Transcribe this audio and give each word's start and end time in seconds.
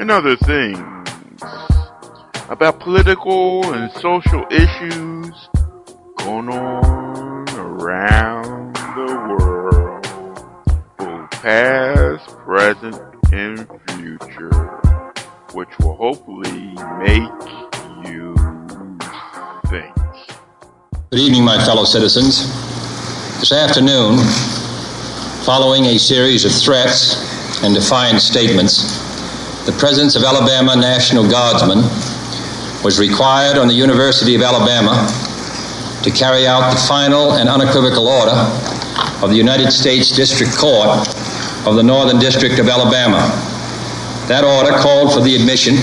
and 0.00 0.10
other 0.10 0.34
things 0.34 1.08
about 2.48 2.80
political 2.80 3.70
and 3.74 3.92
social 3.92 4.46
issues 4.50 5.48
going 6.16 6.48
on 6.48 7.46
around 7.50 8.74
the 8.96 9.14
world, 9.28 10.02
both 10.96 11.30
past, 11.42 12.26
present, 12.38 12.98
and 13.30 13.68
future, 13.90 14.80
which 15.52 15.68
will 15.80 15.96
hopefully 15.96 16.72
make 16.98 17.30
you 18.08 18.34
think. 19.68 19.94
Good 21.10 21.20
evening, 21.20 21.44
my 21.44 21.62
fellow 21.66 21.84
citizens. 21.84 22.46
This 23.38 23.52
afternoon, 23.52 24.18
following 25.44 25.84
a 25.84 25.98
series 25.98 26.46
of 26.46 26.52
threats 26.52 27.62
and 27.62 27.74
defiant 27.74 28.22
statements, 28.22 29.09
the 29.66 29.72
presence 29.72 30.16
of 30.16 30.24
Alabama 30.24 30.74
National 30.74 31.28
Guardsmen 31.28 31.78
was 32.82 32.98
required 32.98 33.58
on 33.58 33.68
the 33.68 33.74
University 33.74 34.34
of 34.34 34.40
Alabama 34.40 35.06
to 36.02 36.10
carry 36.10 36.46
out 36.46 36.72
the 36.72 36.80
final 36.80 37.34
and 37.34 37.46
unequivocal 37.48 38.08
order 38.08 38.32
of 39.22 39.28
the 39.28 39.36
United 39.36 39.70
States 39.70 40.10
District 40.10 40.56
Court 40.56 40.88
of 41.66 41.76
the 41.76 41.82
Northern 41.82 42.18
District 42.18 42.58
of 42.58 42.68
Alabama. 42.68 43.18
That 44.28 44.44
order 44.44 44.78
called 44.78 45.12
for 45.12 45.20
the 45.20 45.36
admission 45.36 45.76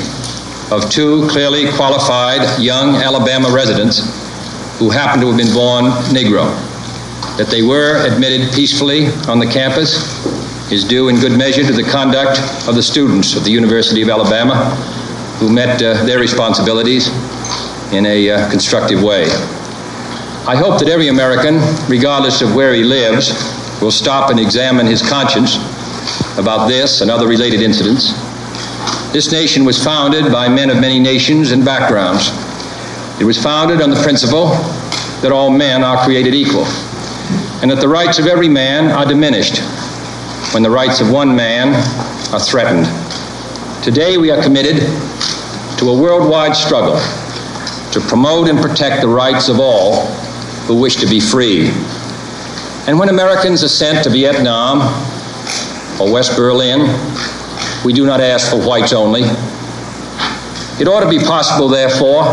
of 0.72 0.90
two 0.90 1.28
clearly 1.30 1.72
qualified 1.74 2.60
young 2.60 2.96
Alabama 2.96 3.50
residents 3.54 4.00
who 4.80 4.90
happened 4.90 5.22
to 5.22 5.28
have 5.28 5.38
been 5.38 5.54
born 5.54 5.86
Negro. 6.10 6.50
That 7.38 7.48
they 7.52 7.62
were 7.62 8.06
admitted 8.08 8.52
peacefully 8.54 9.08
on 9.28 9.38
the 9.38 9.46
campus 9.46 10.02
is 10.72 10.84
due 10.84 11.08
in 11.08 11.16
good 11.16 11.38
measure 11.38 11.64
to 11.64 11.72
the 11.72 11.84
conduct 11.84 12.40
of 12.68 12.76
the 12.76 12.84
students 12.84 13.38
of 13.38 13.46
the 13.46 13.52
University 13.52 14.02
of 14.02 14.10
Alabama 14.10 14.76
who 15.40 15.50
met 15.50 15.82
uh, 15.82 16.04
their 16.04 16.20
responsibilities 16.20 17.08
in 17.94 18.06
a 18.06 18.30
uh, 18.30 18.50
constructive 18.50 19.02
way. 19.02 19.24
I 20.46 20.56
hope 20.58 20.80
that 20.80 20.90
every 20.90 21.08
American, 21.08 21.60
regardless 21.88 22.42
of 22.42 22.54
where 22.54 22.74
he 22.74 22.84
lives, 22.84 23.32
will 23.82 23.92
stop 23.92 24.30
and 24.30 24.40
examine 24.40 24.86
his 24.86 25.02
conscience 25.02 25.56
about 26.38 26.68
this 26.68 27.00
and 27.00 27.10
other 27.10 27.28
related 27.28 27.62
incidents. 27.62 28.12
This 29.14 29.32
nation 29.32 29.64
was 29.64 29.82
founded 29.82 30.32
by 30.34 30.50
men 30.50 30.70
of 30.70 30.82
many 30.82 31.00
nations 31.00 31.52
and 31.52 31.64
backgrounds. 31.64 32.30
It 33.22 33.26
was 33.26 33.42
founded 33.42 33.82
on 33.82 33.90
the 33.90 34.02
principle 34.04 34.48
that 35.22 35.32
all 35.32 35.50
men 35.50 35.84
are 35.84 36.04
created 36.04 36.36
equal 36.36 36.66
and 37.62 37.72
that 37.72 37.80
the 37.80 37.88
rights 37.88 38.20
of 38.20 38.28
every 38.28 38.50
man 38.50 38.92
are 38.92 39.06
diminished 39.06 39.62
when 40.54 40.64
the 40.64 40.70
rights 40.70 41.02
of 41.02 41.12
one 41.12 41.36
man 41.36 41.74
are 42.34 42.40
threatened. 42.40 42.86
Today 43.84 44.18
we 44.18 44.32
are 44.32 44.42
committed 44.42 44.78
to 45.78 45.90
a 45.90 46.02
worldwide 46.02 46.56
struggle 46.56 46.98
to 47.92 48.00
promote 48.08 48.50
and 48.50 48.58
protect 48.60 49.02
the 49.02 49.08
rights 49.08 49.50
of 49.50 49.60
all 49.60 50.06
who 50.66 50.76
wish 50.76 50.96
to 50.98 51.06
be 51.06 51.20
free. 51.20 51.68
And 52.88 52.98
when 52.98 53.10
Americans 53.10 53.62
are 53.64 53.68
sent 53.68 54.06
to 54.06 54.10
Vietnam 54.10 54.82
or 56.00 56.12
West 56.12 56.38
Berlin, 56.38 56.80
we 57.84 57.92
do 57.92 58.06
not 58.06 58.22
ask 58.22 58.50
for 58.50 58.58
whites 58.66 58.94
only. 58.94 59.24
It 60.80 60.88
ought 60.88 61.02
to 61.02 61.10
be 61.10 61.20
possible, 61.20 61.68
therefore, 61.68 62.24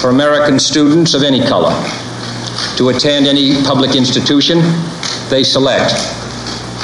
for 0.00 0.10
American 0.10 0.58
students 0.58 1.14
of 1.14 1.22
any 1.22 1.40
color 1.40 1.72
to 2.76 2.90
attend 2.90 3.26
any 3.26 3.62
public 3.62 3.96
institution 3.96 4.58
they 5.30 5.42
select 5.42 5.94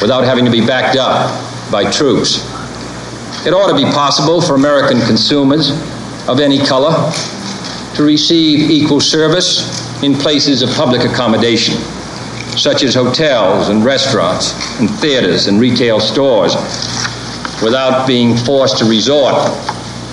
without 0.01 0.25
having 0.25 0.45
to 0.45 0.51
be 0.51 0.65
backed 0.65 0.97
up 0.97 1.31
by 1.71 1.91
troops. 1.91 2.39
It 3.47 3.55
ought 3.55 3.69
to 3.69 3.77
be 3.77 3.91
possible 3.91 4.41
for 4.41 4.55
American 4.55 5.01
consumers 5.01 5.71
of 6.29 6.41
any 6.41 6.59
color 6.59 7.13
to 7.95 8.03
receive 8.03 8.71
equal 8.71 9.01
service 9.01 10.03
in 10.03 10.15
places 10.15 10.63
of 10.63 10.71
public 10.71 11.03
accommodation, 11.03 11.75
such 12.57 12.83
as 12.83 12.95
hotels 12.95 13.69
and 13.69 13.85
restaurants 13.85 14.53
and 14.81 14.91
theaters 14.91 15.47
and 15.47 15.61
retail 15.61 16.01
stores, 16.01 16.55
without 17.63 18.07
being 18.07 18.37
forced 18.37 18.79
to 18.79 18.85
resort 18.85 19.35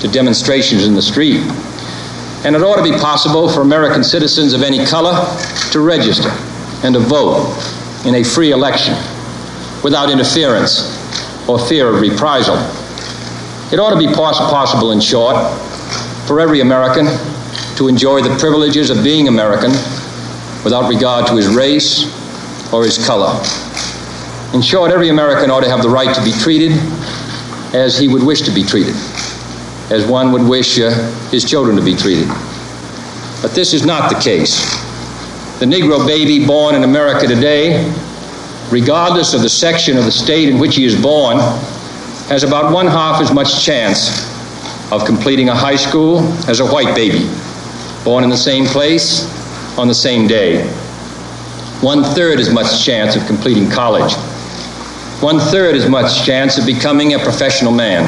to 0.02 0.08
demonstrations 0.08 0.86
in 0.86 0.94
the 0.94 1.02
street. 1.02 1.42
And 2.46 2.56
it 2.56 2.62
ought 2.62 2.76
to 2.76 2.84
be 2.84 2.98
possible 2.98 3.50
for 3.50 3.62
American 3.62 4.04
citizens 4.04 4.54
of 4.54 4.64
any 4.64 4.86
color 4.86 5.16
to 5.72 5.80
register 5.80 6.30
and 6.84 6.94
to 6.94 7.00
vote 7.00 7.56
in 8.06 8.16
a 8.16 8.24
free 8.24 8.52
election 8.52 8.96
without 9.84 10.10
interference 10.10 10.94
or 11.48 11.60
fear 11.60 11.94
of 11.94 12.02
reprisal. 12.02 12.56
It 13.72 13.80
ought 13.80 13.92
to 13.92 13.98
be 13.98 14.08
poss- 14.08 14.40
possible, 14.40 14.92
in 14.92 15.00
short, 15.00 15.36
for 16.28 16.40
every 16.40 16.62
American 16.62 17.06
to 17.76 17.88
enjoy 17.88 18.22
the 18.22 18.36
privileges 18.38 18.90
of 18.90 19.04
being 19.04 19.28
American 19.28 19.72
without 20.64 20.90
regard 20.90 21.28
to 21.28 21.36
his 21.36 21.48
race 21.48 22.06
or 22.74 22.84
his 22.84 22.98
color. 23.06 23.42
In 24.54 24.62
short, 24.62 24.92
every 24.92 25.10
American 25.10 25.52
ought 25.52 25.62
to 25.62 25.70
have 25.70 25.82
the 25.82 25.90
right 25.90 26.14
to 26.16 26.24
be 26.24 26.32
treated 26.32 26.72
as 27.74 27.98
he 27.98 28.08
would 28.08 28.24
wish 28.24 28.42
to 28.42 28.52
be 28.52 28.64
treated, 28.64 28.96
as 29.92 30.06
one 30.08 30.32
would 30.32 30.42
wish 30.42 30.80
uh, 30.80 30.92
his 31.30 31.44
children 31.44 31.76
to 31.76 31.84
be 31.84 31.96
treated. 31.96 32.28
But 33.42 33.52
this 33.52 33.74
is 33.74 33.86
not 33.86 34.10
the 34.10 34.20
case. 34.20 34.58
The 35.60 35.66
Negro 35.66 36.06
baby 36.08 36.46
born 36.46 36.76
in 36.76 36.84
America 36.84 37.28
today, 37.28 37.84
regardless 38.72 39.34
of 39.34 39.42
the 39.42 39.50
section 39.50 39.98
of 39.98 40.06
the 40.06 40.12
state 40.12 40.50
in 40.50 40.60
which 40.60 40.76
he 40.76 40.86
is 40.86 41.00
born, 41.00 41.38
has 42.28 42.44
about 42.44 42.74
one 42.74 42.88
half 42.88 43.22
as 43.22 43.32
much 43.32 43.64
chance 43.64 44.28
of 44.92 45.06
completing 45.06 45.50
a 45.50 45.56
high 45.56 45.76
school 45.76 46.20
as 46.50 46.60
a 46.60 46.66
white 46.66 46.94
baby, 46.96 47.30
born 48.04 48.24
in 48.24 48.30
the 48.30 48.38
same 48.38 48.66
place 48.66 49.26
on 49.78 49.88
the 49.88 49.94
same 49.94 50.28
day. 50.28 50.68
One 51.82 52.04
third 52.04 52.40
as 52.40 52.52
much 52.52 52.84
chance 52.84 53.16
of 53.16 53.26
completing 53.28 53.70
college. 53.70 54.14
One 55.22 55.40
third 55.40 55.76
as 55.76 55.88
much 55.90 56.26
chance 56.26 56.58
of 56.58 56.66
becoming 56.66 57.14
a 57.14 57.20
professional 57.20 57.72
man. 57.72 58.06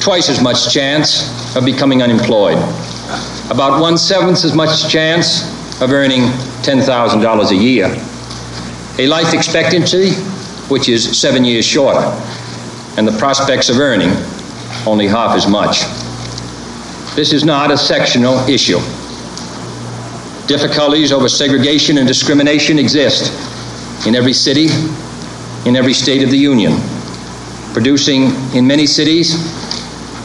Twice 0.00 0.28
as 0.28 0.42
much 0.42 0.72
chance 0.72 1.56
of 1.56 1.64
becoming 1.64 2.02
unemployed. 2.02 2.58
About 3.50 3.80
one 3.80 3.96
seventh 3.96 4.44
as 4.44 4.54
much 4.54 4.90
chance 4.90 5.42
of 5.80 5.92
earning 5.92 6.22
$10,000 6.62 7.50
a 7.50 7.54
year. 7.54 8.15
A 8.98 9.06
life 9.06 9.34
expectancy 9.34 10.12
which 10.68 10.88
is 10.88 11.18
seven 11.18 11.44
years 11.44 11.64
shorter, 11.64 12.00
and 12.96 13.06
the 13.06 13.16
prospects 13.18 13.68
of 13.68 13.78
earning 13.78 14.10
only 14.86 15.06
half 15.06 15.36
as 15.36 15.46
much. 15.46 15.82
This 17.14 17.32
is 17.32 17.44
not 17.44 17.70
a 17.70 17.76
sectional 17.76 18.38
issue. 18.48 18.78
Difficulties 20.46 21.12
over 21.12 21.28
segregation 21.28 21.98
and 21.98 22.06
discrimination 22.06 22.78
exist 22.78 23.32
in 24.06 24.14
every 24.14 24.32
city, 24.32 24.66
in 25.66 25.76
every 25.76 25.94
state 25.94 26.22
of 26.22 26.30
the 26.30 26.38
Union, 26.38 26.72
producing 27.72 28.30
in 28.54 28.66
many 28.66 28.86
cities 28.86 29.34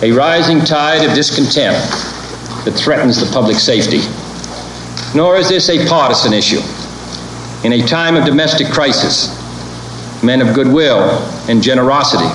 a 0.01 0.11
rising 0.11 0.59
tide 0.59 1.07
of 1.07 1.13
discontent 1.13 1.75
that 2.65 2.71
threatens 2.71 3.19
the 3.19 3.31
public 3.31 3.57
safety. 3.57 4.01
Nor 5.15 5.37
is 5.37 5.49
this 5.49 5.69
a 5.69 5.85
partisan 5.87 6.33
issue. 6.33 6.61
In 7.63 7.73
a 7.73 7.85
time 7.85 8.15
of 8.15 8.25
domestic 8.25 8.67
crisis, 8.67 9.37
men 10.23 10.41
of 10.41 10.55
goodwill 10.55 11.01
and 11.47 11.61
generosity 11.61 12.29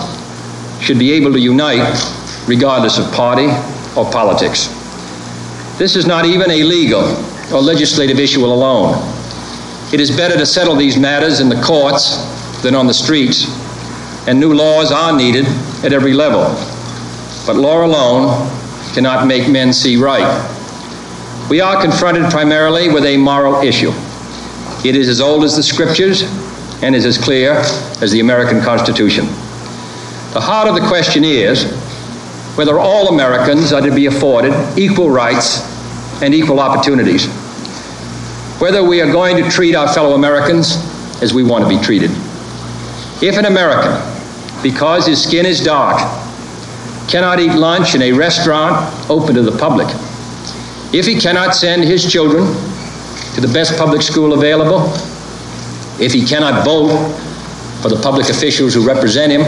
should 0.80 1.00
be 1.00 1.12
able 1.12 1.32
to 1.32 1.40
unite 1.40 1.96
regardless 2.46 2.96
of 2.96 3.12
party 3.12 3.48
or 3.96 4.08
politics. 4.12 4.68
This 5.78 5.96
is 5.96 6.06
not 6.06 6.26
even 6.26 6.48
a 6.50 6.62
legal 6.62 7.02
or 7.52 7.60
legislative 7.60 8.20
issue 8.20 8.44
alone. 8.44 8.94
It 9.92 10.00
is 10.00 10.16
better 10.16 10.36
to 10.36 10.46
settle 10.46 10.76
these 10.76 10.96
matters 10.96 11.40
in 11.40 11.48
the 11.48 11.60
courts 11.60 12.62
than 12.62 12.76
on 12.76 12.86
the 12.86 12.94
streets, 12.94 13.46
and 14.28 14.38
new 14.38 14.54
laws 14.54 14.92
are 14.92 15.16
needed 15.16 15.46
at 15.84 15.92
every 15.92 16.12
level. 16.12 16.44
But 17.46 17.56
law 17.56 17.84
alone 17.84 18.48
cannot 18.94 19.26
make 19.26 19.48
men 19.48 19.72
see 19.72 19.96
right. 19.96 20.52
We 21.50 21.60
are 21.60 21.82
confronted 21.82 22.30
primarily 22.30 22.92
with 22.92 23.04
a 23.04 23.16
moral 23.16 23.62
issue. 23.62 23.92
It 24.84 24.94
is 24.94 25.08
as 25.08 25.20
old 25.20 25.44
as 25.44 25.56
the 25.56 25.62
scriptures 25.62 26.22
and 26.82 26.94
is 26.94 27.06
as 27.06 27.18
clear 27.18 27.52
as 28.02 28.12
the 28.12 28.20
American 28.20 28.60
Constitution. 28.60 29.26
The 30.32 30.40
heart 30.40 30.68
of 30.68 30.74
the 30.74 30.86
question 30.86 31.24
is 31.24 31.64
whether 32.56 32.78
all 32.78 33.08
Americans 33.08 33.72
are 33.72 33.80
to 33.80 33.94
be 33.94 34.06
afforded 34.06 34.52
equal 34.78 35.10
rights 35.10 35.60
and 36.22 36.34
equal 36.34 36.60
opportunities, 36.60 37.26
whether 38.60 38.84
we 38.84 39.00
are 39.00 39.10
going 39.10 39.42
to 39.42 39.50
treat 39.50 39.74
our 39.74 39.92
fellow 39.92 40.14
Americans 40.14 40.76
as 41.22 41.32
we 41.32 41.42
want 41.42 41.64
to 41.64 41.68
be 41.68 41.82
treated. 41.82 42.10
If 43.22 43.38
an 43.38 43.46
American, 43.46 43.92
because 44.62 45.06
his 45.06 45.22
skin 45.22 45.46
is 45.46 45.64
dark, 45.64 45.98
cannot 47.08 47.40
eat 47.40 47.52
lunch 47.52 47.94
in 47.94 48.02
a 48.02 48.12
restaurant 48.12 49.10
open 49.10 49.34
to 49.34 49.42
the 49.42 49.56
public, 49.56 49.88
if 50.92 51.06
he 51.06 51.18
cannot 51.18 51.54
send 51.54 51.84
his 51.84 52.10
children 52.10 52.44
to 53.36 53.42
the 53.42 53.52
best 53.52 53.76
public 53.76 54.00
school 54.00 54.32
available, 54.32 54.80
if 56.00 56.10
he 56.10 56.24
cannot 56.24 56.64
vote 56.64 56.88
for 57.82 57.90
the 57.90 58.00
public 58.00 58.30
officials 58.30 58.72
who 58.72 58.82
represent 58.84 59.30
him, 59.30 59.42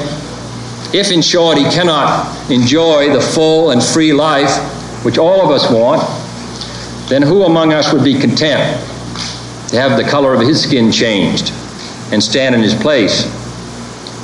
if, 0.95 1.11
in 1.11 1.23
short, 1.23 1.57
he 1.57 1.65
cannot 1.65 2.51
enjoy 2.51 3.11
the 3.11 3.21
full 3.21 3.71
and 3.71 3.83
free 3.83 4.13
life 4.13 4.55
which 5.07 5.17
all 5.17 5.41
of 5.41 5.51
us 5.51 5.71
want, 5.71 6.03
then 7.09 7.23
who 7.23 7.45
among 7.45 7.73
us 7.73 7.91
would 7.91 8.05
be 8.05 8.13
content 8.13 8.79
to 9.71 9.81
have 9.81 9.97
the 9.97 10.05
color 10.05 10.35
of 10.35 10.43
his 10.43 10.63
skin 10.63 10.93
changed 10.93 11.51
and 12.13 12.23
stand 12.23 12.55
in 12.55 12.61
his 12.61 12.75
place? 12.75 13.25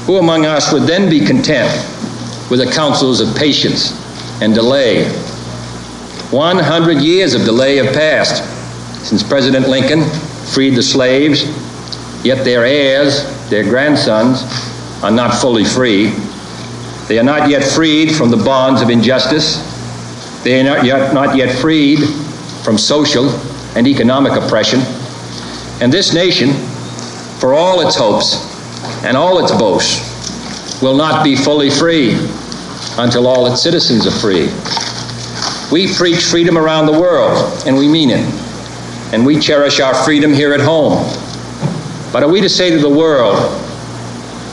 Who 0.05 0.19
among 0.19 0.45
us 0.45 0.75
would 0.75 0.83
then 0.83 1.09
be 1.09 1.25
content 1.25 1.73
with 2.51 2.61
the 2.61 2.71
counsels 2.71 3.23
of 3.23 3.35
patience 3.35 3.99
and 4.43 4.55
delay? 4.55 5.09
100 6.31 6.99
years 6.99 7.33
of 7.33 7.47
delay 7.47 7.77
have 7.77 7.95
passed 7.95 8.54
since 9.05 9.23
President 9.23 9.69
Lincoln 9.69 10.03
freed 10.47 10.75
the 10.75 10.83
slaves, 10.83 11.45
yet 12.25 12.43
their 12.43 12.65
heirs, 12.65 13.23
their 13.51 13.63
grandsons, 13.63 14.43
are 15.03 15.11
not 15.11 15.35
fully 15.35 15.65
free. 15.65 16.15
They 17.07 17.19
are 17.19 17.23
not 17.23 17.51
yet 17.51 17.63
freed 17.63 18.13
from 18.13 18.31
the 18.31 18.39
bonds 18.39 18.81
of 18.81 18.89
injustice. 18.89 19.63
They 20.43 20.59
are 20.59 20.65
not 20.65 20.87
yet, 20.87 21.13
not 21.13 21.37
yet 21.37 21.55
freed 21.59 21.99
from 22.65 22.79
social 22.79 23.29
and 23.77 23.87
economic 23.87 24.33
oppression. 24.33 24.81
And 25.83 25.93
this 25.93 26.15
nation, 26.15 26.55
for 27.39 27.53
all 27.53 27.87
its 27.87 27.97
hopes 27.97 28.37
and 29.05 29.19
all 29.19 29.39
its 29.45 29.53
boasts, 29.53 30.81
will 30.81 30.97
not 30.97 31.23
be 31.23 31.37
fully 31.37 31.69
free 31.69 32.15
until 32.97 33.27
all 33.27 33.47
its 33.53 33.63
citizens 33.63 34.07
are 34.07 34.11
free. 34.11 34.49
We 35.71 35.93
preach 35.95 36.25
freedom 36.25 36.57
around 36.57 36.87
the 36.87 36.99
world, 36.99 37.67
and 37.67 37.77
we 37.77 37.87
mean 37.87 38.09
it. 38.09 38.44
And 39.15 39.25
we 39.25 39.39
cherish 39.39 39.79
our 39.79 39.95
freedom 39.95 40.35
here 40.35 40.53
at 40.55 40.61
home. 40.61 40.95
But 42.13 42.25
are 42.25 42.29
we 42.29 42.41
to 42.41 42.49
say 42.49 42.71
to 42.71 42.79
the 42.79 42.89
world, 42.89 43.37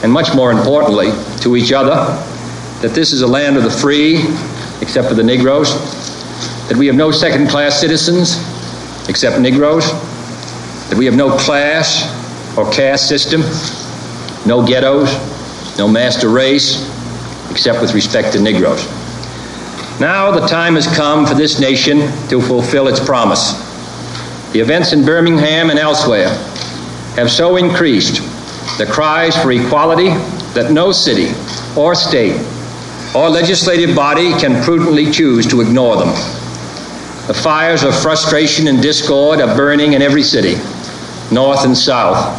and 0.04 0.12
much 0.12 0.36
more 0.36 0.52
importantly, 0.52 1.10
to 1.40 1.56
each 1.56 1.72
other, 1.72 1.96
that 2.80 2.92
this 2.94 3.12
is 3.12 3.22
a 3.22 3.26
land 3.26 3.56
of 3.56 3.64
the 3.64 3.70
free, 3.70 4.18
except 4.80 5.08
for 5.08 5.14
the 5.14 5.22
Negroes, 5.24 5.74
that 6.68 6.76
we 6.78 6.86
have 6.86 6.94
no 6.94 7.10
second 7.10 7.48
class 7.48 7.80
citizens, 7.80 8.36
except 9.08 9.40
Negroes, 9.40 9.90
that 10.90 10.94
we 10.96 11.06
have 11.06 11.16
no 11.16 11.36
class 11.36 12.06
or 12.56 12.70
caste 12.70 13.08
system, 13.08 13.40
no 14.46 14.64
ghettos, 14.64 15.10
no 15.76 15.88
master 15.88 16.28
race, 16.28 16.88
except 17.50 17.80
with 17.80 17.94
respect 17.94 18.32
to 18.34 18.40
Negroes. 18.40 18.86
Now 19.98 20.30
the 20.30 20.46
time 20.46 20.76
has 20.76 20.86
come 20.86 21.26
for 21.26 21.34
this 21.34 21.58
nation 21.58 21.98
to 22.28 22.40
fulfill 22.40 22.86
its 22.86 23.04
promise. 23.04 23.71
The 24.52 24.60
events 24.60 24.92
in 24.92 25.06
Birmingham 25.06 25.70
and 25.70 25.78
elsewhere 25.78 26.28
have 27.16 27.30
so 27.30 27.56
increased 27.56 28.16
the 28.76 28.84
cries 28.84 29.34
for 29.34 29.50
equality 29.50 30.10
that 30.52 30.72
no 30.72 30.92
city 30.92 31.28
or 31.74 31.94
state 31.94 32.38
or 33.14 33.30
legislative 33.30 33.96
body 33.96 34.32
can 34.32 34.62
prudently 34.62 35.10
choose 35.10 35.46
to 35.46 35.62
ignore 35.62 35.96
them. 35.96 36.08
The 37.28 37.34
fires 37.34 37.82
of 37.82 37.98
frustration 37.98 38.68
and 38.68 38.82
discord 38.82 39.40
are 39.40 39.56
burning 39.56 39.94
in 39.94 40.02
every 40.02 40.22
city, 40.22 40.56
north 41.32 41.64
and 41.64 41.76
south. 41.76 42.38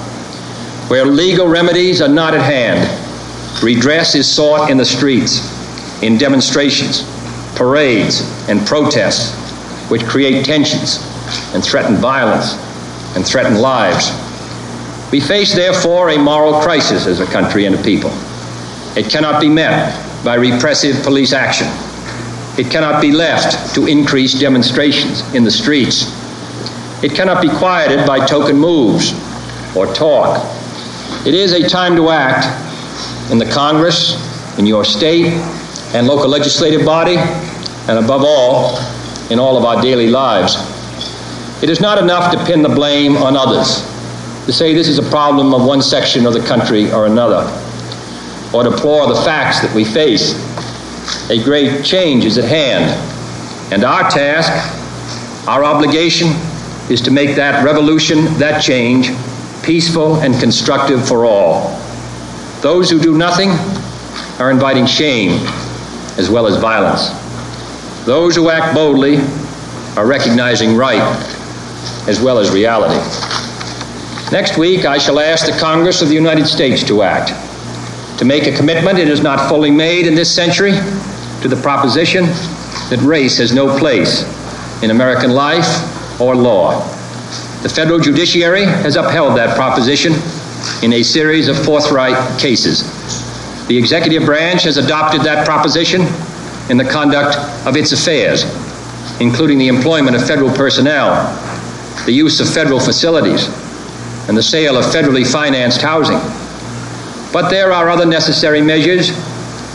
Where 0.92 1.06
legal 1.06 1.48
remedies 1.48 2.00
are 2.00 2.08
not 2.08 2.36
at 2.36 2.42
hand, 2.42 3.64
redress 3.64 4.14
is 4.14 4.32
sought 4.32 4.70
in 4.70 4.78
the 4.78 4.86
streets, 4.86 5.42
in 6.04 6.20
demonstrations, 6.20 7.02
parades, 7.56 8.22
and 8.50 8.64
protests, 8.68 9.34
which 9.90 10.06
create 10.06 10.46
tensions 10.46 11.13
and 11.54 11.64
threaten 11.64 11.96
violence 11.96 12.56
and 13.16 13.26
threaten 13.26 13.56
lives. 13.56 14.12
We 15.12 15.20
face, 15.20 15.54
therefore, 15.54 16.10
a 16.10 16.18
moral 16.18 16.62
crisis 16.62 17.06
as 17.06 17.20
a 17.20 17.26
country 17.26 17.66
and 17.66 17.76
a 17.76 17.84
people. 17.84 18.12
It 18.96 19.10
cannot 19.10 19.40
be 19.40 19.50
met 19.50 19.94
by 20.24 20.36
repressive 20.36 21.04
police 21.04 21.34
action. 21.34 21.68
It 22.58 22.72
cannot 22.72 23.02
be 23.02 23.12
left 23.12 23.76
to 23.76 23.88
increase 23.88 24.40
demonstrations 24.40 25.22
in 25.34 25.44
the 25.44 25.52
streets. 25.52 26.12
It 27.04 27.14
cannot 27.14 27.42
be 27.42 27.50
quieted 27.50 28.08
by 28.08 28.26
token 28.26 28.58
moves 28.58 29.14
or 29.76 29.88
talk. 29.94 30.38
It 31.26 31.34
is 31.34 31.54
a 31.54 31.68
time 31.68 31.96
to 31.96 32.10
act 32.10 32.46
in 33.32 33.38
the 33.38 33.46
Congress, 33.46 34.16
in 34.58 34.66
your 34.66 34.86
state 34.86 35.28
and 35.94 36.08
local 36.08 36.30
legislative 36.30 36.86
body, 36.86 37.18
and 37.18 37.98
above 38.00 38.24
all, 38.24 38.78
in 39.30 39.40
all 39.40 39.58
of 39.58 39.66
our 39.66 39.82
daily 39.82 40.08
lives. 40.08 40.56
It 41.64 41.70
is 41.70 41.80
not 41.80 41.98
enough 41.98 42.30
to 42.34 42.44
pin 42.44 42.62
the 42.62 42.68
blame 42.68 43.16
on 43.16 43.38
others, 43.38 43.84
to 44.48 44.52
say 44.52 44.74
this 44.74 44.90
is 44.90 45.00
a 45.00 45.10
problem 45.10 45.54
of 45.54 45.66
one 45.66 45.82
section 45.82 46.26
of 46.26 46.34
the 46.34 46.42
country 46.42 46.92
or 46.92 47.06
another 47.06 47.50
or 48.54 48.66
deplore 48.66 49.08
the 49.08 49.16
facts 49.22 49.62
that 49.62 49.74
we 49.74 49.86
face. 49.86 50.34
A 51.30 51.42
great 51.42 51.86
change 51.86 52.26
is 52.26 52.38
at 52.38 52.44
hand, 52.44 52.92
and 53.72 53.86
our 53.86 54.10
task, 54.10 54.52
our 55.48 55.64
obligation, 55.64 56.32
is 56.92 57.00
to 57.00 57.12
make 57.12 57.38
that 57.38 57.64
revolution, 57.64 58.26
that 58.40 58.62
change, 58.62 59.12
peaceful 59.64 60.18
and 60.18 60.38
constructive 60.42 61.08
for 61.08 61.24
all. 61.24 61.80
Those 62.60 62.90
who 62.90 63.00
do 63.00 63.18
nothing 63.18 63.52
are 64.38 64.52
inviting 64.52 64.86
shame 64.86 65.48
as 66.18 66.30
well 66.30 66.46
as 66.46 66.58
violence. 66.58 67.08
Those 68.06 68.36
who 68.36 68.50
act 68.50 68.76
boldly 68.76 69.20
are 69.96 70.06
recognizing 70.06 70.76
right 70.76 71.33
as 72.08 72.20
well 72.20 72.38
as 72.40 72.52
reality. 72.52 73.00
Next 74.32 74.58
week, 74.58 74.86
I 74.86 74.98
shall 74.98 75.20
ask 75.20 75.46
the 75.46 75.58
Congress 75.60 76.02
of 76.02 76.08
the 76.10 76.16
United 76.16 76.48
States 76.48 76.84
to 76.86 77.04
act 77.04 77.30
to 78.18 78.26
make 78.26 78.48
a 78.48 78.56
commitment 78.56 79.00
it 79.00 79.08
is 79.08 79.22
not 79.22 79.50
fully 79.50 79.72
made 79.72 80.08
in 80.08 80.16
this 80.16 80.34
century 80.34 80.72
to 81.42 81.48
the 81.48 81.60
proposition 81.62 82.26
that 82.90 83.00
race 83.02 83.38
has 83.38 83.54
no 83.54 83.78
place 83.78 84.24
in 84.84 84.92
American 84.92 85.32
life 85.32 86.22
or 86.22 86.36
law. 86.36 86.80
The 87.64 87.70
federal 87.70 88.00
judiciary 88.00 88.66
has 88.66 88.96
upheld 88.96 89.38
that 89.38 89.56
proposition 89.56 90.14
in 90.84 90.94
a 90.94 91.04
series 91.04 91.48
of 91.48 91.58
forthright 91.66 92.40
cases. 92.40 92.84
The 93.68 93.78
executive 93.78 94.26
branch 94.26 94.64
has 94.64 94.78
adopted 94.78 95.22
that 95.22 95.46
proposition 95.46 96.02
in 96.70 96.78
the 96.78 96.86
conduct 96.90 97.38
of 97.68 97.76
its 97.76 97.92
affairs, 97.92 98.44
including 99.20 99.58
the 99.58 99.68
employment 99.68 100.16
of 100.16 100.26
federal 100.26 100.52
personnel, 100.52 101.12
the 102.06 102.12
use 102.12 102.40
of 102.40 102.50
federal 102.50 102.80
facilities, 102.80 103.48
and 104.28 104.38
the 104.38 104.44
sale 104.44 104.78
of 104.78 104.86
federally 104.86 105.26
financed 105.26 105.82
housing. 105.82 106.20
But 107.32 107.50
there 107.50 107.72
are 107.72 107.90
other 107.90 108.06
necessary 108.06 108.62
measures 108.62 109.12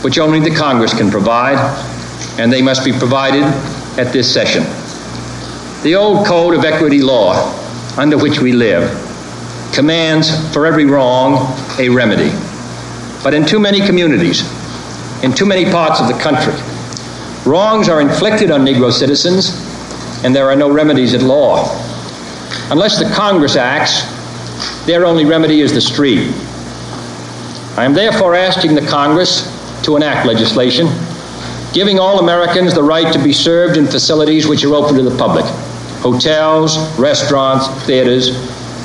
which 0.03 0.17
only 0.17 0.39
the 0.39 0.55
Congress 0.55 0.93
can 0.93 1.11
provide, 1.11 1.57
and 2.39 2.51
they 2.51 2.61
must 2.61 2.85
be 2.85 2.91
provided 2.91 3.43
at 3.99 4.13
this 4.13 4.33
session. 4.33 4.63
The 5.83 5.95
old 5.95 6.25
code 6.25 6.55
of 6.55 6.63
equity 6.63 7.01
law 7.01 7.55
under 7.97 8.17
which 8.17 8.39
we 8.39 8.53
live 8.53 8.89
commands 9.73 10.29
for 10.53 10.65
every 10.65 10.85
wrong 10.85 11.55
a 11.79 11.89
remedy. 11.89 12.31
But 13.23 13.33
in 13.33 13.45
too 13.45 13.59
many 13.59 13.85
communities, 13.85 14.41
in 15.23 15.33
too 15.33 15.45
many 15.45 15.65
parts 15.65 15.99
of 15.99 16.07
the 16.07 16.13
country, 16.13 16.53
wrongs 17.45 17.89
are 17.89 18.01
inflicted 18.01 18.51
on 18.51 18.65
Negro 18.65 18.91
citizens, 18.91 19.51
and 20.23 20.33
there 20.33 20.49
are 20.49 20.55
no 20.55 20.71
remedies 20.71 21.13
at 21.13 21.21
law. 21.21 21.65
Unless 22.71 22.99
the 22.99 23.09
Congress 23.15 23.55
acts, 23.55 24.03
their 24.85 25.05
only 25.05 25.25
remedy 25.25 25.61
is 25.61 25.73
the 25.73 25.81
street. 25.81 26.31
I 27.77 27.85
am 27.85 27.93
therefore 27.93 28.35
asking 28.35 28.75
the 28.75 28.85
Congress 28.85 29.55
to 29.83 29.95
enact 29.95 30.25
legislation 30.25 30.87
giving 31.73 31.99
all 31.99 32.19
Americans 32.19 32.73
the 32.73 32.81
right 32.81 33.13
to 33.13 33.23
be 33.23 33.31
served 33.31 33.77
in 33.77 33.85
facilities 33.85 34.47
which 34.47 34.63
are 34.63 34.73
open 34.73 34.95
to 34.95 35.03
the 35.03 35.15
public 35.17 35.45
hotels, 36.01 36.77
restaurants, 36.97 37.67
theaters, 37.85 38.31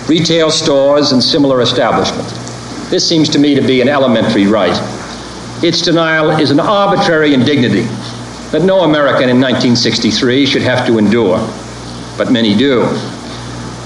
retail 0.09 0.51
stores, 0.51 1.13
and 1.13 1.23
similar 1.23 1.61
establishments. 1.61 2.33
This 2.91 3.09
seems 3.09 3.29
to 3.31 3.39
me 3.39 3.55
to 3.55 3.63
be 3.63 3.81
an 3.81 3.89
elementary 3.89 4.47
right. 4.47 4.77
Its 5.63 5.81
denial 5.81 6.31
is 6.31 6.51
an 6.51 6.61
arbitrary 6.61 7.33
indignity 7.33 7.83
that 8.51 8.63
no 8.63 8.81
American 8.81 9.31
in 9.31 9.41
1963 9.41 10.45
should 10.45 10.63
have 10.63 10.87
to 10.87 10.99
endure, 10.99 11.39
but 12.19 12.31
many 12.31 12.55
do. 12.55 12.83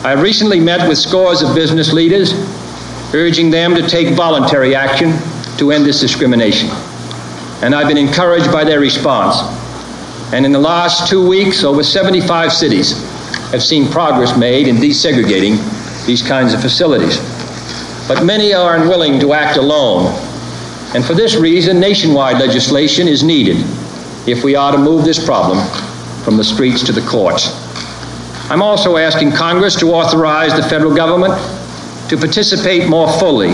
I 0.05 0.11
have 0.11 0.23
recently 0.23 0.61
met 0.61 0.89
with 0.89 0.97
scores 0.97 1.43
of 1.43 1.57
business 1.57 1.93
leaders 1.93 2.33
urging 3.13 3.51
them 3.51 3.75
to 3.75 3.83
take 3.83 4.15
voluntary 4.15 4.75
action 4.75 5.13
to 5.59 5.73
end 5.73 5.85
this 5.85 6.01
discrimination. 6.01 6.69
and 7.63 7.75
I've 7.75 7.89
been 7.89 7.99
encouraged 7.99 8.53
by 8.53 8.63
their 8.63 8.79
response. 8.79 9.41
And 10.33 10.47
in 10.47 10.53
the 10.53 10.59
last 10.61 11.11
two 11.11 11.27
weeks, 11.27 11.65
over 11.65 11.83
75 11.83 12.53
cities 12.53 12.93
have 13.51 13.63
seen 13.63 13.91
progress 13.91 14.37
made 14.39 14.69
in 14.69 14.77
desegregating 14.77 15.57
these 16.07 16.23
kinds 16.23 16.55
of 16.55 16.61
facilities. 16.63 17.19
But 18.07 18.25
many 18.25 18.55
are 18.55 18.77
unwilling 18.77 19.19
to 19.21 19.33
act 19.33 19.57
alone. 19.57 20.07
And 20.95 21.05
for 21.05 21.15
this 21.15 21.35
reason, 21.35 21.81
nationwide 21.81 22.39
legislation 22.39 23.09
is 23.09 23.25
needed 23.25 23.57
if 24.29 24.45
we 24.45 24.55
are 24.55 24.71
to 24.71 24.79
move 24.79 25.05
this 25.05 25.23
problem 25.23 25.59
from 26.23 26.37
the 26.37 26.45
streets 26.45 26.85
to 26.85 26.93
the 26.93 27.03
courts. 27.03 27.68
I'm 28.51 28.63
also 28.63 28.97
asking 28.97 29.33
Congress 29.33 29.77
to 29.81 29.93
authorize 29.93 30.57
the 30.57 30.63
federal 30.63 30.95
government 30.95 31.35
to 32.09 32.17
participate 32.17 32.89
more 32.89 33.13
fully 33.19 33.53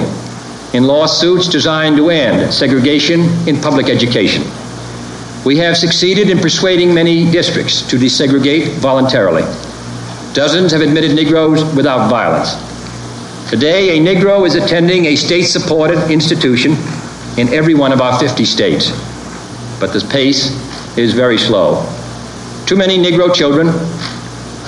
in 0.72 0.84
lawsuits 0.84 1.48
designed 1.48 1.96
to 1.96 2.10
end 2.10 2.54
segregation 2.54 3.22
in 3.48 3.60
public 3.60 3.88
education. 3.88 4.44
We 5.44 5.56
have 5.56 5.76
succeeded 5.76 6.30
in 6.30 6.38
persuading 6.38 6.94
many 6.94 7.28
districts 7.28 7.82
to 7.90 7.96
desegregate 7.96 8.68
voluntarily. 8.74 9.42
Dozens 10.32 10.70
have 10.70 10.80
admitted 10.80 11.16
Negroes 11.16 11.64
without 11.74 12.08
violence. 12.08 12.54
Today, 13.50 13.98
a 13.98 14.00
Negro 14.00 14.46
is 14.46 14.54
attending 14.54 15.06
a 15.06 15.16
state 15.16 15.42
supported 15.42 16.08
institution 16.08 16.76
in 17.36 17.52
every 17.52 17.74
one 17.74 17.92
of 17.92 18.00
our 18.00 18.16
50 18.18 18.44
states. 18.44 18.90
But 19.80 19.92
the 19.92 20.06
pace 20.08 20.50
is 20.96 21.14
very 21.14 21.36
slow. 21.36 21.84
Too 22.64 22.76
many 22.76 22.96
Negro 22.96 23.34
children 23.34 23.68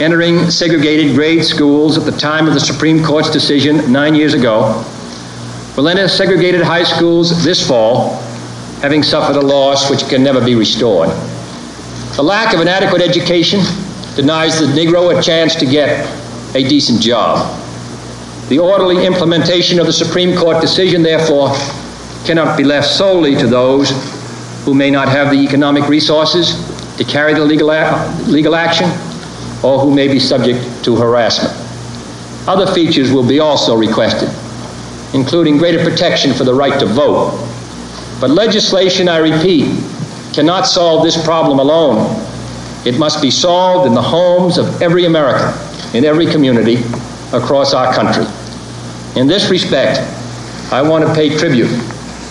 entering 0.01 0.51
segregated 0.51 1.15
grade 1.15 1.43
schools 1.43 1.97
at 1.97 2.05
the 2.05 2.19
time 2.19 2.47
of 2.47 2.53
the 2.53 2.61
Supreme 2.61 3.03
Court's 3.03 3.31
decision 3.31 3.91
nine 3.91 4.15
years 4.15 4.35
ago 4.35 4.85
will 5.77 5.89
enter 5.89 6.07
segregated 6.07 6.61
high 6.61 6.83
schools 6.83 7.45
this 7.45 7.67
fall, 7.67 8.15
having 8.83 9.03
suffered 9.03 9.37
a 9.37 9.41
loss 9.41 9.91
which 9.91 10.07
can 10.09 10.23
never 10.23 10.45
be 10.45 10.55
restored. 10.55 11.09
The 12.17 12.23
lack 12.23 12.55
of 12.55 12.61
an 12.61 12.69
adequate 12.69 13.01
education 13.01 13.61
denies 14.17 14.59
the 14.59 14.67
Negro 14.67 15.19
a 15.19 15.23
chance 15.23 15.55
to 15.57 15.67
get 15.67 16.07
a 16.55 16.67
decent 16.67 17.01
job. 17.01 17.59
The 18.49 18.59
orderly 18.59 19.07
implementation 19.07 19.79
of 19.81 19.87
the 19.87 19.93
Supreme 19.93 20.37
Court 20.37 20.61
decision, 20.61 21.03
therefore, 21.03 21.55
cannot 22.25 22.57
be 22.57 22.65
left 22.65 22.89
solely 22.89 23.35
to 23.37 23.47
those 23.47 23.91
who 24.65 24.75
may 24.75 24.91
not 24.91 25.09
have 25.09 25.31
the 25.31 25.39
economic 25.39 25.89
resources 25.89 26.55
to 26.97 27.05
carry 27.05 27.35
the 27.35 27.45
legal, 27.45 27.69
legal 28.27 28.55
action 28.55 28.91
or 29.63 29.79
who 29.79 29.95
may 29.95 30.09
be 30.09 30.19
subject 30.19 30.85
to 30.85 30.97
harassment. 30.97 31.55
Other 32.49 32.73
features 32.73 33.11
will 33.11 33.27
be 33.27 33.41
also 33.41 33.77
requested, 33.77 34.29
including 35.15 35.59
greater 35.59 35.83
protection 35.83 36.33
for 36.33 36.45
the 36.45 36.55
right 36.55 36.79
to 36.79 36.87
vote. 36.87 37.33
But 38.21 38.31
legislation, 38.31 39.09
I 39.09 39.19
repeat, 39.19 39.67
cannot 40.33 40.67
solve 40.67 41.03
this 41.03 41.23
problem 41.25 41.59
alone. 41.59 42.23
It 42.87 42.99
must 42.99 43.21
be 43.21 43.31
solved 43.31 43.87
in 43.87 43.95
the 43.95 44.03
homes 44.03 44.59
of 44.59 44.81
every 44.81 45.07
American, 45.07 45.53
in 45.97 46.05
every 46.05 46.27
community 46.27 46.77
across 47.33 47.75
our 47.75 47.93
country. 47.93 48.27
In 49.21 49.27
this 49.27 49.51
respect, 49.51 49.99
I 50.73 50.83
want 50.83 51.07
to 51.07 51.15
pay 51.15 51.37
tribute 51.37 51.71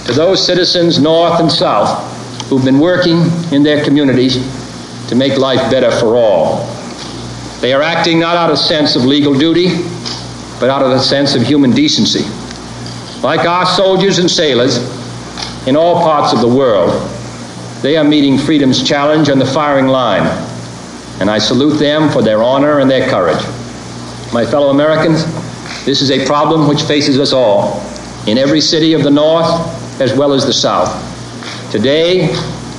to 0.05 0.13
those 0.13 0.45
citizens, 0.45 0.99
North 0.99 1.39
and 1.39 1.51
South, 1.51 2.11
who've 2.47 2.63
been 2.63 2.79
working 2.79 3.23
in 3.51 3.63
their 3.63 3.83
communities 3.83 4.35
to 5.09 5.15
make 5.15 5.37
life 5.37 5.71
better 5.71 5.91
for 5.91 6.15
all. 6.15 6.74
They 7.65 7.73
are 7.73 7.81
acting 7.81 8.19
not 8.19 8.37
out 8.37 8.51
of 8.51 8.59
sense 8.59 8.95
of 8.95 9.05
legal 9.05 9.33
duty, 9.33 9.69
but 10.59 10.69
out 10.69 10.83
of 10.83 10.91
a 10.91 10.99
sense 10.99 11.33
of 11.33 11.41
human 11.41 11.71
decency. 11.71 12.23
Like 13.23 13.47
our 13.47 13.65
soldiers 13.65 14.19
and 14.19 14.29
sailors 14.29 14.77
in 15.65 15.75
all 15.75 15.95
parts 15.95 16.31
of 16.31 16.41
the 16.41 16.47
world, 16.47 16.91
they 17.81 17.97
are 17.97 18.03
meeting 18.03 18.37
freedom's 18.37 18.87
challenge 18.87 19.29
on 19.29 19.39
the 19.39 19.47
firing 19.47 19.87
line, 19.87 20.27
and 21.19 21.27
I 21.27 21.39
salute 21.39 21.79
them 21.79 22.11
for 22.11 22.21
their 22.21 22.43
honor 22.43 22.81
and 22.81 22.87
their 22.87 23.09
courage. 23.09 23.43
My 24.31 24.45
fellow 24.45 24.69
Americans, 24.69 25.25
this 25.85 26.03
is 26.03 26.11
a 26.11 26.23
problem 26.23 26.67
which 26.67 26.83
faces 26.83 27.19
us 27.19 27.33
all, 27.33 27.81
in 28.27 28.37
every 28.37 28.61
city 28.61 28.93
of 28.93 29.01
the 29.01 29.09
North 29.09 29.99
as 29.99 30.15
well 30.15 30.33
as 30.33 30.45
the 30.45 30.53
South. 30.53 30.91
Today, 31.71 32.27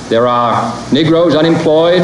there 0.07 0.27
are 0.27 0.73
Negroes 0.93 1.35
unemployed, 1.35 2.03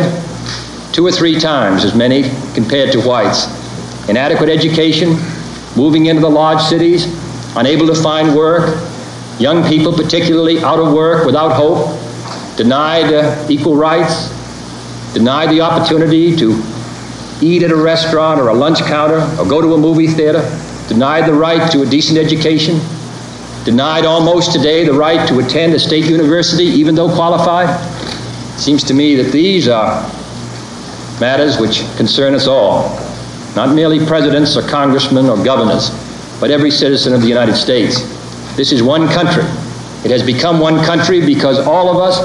two 0.94 1.06
or 1.06 1.12
three 1.12 1.40
times 1.40 1.84
as 1.84 1.96
many 1.96 2.22
compared 2.54 2.92
to 2.92 3.02
whites. 3.02 3.48
Inadequate 4.08 4.50
education, 4.50 5.18
moving 5.76 6.06
into 6.06 6.22
the 6.22 6.30
large 6.30 6.62
cities, 6.62 7.08
unable 7.56 7.88
to 7.88 7.96
find 7.96 8.36
work, 8.36 8.80
young 9.40 9.68
people 9.68 9.92
particularly 9.92 10.64
out 10.64 10.78
of 10.78 10.94
work 10.94 11.26
without 11.26 11.54
hope, 11.54 12.00
denied 12.56 13.12
uh, 13.12 13.48
equal 13.50 13.76
rights, 13.76 14.30
denied 15.16 15.50
the 15.50 15.62
opportunity 15.62 16.36
to 16.36 16.62
eat 17.42 17.64
at 17.64 17.72
a 17.72 17.76
restaurant 17.76 18.40
or 18.40 18.50
a 18.50 18.54
lunch 18.54 18.80
counter 18.82 19.20
or 19.40 19.48
go 19.50 19.62
to 19.62 19.74
a 19.74 19.78
movie 19.78 20.08
theater, 20.08 20.42
denied 20.88 21.28
the 21.28 21.34
right 21.34 21.72
to 21.72 21.82
a 21.82 21.86
decent 21.88 22.20
education, 22.20 22.80
denied 23.66 24.06
almost 24.06 24.52
today 24.52 24.86
the 24.86 24.94
right 24.94 25.28
to 25.28 25.40
attend 25.40 25.74
a 25.74 25.80
state 25.80 26.06
university 26.06 26.66
even 26.66 26.94
though 26.94 27.12
qualified. 27.16 27.70
It 28.54 28.60
seems 28.60 28.84
to 28.84 28.94
me 28.94 29.16
that 29.16 29.32
these 29.32 29.68
are 29.68 30.08
matters 31.24 31.58
which 31.58 31.86
concern 31.96 32.36
us 32.36 32.48
all, 32.48 32.90
not 33.56 33.74
merely 33.74 34.06
presidents 34.06 34.58
or 34.58 34.62
congressmen 34.62 35.28
or 35.28 35.42
governors, 35.42 35.90
but 36.42 36.52
every 36.52 36.70
citizen 36.70 37.14
of 37.14 37.22
the 37.22 37.28
United 37.28 37.56
States. 37.56 38.02
This 38.58 38.74
is 38.74 38.84
one 38.84 39.08
country. 39.08 39.46
It 40.04 40.12
has 40.12 40.22
become 40.22 40.60
one 40.60 40.84
country 40.84 41.26
because 41.26 41.66
all 41.66 41.88
of 41.90 41.96
us 41.96 42.20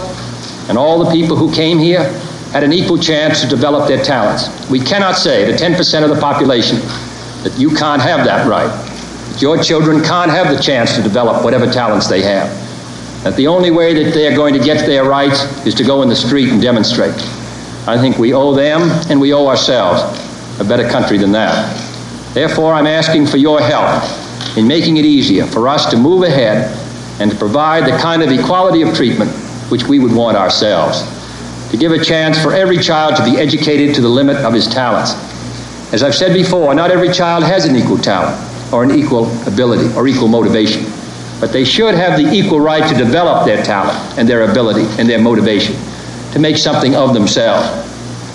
and 0.68 0.76
all 0.76 1.04
the 1.04 1.12
people 1.12 1.36
who 1.36 1.54
came 1.54 1.78
here 1.78 2.02
had 2.50 2.64
an 2.64 2.72
equal 2.72 2.98
chance 2.98 3.40
to 3.40 3.46
develop 3.46 3.86
their 3.86 4.02
talents. 4.02 4.50
We 4.68 4.80
cannot 4.80 5.14
say 5.14 5.46
to 5.46 5.52
10% 5.52 6.02
of 6.02 6.10
the 6.10 6.20
population 6.20 6.78
that 7.44 7.54
you 7.56 7.70
can't 7.70 8.02
have 8.02 8.24
that 8.24 8.48
right, 8.48 8.72
that 9.30 9.40
your 9.40 9.62
children 9.62 10.02
can't 10.02 10.32
have 10.32 10.52
the 10.52 10.60
chance 10.60 10.96
to 10.96 11.02
develop 11.02 11.44
whatever 11.44 11.70
talents 11.70 12.08
they 12.08 12.22
have, 12.22 12.48
that 13.22 13.36
the 13.36 13.46
only 13.46 13.70
way 13.70 13.94
that 13.94 14.12
they 14.12 14.26
are 14.26 14.34
going 14.34 14.54
to 14.54 14.60
get 14.60 14.84
their 14.86 15.04
rights 15.04 15.44
is 15.64 15.74
to 15.76 15.84
go 15.84 16.02
in 16.02 16.08
the 16.08 16.16
street 16.16 16.48
and 16.48 16.60
demonstrate. 16.60 17.14
I 17.86 17.98
think 17.98 18.18
we 18.18 18.34
owe 18.34 18.54
them 18.54 18.82
and 19.10 19.20
we 19.20 19.32
owe 19.32 19.46
ourselves 19.46 20.02
a 20.60 20.64
better 20.64 20.88
country 20.88 21.18
than 21.18 21.32
that. 21.32 21.74
Therefore, 22.34 22.74
I'm 22.74 22.86
asking 22.86 23.26
for 23.26 23.36
your 23.36 23.60
help 23.60 24.04
in 24.56 24.66
making 24.66 24.96
it 24.96 25.04
easier 25.04 25.46
for 25.46 25.68
us 25.68 25.90
to 25.90 25.96
move 25.96 26.22
ahead 26.22 26.76
and 27.20 27.30
to 27.30 27.36
provide 27.36 27.84
the 27.84 27.96
kind 27.98 28.22
of 28.22 28.30
equality 28.30 28.82
of 28.82 28.94
treatment 28.94 29.30
which 29.70 29.84
we 29.84 29.98
would 29.98 30.14
want 30.14 30.36
ourselves. 30.36 31.02
To 31.70 31.76
give 31.76 31.92
a 31.92 32.02
chance 32.02 32.40
for 32.42 32.52
every 32.52 32.78
child 32.78 33.16
to 33.16 33.24
be 33.24 33.36
educated 33.38 33.94
to 33.94 34.00
the 34.00 34.08
limit 34.08 34.36
of 34.36 34.52
his 34.52 34.66
talents. 34.66 35.12
As 35.92 36.02
I've 36.02 36.14
said 36.14 36.34
before, 36.34 36.74
not 36.74 36.90
every 36.90 37.10
child 37.10 37.44
has 37.44 37.64
an 37.64 37.76
equal 37.76 37.98
talent 37.98 38.36
or 38.72 38.84
an 38.84 38.90
equal 38.90 39.30
ability 39.46 39.94
or 39.94 40.06
equal 40.06 40.28
motivation, 40.28 40.84
but 41.40 41.52
they 41.52 41.64
should 41.64 41.94
have 41.94 42.18
the 42.18 42.30
equal 42.32 42.60
right 42.60 42.86
to 42.90 42.96
develop 42.96 43.46
their 43.46 43.62
talent 43.62 43.98
and 44.18 44.28
their 44.28 44.50
ability 44.50 44.86
and 45.00 45.08
their 45.08 45.18
motivation 45.18 45.74
to 46.32 46.38
make 46.38 46.56
something 46.56 46.94
of 46.94 47.14
themselves. 47.14 47.66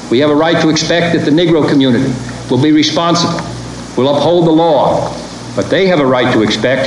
We 0.09 0.19
have 0.19 0.29
a 0.29 0.35
right 0.35 0.61
to 0.61 0.69
expect 0.69 1.15
that 1.17 1.25
the 1.25 1.31
Negro 1.31 1.67
community 1.67 2.13
will 2.49 2.61
be 2.61 2.71
responsible, 2.71 3.39
will 3.97 4.15
uphold 4.15 4.47
the 4.47 4.51
law, 4.51 5.15
but 5.55 5.69
they 5.69 5.87
have 5.87 5.99
a 5.99 6.05
right 6.05 6.31
to 6.33 6.43
expect 6.43 6.85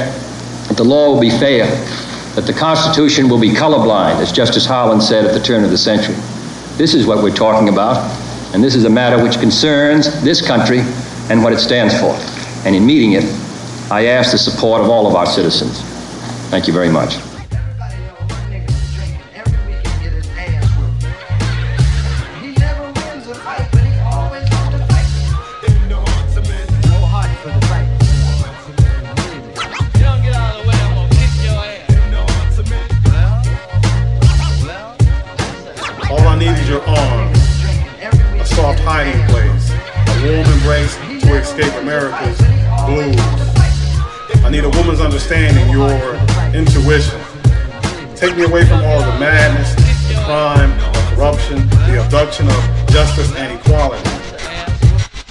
that 0.68 0.76
the 0.76 0.84
law 0.84 1.12
will 1.12 1.20
be 1.20 1.30
fair, 1.30 1.66
that 2.34 2.46
the 2.46 2.52
Constitution 2.52 3.28
will 3.28 3.40
be 3.40 3.50
colorblind, 3.50 4.20
as 4.20 4.32
Justice 4.32 4.66
Harlan 4.66 5.00
said 5.00 5.24
at 5.24 5.32
the 5.32 5.40
turn 5.40 5.64
of 5.64 5.70
the 5.70 5.78
century. 5.78 6.14
This 6.76 6.94
is 6.94 7.06
what 7.06 7.22
we're 7.22 7.34
talking 7.34 7.68
about, 7.68 7.96
and 8.54 8.62
this 8.62 8.74
is 8.74 8.84
a 8.84 8.90
matter 8.90 9.22
which 9.22 9.38
concerns 9.38 10.22
this 10.22 10.46
country 10.46 10.80
and 11.30 11.42
what 11.42 11.52
it 11.52 11.58
stands 11.58 11.98
for. 11.98 12.14
And 12.66 12.76
in 12.76 12.84
meeting 12.84 13.12
it, 13.12 13.24
I 13.90 14.06
ask 14.06 14.32
the 14.32 14.38
support 14.38 14.82
of 14.82 14.90
all 14.90 15.06
of 15.06 15.14
our 15.14 15.26
citizens. 15.26 15.80
Thank 16.50 16.66
you 16.66 16.72
very 16.72 16.90
much. 16.90 17.16
Understanding 45.16 45.70
your 45.70 45.96
intuition. 46.54 47.18
Take 48.16 48.36
me 48.36 48.44
away 48.44 48.66
from 48.66 48.84
all 48.84 49.00
the 49.00 49.18
madness, 49.18 49.74
the 50.08 50.22
crime, 50.26 50.68
the 50.92 51.14
corruption, 51.14 51.66
the 51.88 52.04
abduction 52.04 52.46
of 52.48 52.88
justice 52.90 53.34
and 53.36 53.58
equality. 53.58 54.10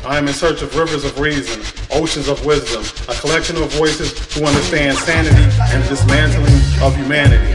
I 0.04 0.18
am 0.18 0.28
in 0.28 0.34
search 0.34 0.64
of 0.64 0.76
rivers 0.76 1.06
of 1.06 1.20
reason, 1.20 1.62
oceans 1.92 2.30
of 2.30 2.44
wisdom, 2.44 2.82
a 3.08 3.20
collection 3.20 3.58
of 3.58 3.72
voices 3.74 4.10
who 4.34 4.46
understand 4.46 4.98
sanity 4.98 5.44
and 5.72 5.84
the 5.84 5.90
dismantling 5.90 6.62
of 6.82 6.96
humanity. 6.96 7.54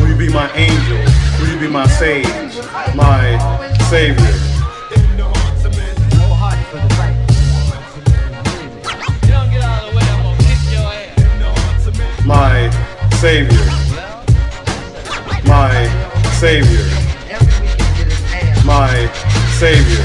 Will 0.00 0.10
you 0.10 0.16
be 0.16 0.32
my 0.32 0.48
angel? 0.52 0.98
Will 1.40 1.52
you 1.52 1.58
be 1.58 1.68
my 1.68 1.88
sage, 1.88 2.28
my 2.94 3.36
savior? 3.90 4.53
Savior. 13.24 13.64
My 15.48 15.72
savior. 16.36 16.84
My 18.66 18.92
savior. 19.56 20.04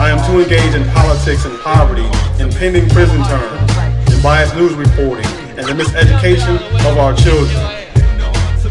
I 0.00 0.08
am 0.08 0.18
too 0.24 0.40
engaged 0.40 0.74
in 0.74 0.88
politics 0.92 1.44
and 1.44 1.60
poverty, 1.60 2.08
impending 2.42 2.88
prison 2.88 3.22
terms, 3.24 3.70
and 3.76 4.22
biased 4.22 4.56
news 4.56 4.72
reporting, 4.72 5.26
and 5.58 5.66
the 5.68 5.74
miseducation 5.76 6.56
of 6.88 6.96
our 6.96 7.12
children. 7.14 7.60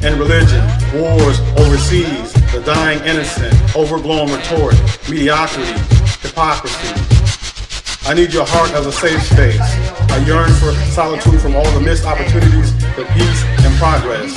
And 0.04 0.18
religion, 0.20 0.66
wars 0.92 1.40
overseas, 1.62 2.34
the 2.52 2.64
dying 2.66 2.98
innocent, 3.06 3.54
overblown 3.76 4.32
rhetoric, 4.32 4.80
mediocrity, 5.08 5.72
hypocrisy. 6.20 6.96
I 8.08 8.16
need 8.16 8.34
your 8.34 8.48
heart 8.48 8.72
as 8.72 8.88
a 8.88 8.92
safe 8.92 9.22
space. 9.22 9.95
I 10.16 10.20
yearn 10.20 10.48
for 10.64 10.72
solitude 10.96 11.42
from 11.42 11.58
all 11.58 11.70
the 11.72 11.82
missed 11.82 12.06
opportunities 12.06 12.72
for 12.96 13.04
peace 13.12 13.44
and 13.68 13.76
progress. 13.76 14.34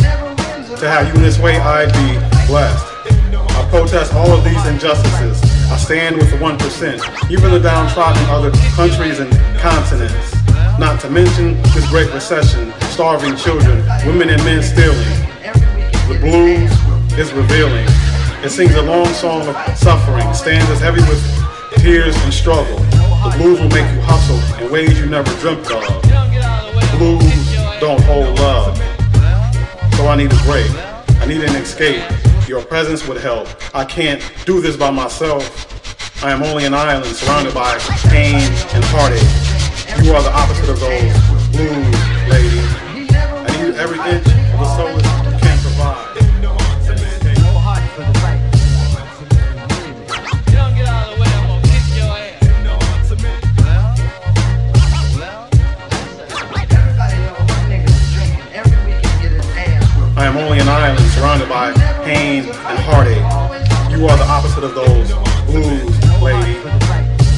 To 0.80 0.88
have 0.88 1.06
you 1.06 1.14
in 1.14 1.22
this 1.22 1.38
way, 1.38 1.56
I'd 1.56 1.92
be 1.94 2.18
blessed. 2.50 2.84
I 3.06 3.64
protest 3.70 4.12
all 4.12 4.26
of 4.32 4.42
these 4.42 4.66
injustices. 4.66 5.40
I 5.70 5.76
stand 5.76 6.16
with 6.16 6.32
the 6.32 6.36
1%, 6.38 7.30
even 7.30 7.52
the 7.52 7.60
downtrodden 7.60 8.20
other 8.26 8.50
countries 8.74 9.20
and 9.20 9.30
continents. 9.60 10.34
Not 10.80 10.98
to 11.02 11.10
mention 11.10 11.62
this 11.70 11.88
great 11.90 12.12
recession, 12.12 12.72
starving 12.90 13.36
children, 13.36 13.78
women 14.04 14.30
and 14.30 14.44
men 14.44 14.64
stealing. 14.64 14.98
The 16.10 16.18
blues 16.18 16.74
is 17.16 17.32
revealing. 17.32 17.86
It 18.42 18.50
sings 18.50 18.74
a 18.74 18.82
long 18.82 19.06
song 19.14 19.46
of 19.46 19.54
suffering, 19.78 20.34
stands 20.34 20.68
as 20.70 20.80
heavy 20.80 21.02
with 21.02 21.22
tears 21.78 22.16
and 22.24 22.32
struggle. 22.32 22.76
The 22.76 23.34
blues 23.36 23.60
will 23.60 23.68
make 23.68 23.90
you 23.92 24.00
hustle 24.02 24.64
in 24.64 24.72
ways 24.72 24.98
you 24.98 25.06
never 25.06 25.30
dreamt 25.40 25.70
of. 25.70 26.02
Blues 26.98 27.22
don't 27.80 28.02
hold 28.04 28.38
love. 28.38 28.76
So 29.96 30.06
I 30.08 30.16
need 30.16 30.32
a 30.32 30.42
break. 30.44 30.70
I 31.20 31.26
need 31.26 31.42
an 31.42 31.54
escape. 31.56 32.02
Your 32.48 32.62
presence 32.62 33.06
would 33.06 33.20
help. 33.20 33.48
I 33.74 33.84
can't 33.84 34.22
do 34.44 34.60
this 34.60 34.76
by 34.76 34.90
myself. 34.90 35.44
I 36.24 36.32
am 36.32 36.42
only 36.42 36.64
an 36.64 36.74
island 36.74 37.14
surrounded 37.14 37.54
by 37.54 37.78
pain 38.08 38.34
and 38.34 38.84
heartache. 38.88 40.04
You 40.04 40.14
are 40.14 40.22
the 40.22 40.32
opposite 40.32 40.68
of 40.68 40.80
those 40.80 41.48
blues, 41.48 42.28
lady. 42.28 42.60
I 43.10 43.62
need 43.62 43.74
every 43.74 43.98
inch 44.10 44.26
of 44.26 44.58
the 44.58 44.76
soul 44.76 44.97
pain 62.08 62.42
and 62.42 62.78
heartache. 62.88 63.92
You 63.92 64.06
are 64.06 64.16
the 64.16 64.24
opposite 64.24 64.64
of 64.64 64.74
those 64.74 65.12
blues, 65.44 66.22
lady. 66.22 66.56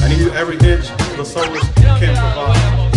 I 0.01 0.07
need 0.07 0.19
you 0.19 0.31
every 0.31 0.55
inch 0.65 0.89
of 0.89 1.17
the 1.17 1.25
solace 1.25 1.67
you 1.75 1.91
can 1.99 2.15
provide. 2.15 2.87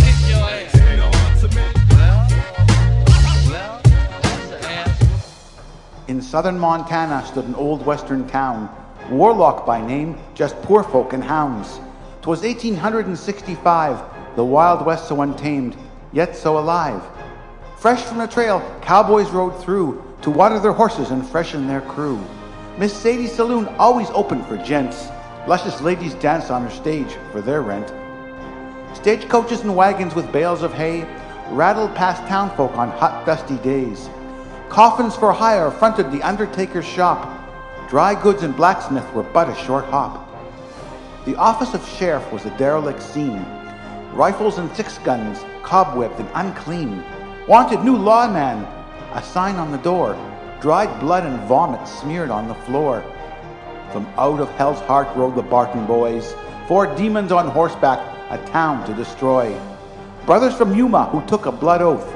In 6.06 6.22
southern 6.22 6.60
Montana 6.60 7.26
stood 7.26 7.46
an 7.46 7.56
old 7.56 7.84
western 7.84 8.28
town, 8.28 8.68
Warlock 9.10 9.66
by 9.66 9.84
name, 9.84 10.16
just 10.34 10.54
poor 10.62 10.84
folk 10.84 11.12
and 11.12 11.24
hounds. 11.24 11.80
'Twas 12.22 12.42
1865, 12.42 14.00
the 14.36 14.44
Wild 14.44 14.86
West 14.86 15.08
so 15.08 15.22
untamed, 15.22 15.76
yet 16.12 16.36
so 16.36 16.56
alive. 16.56 17.02
Fresh 17.76 18.02
from 18.02 18.18
the 18.18 18.28
trail, 18.28 18.62
cowboys 18.80 19.30
rode 19.30 19.60
through, 19.60 20.13
to 20.24 20.30
water 20.30 20.58
their 20.58 20.72
horses 20.72 21.10
and 21.10 21.28
freshen 21.28 21.66
their 21.66 21.82
crew. 21.82 22.18
Miss 22.78 22.96
Sadie's 22.96 23.30
saloon 23.30 23.68
always 23.78 24.08
open 24.12 24.42
for 24.44 24.56
gents. 24.56 25.08
Luscious 25.46 25.82
ladies 25.82 26.14
dance 26.14 26.48
on 26.48 26.62
her 26.62 26.70
stage 26.70 27.18
for 27.30 27.42
their 27.42 27.60
rent. 27.60 27.92
Stagecoaches 28.96 29.60
and 29.60 29.76
wagons 29.76 30.14
with 30.14 30.32
bales 30.32 30.62
of 30.62 30.72
hay 30.72 31.02
rattled 31.50 31.94
past 31.94 32.26
townfolk 32.26 32.74
on 32.78 32.88
hot, 32.92 33.26
dusty 33.26 33.58
days. 33.58 34.08
Coffins 34.70 35.14
for 35.14 35.30
hire 35.30 35.70
fronted 35.70 36.10
the 36.10 36.22
undertaker's 36.22 36.86
shop. 36.86 37.30
Dry 37.90 38.18
goods 38.20 38.42
and 38.42 38.56
blacksmith 38.56 39.12
were 39.12 39.24
but 39.24 39.50
a 39.50 39.54
short 39.54 39.84
hop. 39.84 40.26
The 41.26 41.36
office 41.36 41.74
of 41.74 41.86
sheriff 41.86 42.32
was 42.32 42.46
a 42.46 42.56
derelict 42.56 43.02
scene. 43.02 43.44
Rifles 44.14 44.56
and 44.56 44.74
six 44.74 44.96
guns, 44.98 45.40
cobwebbed 45.62 46.18
and 46.18 46.30
unclean. 46.32 47.04
Wanted 47.46 47.84
new 47.84 47.98
lawman, 47.98 48.66
a 49.14 49.22
sign 49.22 49.56
on 49.56 49.70
the 49.70 49.78
door, 49.78 50.18
dried 50.60 51.00
blood 51.00 51.24
and 51.24 51.40
vomit 51.48 51.86
smeared 51.86 52.30
on 52.30 52.48
the 52.48 52.54
floor. 52.66 53.02
From 53.92 54.06
out 54.16 54.40
of 54.40 54.50
hell's 54.52 54.80
heart 54.80 55.08
rode 55.16 55.36
the 55.36 55.42
Barton 55.42 55.86
boys, 55.86 56.34
four 56.66 56.92
demons 56.96 57.30
on 57.30 57.48
horseback, 57.48 58.00
a 58.30 58.44
town 58.46 58.84
to 58.86 58.94
destroy. 58.94 59.56
Brothers 60.26 60.54
from 60.54 60.74
Yuma 60.74 61.04
who 61.06 61.24
took 61.26 61.46
a 61.46 61.52
blood 61.52 61.80
oath, 61.80 62.12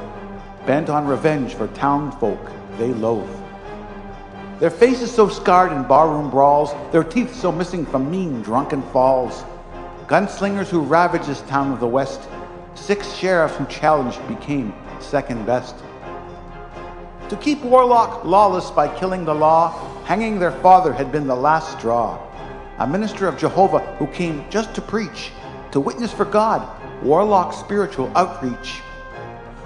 bent 0.67 0.91
on 0.91 1.07
revenge 1.07 1.55
for 1.55 1.69
townfolk 1.69 2.41
they 2.79 2.93
loathe. 2.93 3.29
Their 4.59 4.71
faces 4.71 5.13
so 5.13 5.29
scarred 5.29 5.71
in 5.71 5.87
barroom 5.87 6.31
brawls, 6.31 6.75
their 6.91 7.05
teeth 7.05 7.33
so 7.33 7.53
missing 7.53 7.87
from 7.87 8.11
mean 8.11 8.43
drunken 8.43 8.83
falls. 8.91 9.45
Gunslingers 10.09 10.67
who 10.67 10.81
ravaged 10.81 11.27
this 11.27 11.43
town 11.43 11.71
of 11.71 11.79
the 11.79 11.87
West, 11.87 12.29
six 12.75 13.13
sheriffs 13.13 13.57
who 13.57 13.67
challenged 13.67 14.27
became 14.27 14.75
second 14.99 15.47
best. 15.47 15.77
To 17.29 17.37
keep 17.37 17.62
Warlock 17.62 18.25
lawless 18.25 18.71
by 18.71 18.88
killing 18.88 19.27
the 19.27 19.35
law, 19.35 19.73
hanging 20.05 20.38
their 20.38 20.53
father 20.62 20.95
had 20.95 21.12
been 21.12 21.27
the 21.27 21.37
last 21.37 21.79
straw. 21.79 22.19
A 22.79 22.87
minister 22.87 23.29
of 23.29 23.37
Jehovah 23.37 23.81
who 23.99 24.07
came 24.07 24.49
just 24.49 24.75
to 24.75 24.81
preach, 24.81 25.31
to 25.73 25.81
witness 25.81 26.11
for 26.11 26.25
God, 26.25 26.67
Warlock's 27.03 27.59
spiritual 27.59 28.11
outreach. 28.17 28.81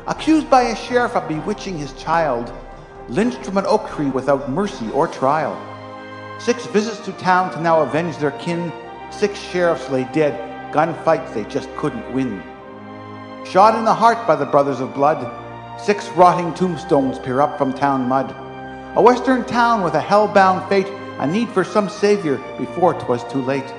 Accused 0.09 0.51
by 0.51 0.62
a 0.62 0.77
sheriff 0.77 1.14
of 1.14 1.29
bewitching 1.29 1.79
his 1.79 1.92
child, 1.92 2.53
lynched 3.09 3.44
from 3.44 3.59
an 3.59 3.66
oak 3.66 3.88
tree 3.90 4.11
without 4.11 4.51
mercy 4.51 4.90
or 4.90 5.07
trial. 5.07 5.57
Six 6.40 6.66
visits 6.66 6.98
to 7.05 7.12
town 7.12 7.53
to 7.53 7.61
now 7.61 7.83
avenge 7.83 8.16
their 8.16 8.33
kin, 8.33 8.72
six 9.12 9.38
sheriffs 9.38 9.88
lay 9.88 10.03
dead, 10.12 10.35
gunfights 10.72 11.33
they 11.33 11.44
just 11.44 11.68
couldn't 11.77 12.12
win. 12.12 12.42
Shot 13.44 13.77
in 13.77 13.85
the 13.85 13.94
heart 13.94 14.27
by 14.27 14.35
the 14.35 14.46
brothers 14.46 14.81
of 14.81 14.94
blood, 14.94 15.41
Six 15.78 16.08
rotting 16.11 16.54
tombstones 16.54 17.18
peer 17.18 17.40
up 17.40 17.58
from 17.58 17.72
town 17.72 18.06
mud. 18.06 18.35
A 18.94 19.02
western 19.02 19.44
town 19.44 19.82
with 19.82 19.94
a 19.94 20.00
hell-bound 20.00 20.68
fate, 20.68 20.87
a 21.18 21.26
need 21.26 21.48
for 21.48 21.64
some 21.64 21.88
savior 21.88 22.37
before 22.58 22.94
'twas 22.94 23.24
too 23.24 23.42
late. 23.42 23.74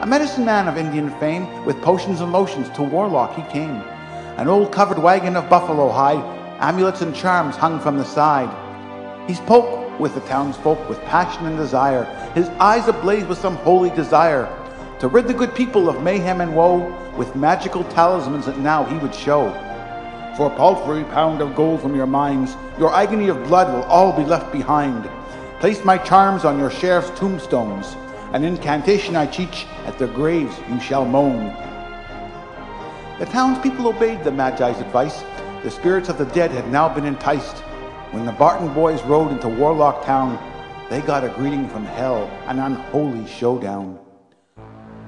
A 0.00 0.06
medicine 0.06 0.44
man 0.44 0.66
of 0.66 0.76
Indian 0.76 1.10
fame, 1.20 1.46
with 1.64 1.80
potions 1.82 2.20
and 2.20 2.32
lotions 2.32 2.68
to 2.70 2.82
Warlock 2.82 3.34
he 3.34 3.42
came. 3.42 3.82
An 4.38 4.48
old 4.48 4.72
covered 4.72 4.98
wagon 4.98 5.36
of 5.36 5.48
buffalo 5.48 5.88
hide, 5.90 6.24
amulets 6.58 7.02
and 7.02 7.14
charms 7.14 7.54
hung 7.54 7.78
from 7.78 7.96
the 7.96 8.04
side. 8.04 8.50
He 9.28 9.34
spoke 9.34 10.00
with 10.00 10.14
the 10.14 10.20
townsfolk 10.22 10.88
with 10.88 11.04
passion 11.04 11.46
and 11.46 11.56
desire, 11.56 12.04
his 12.34 12.48
eyes 12.58 12.88
ablaze 12.88 13.26
with 13.26 13.38
some 13.38 13.56
holy 13.56 13.90
desire, 13.90 14.48
to 14.98 15.08
rid 15.08 15.28
the 15.28 15.34
good 15.34 15.54
people 15.54 15.88
of 15.88 16.02
mayhem 16.02 16.40
and 16.40 16.56
woe 16.56 16.92
with 17.16 17.36
magical 17.36 17.84
talismans 17.84 18.46
that 18.46 18.58
now 18.58 18.84
he 18.84 18.98
would 18.98 19.14
show. 19.14 19.52
For 20.36 20.48
a 20.48 20.56
paltry 20.56 21.04
pound 21.04 21.40
of 21.40 21.54
gold 21.54 21.80
from 21.80 21.94
your 21.94 22.08
mines, 22.08 22.56
your 22.76 22.92
agony 22.92 23.28
of 23.28 23.44
blood 23.44 23.72
will 23.72 23.84
all 23.84 24.12
be 24.12 24.24
left 24.24 24.52
behind. 24.52 25.08
Place 25.60 25.84
my 25.84 25.96
charms 25.96 26.44
on 26.44 26.58
your 26.58 26.72
sheriff's 26.72 27.16
tombstones. 27.16 27.94
An 28.32 28.42
incantation 28.42 29.14
I 29.14 29.26
teach, 29.26 29.64
at 29.86 29.96
their 29.96 30.08
graves 30.08 30.58
you 30.68 30.80
shall 30.80 31.04
moan. 31.04 31.54
The 33.20 33.26
townspeople 33.26 33.86
obeyed 33.86 34.24
the 34.24 34.32
Magi's 34.32 34.80
advice. 34.80 35.22
The 35.62 35.70
spirits 35.70 36.08
of 36.08 36.18
the 36.18 36.26
dead 36.26 36.50
had 36.50 36.68
now 36.68 36.92
been 36.92 37.06
enticed. 37.06 37.58
When 38.10 38.26
the 38.26 38.32
Barton 38.32 38.74
boys 38.74 39.00
rode 39.04 39.30
into 39.30 39.48
Warlock 39.48 40.04
Town, 40.04 40.36
they 40.90 41.00
got 41.00 41.22
a 41.22 41.28
greeting 41.28 41.68
from 41.68 41.84
hell, 41.84 42.28
an 42.48 42.58
unholy 42.58 43.24
showdown. 43.28 44.00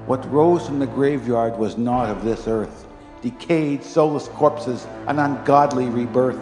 What 0.06 0.32
rose 0.32 0.68
from 0.68 0.78
the 0.78 0.86
graveyard 0.86 1.58
was 1.58 1.76
not 1.76 2.10
of 2.10 2.24
this 2.24 2.46
earth 2.46 2.85
decayed, 3.30 3.82
soulless 3.82 4.28
corpses, 4.28 4.86
an 5.08 5.18
ungodly 5.18 5.86
rebirth. 5.86 6.38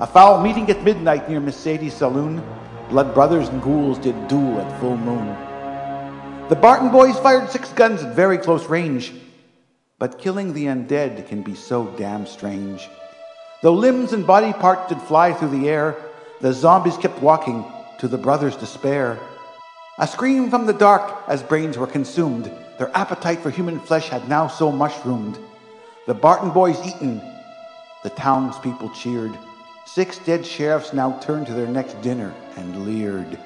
A 0.00 0.06
foul 0.06 0.42
meeting 0.42 0.70
at 0.70 0.82
midnight 0.82 1.28
near 1.28 1.38
Miss 1.38 1.56
Sadie's 1.56 1.92
saloon. 1.92 2.42
Blood 2.88 3.12
brothers 3.12 3.48
and 3.48 3.60
ghouls 3.60 3.98
did 3.98 4.26
duel 4.26 4.58
at 4.58 4.80
full 4.80 4.96
moon. 4.96 5.26
The 6.48 6.56
Barton 6.56 6.90
boys 6.90 7.18
fired 7.18 7.50
six 7.50 7.70
guns 7.74 8.02
at 8.02 8.16
very 8.16 8.38
close 8.38 8.64
range. 8.70 9.12
But 9.98 10.18
killing 10.18 10.54
the 10.54 10.66
undead 10.66 11.28
can 11.28 11.42
be 11.42 11.54
so 11.54 11.86
damn 11.98 12.24
strange. 12.24 12.88
Though 13.60 13.74
limbs 13.74 14.14
and 14.14 14.26
body 14.26 14.54
parts 14.54 14.88
did 14.88 15.02
fly 15.02 15.34
through 15.34 15.50
the 15.50 15.68
air, 15.68 15.94
The 16.40 16.52
zombies 16.52 16.96
kept 16.96 17.20
walking 17.20 17.64
to 17.98 18.06
the 18.06 18.16
brothers' 18.16 18.56
despair. 18.56 19.18
A 19.98 20.06
scream 20.06 20.50
from 20.50 20.66
the 20.66 20.72
dark 20.72 21.12
as 21.26 21.42
brains 21.42 21.76
were 21.76 21.88
consumed. 21.88 22.48
Their 22.78 22.96
appetite 22.96 23.40
for 23.40 23.50
human 23.50 23.80
flesh 23.80 24.08
had 24.08 24.28
now 24.28 24.46
so 24.46 24.70
mushroomed. 24.70 25.36
The 26.08 26.14
Barton 26.14 26.48
boys 26.48 26.80
eaten. 26.86 27.20
The 28.02 28.08
townspeople 28.08 28.88
cheered. 28.94 29.36
Six 29.84 30.16
dead 30.16 30.46
sheriffs 30.46 30.94
now 30.94 31.18
turned 31.18 31.46
to 31.48 31.52
their 31.52 31.66
next 31.66 32.00
dinner 32.00 32.34
and 32.56 32.86
leered. 32.86 33.38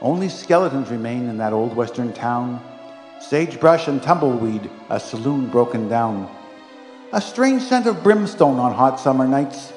Only 0.00 0.30
skeletons 0.30 0.88
remain 0.88 1.28
in 1.28 1.36
that 1.36 1.52
old 1.52 1.76
western 1.76 2.14
town. 2.14 2.64
Sagebrush 3.20 3.88
and 3.88 4.02
tumbleweed, 4.02 4.70
a 4.88 4.98
saloon 4.98 5.50
broken 5.50 5.86
down. 5.86 6.34
A 7.12 7.20
strange 7.20 7.60
scent 7.60 7.84
of 7.84 8.02
brimstone 8.02 8.58
on 8.58 8.72
hot 8.72 8.98
summer 8.98 9.28
nights. 9.28 9.74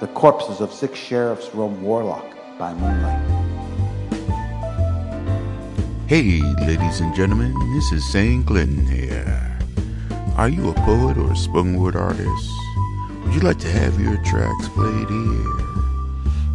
The 0.00 0.08
corpses 0.08 0.60
of 0.60 0.72
six 0.72 0.98
sheriffs 0.98 1.54
roam 1.54 1.80
Warlock 1.80 2.26
by 2.58 2.74
moonlight. 2.74 3.22
Hey, 6.08 6.40
ladies 6.66 6.98
and 6.98 7.14
gentlemen, 7.14 7.54
this 7.72 7.92
is 7.92 8.04
St. 8.10 8.44
Clinton 8.44 8.88
here. 8.88 9.53
Are 10.36 10.48
you 10.48 10.70
a 10.70 10.74
poet 10.74 11.16
or 11.16 11.32
a 11.32 11.36
spoken 11.36 11.80
word 11.80 11.96
artist? 11.96 12.50
Would 13.24 13.34
you 13.34 13.40
like 13.40 13.58
to 13.58 13.70
have 13.70 14.00
your 14.00 14.16
tracks 14.24 14.68
played 14.68 15.08
here? 15.08 15.50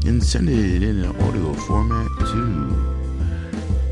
And 0.05 0.23
send 0.23 0.49
it 0.49 0.83
in 0.83 1.03
an 1.03 1.21
audio 1.21 1.53
format 1.53 2.09
too 2.31 2.99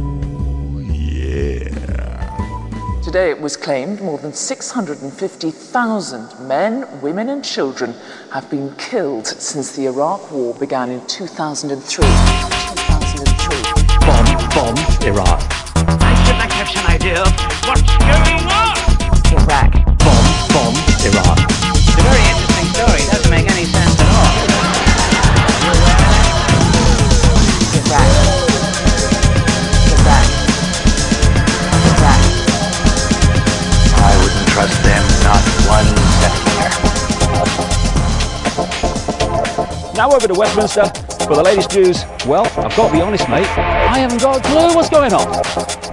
Today 3.11 3.29
it 3.29 3.41
was 3.41 3.57
claimed 3.57 4.01
more 4.01 4.17
than 4.17 4.31
650,000 4.31 6.47
men, 6.47 6.87
women, 7.01 7.27
and 7.27 7.43
children 7.43 7.93
have 8.31 8.49
been 8.49 8.73
killed 8.77 9.27
since 9.27 9.75
the 9.75 9.87
Iraq 9.87 10.31
War 10.31 10.53
began 10.53 10.89
in 10.89 11.05
2003. 11.07 12.05
2003. 12.05 12.07
Bomb, 14.07 14.25
bomb, 14.55 14.77
Iraq. 15.05 15.43
I 16.01 16.15
should 16.23 16.37
like 16.37 16.51
to 16.51 16.55
have 16.55 16.69
some 16.69 16.87
idea 16.87 17.21
of 17.21 17.33
what's 17.67 17.81
going 17.99 18.47
on. 18.47 18.77
Iraq. 19.43 19.73
Bomb, 19.99 20.47
bomb, 20.53 20.75
Iraq. 21.03 21.50
Now 40.01 40.09
over 40.09 40.27
to 40.27 40.33
Westminster 40.33 40.89
for 41.29 41.35
the 41.37 41.43
latest 41.43 41.75
news. 41.75 42.05
Well, 42.25 42.49
I've 42.57 42.75
got 42.75 42.89
to 42.89 42.91
be 42.91 43.01
honest, 43.01 43.29
mate. 43.29 43.45
I 43.53 43.99
haven't 43.99 44.19
got 44.19 44.41
a 44.41 44.41
clue 44.41 44.73
what's 44.73 44.89
going 44.89 45.13
on. 45.13 45.29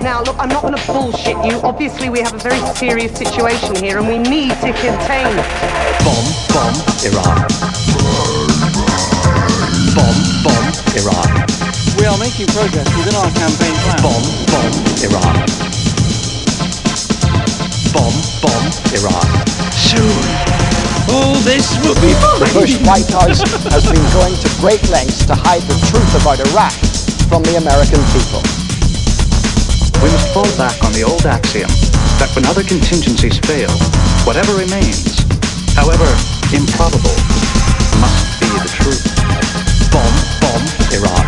Now, 0.01 0.23
look, 0.23 0.35
I'm 0.41 0.49
not 0.49 0.63
going 0.63 0.73
to 0.73 0.87
bullshit 0.89 1.37
you. 1.45 1.61
Obviously, 1.61 2.09
we 2.09 2.21
have 2.21 2.33
a 2.33 2.39
very 2.39 2.57
serious 2.73 3.13
situation 3.13 3.77
here 3.77 3.99
and 3.99 4.09
we 4.09 4.17
need 4.17 4.57
to 4.65 4.73
contain 4.81 5.29
it. 5.29 5.45
Bomb, 6.09 6.25
bomb, 6.57 6.73
Iraq. 7.05 7.53
Bomb, 9.93 10.19
bomb, 10.41 10.67
Iraq. 10.97 11.29
We 12.01 12.09
are 12.09 12.17
making 12.17 12.49
progress 12.57 12.89
within 12.97 13.13
our 13.13 13.29
campaign 13.37 13.77
plan. 13.77 14.01
Bomb, 14.01 14.25
bomb, 14.49 14.73
Iraq. 15.05 15.37
Bomb, 17.93 18.17
bomb, 18.41 18.73
Iraq. 18.89 19.29
Soon, 19.77 20.48
all 21.11 21.35
this 21.45 21.77
will 21.85 21.97
be 22.01 22.13
The 22.41 22.51
Bush 22.53 22.77
White 22.85 23.09
House 23.09 23.41
has 23.73 23.85
been 23.89 24.05
going 24.13 24.35
to 24.35 24.49
great 24.61 24.83
lengths 24.91 25.25
to 25.27 25.35
hide 25.35 25.63
the 25.65 25.79
truth 25.89 26.13
about 26.21 26.41
Iraq 26.53 26.75
from 27.29 27.43
the 27.45 27.57
American 27.57 28.01
people. 28.13 28.43
We 30.01 30.09
must 30.13 30.31
fall 30.33 30.49
back 30.57 30.77
on 30.85 30.93
the 30.93 31.03
old 31.03 31.25
axiom 31.27 31.71
that 32.21 32.31
when 32.35 32.45
other 32.47 32.63
contingencies 32.63 33.39
fail, 33.43 33.71
whatever 34.27 34.55
remains, 34.55 35.25
however 35.75 36.09
improbable, 36.55 37.17
must 38.01 38.39
be 38.41 38.49
the 38.59 38.71
truth. 38.71 39.05
Bomb, 39.91 40.15
bomb, 40.43 40.65
Iraq. 40.95 41.27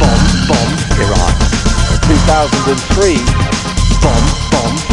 Bomb, 0.00 0.22
bomb, 0.48 0.70
Iraq. 0.98 1.36
2003, 2.06 3.40
Bomb, 4.00 4.24
bomb, 4.50 4.74
Iraq. 4.78 4.89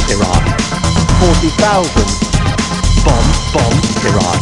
40,000. 1.27 1.91
Bomb, 3.03 3.27
bomb, 3.51 3.75
Iraq. 4.07 4.39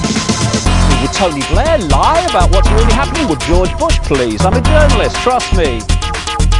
Would 1.01 1.13
Tony 1.17 1.41
Blair 1.49 1.79
lie 1.89 2.21
about 2.29 2.51
what's 2.51 2.69
really 2.69 2.93
happening? 2.93 3.27
Would 3.27 3.39
George 3.41 3.75
Bush 3.79 3.97
please? 4.05 4.45
I'm 4.45 4.53
a 4.53 4.61
journalist, 4.61 5.15
trust 5.25 5.49
me. 5.57 5.81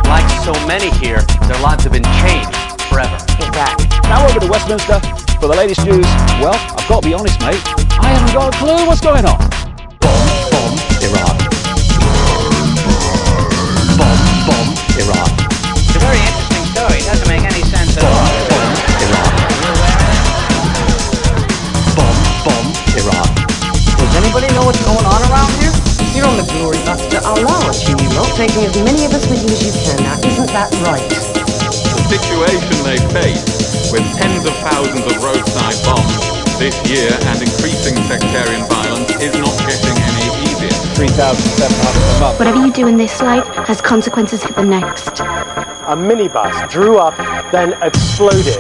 Like 0.10 0.26
so 0.42 0.54
many 0.66 0.90
here, 0.98 1.22
their 1.46 1.62
lives 1.62 1.84
have 1.84 1.94
been 1.94 2.10
changed 2.26 2.58
forever. 2.90 3.14
Iraq. 3.38 3.78
Now 4.10 4.26
over 4.26 4.40
to 4.40 4.48
Westminster 4.50 5.00
for 5.38 5.48
the 5.48 5.56
latest 5.56 5.86
news. 5.86 6.10
Well, 6.42 6.58
I've 6.74 6.90
got 6.90 7.04
to 7.04 7.08
be 7.08 7.14
honest, 7.14 7.40
mate. 7.42 7.62
I 8.02 8.10
haven't 8.10 8.34
got 8.34 8.50
a 8.50 8.58
clue 8.58 8.82
what's 8.88 9.02
going 9.02 9.26
on. 9.26 9.38
Bomb, 10.02 10.26
bomb, 10.50 10.74
Iraq. 11.06 11.38
Bomb, 13.94 14.26
bomb, 14.50 14.74
Iraq. 14.98 15.35
The 26.46 26.54
glory 26.54 26.78
buster. 26.86 27.18
Allow 27.24 27.70
us, 27.70 27.88
you 27.88 27.96
know, 28.14 28.26
taking 28.36 28.66
as 28.66 28.76
many 28.84 29.06
of 29.06 29.14
us 29.14 29.26
with 29.30 29.42
you 29.42 29.50
as 29.50 29.62
you 29.66 29.74
can. 29.74 29.98
Now, 30.04 30.18
isn't 30.22 30.52
that 30.54 30.70
right? 30.86 31.10
The 31.10 32.04
situation 32.10 32.76
they 32.86 33.02
face 33.14 33.92
with 33.92 34.06
tens 34.18 34.46
of 34.46 34.54
thousands 34.62 35.06
of 35.06 35.24
roadside 35.24 35.78
bombs 35.86 36.36
this 36.58 36.76
year 36.88 37.12
and 37.12 37.42
increasing 37.42 37.96
sectarian 38.06 38.64
violence 38.70 39.12
is 39.22 39.34
not 39.36 39.56
getting 39.68 39.98
any 39.98 40.28
easier. 40.48 40.76
3,700 40.96 41.66
a 41.66 42.22
month. 42.22 42.40
Whatever 42.40 42.66
you 42.66 42.72
do 42.72 42.88
in 42.88 42.98
this 42.98 43.22
life 43.22 43.46
has 43.68 43.82
consequences 43.82 44.44
for 44.44 44.54
the 44.54 44.64
next. 44.64 45.20
A 45.20 45.96
minibus 45.96 46.70
drew 46.70 46.98
up, 46.98 47.18
then 47.52 47.74
exploded. 47.82 48.56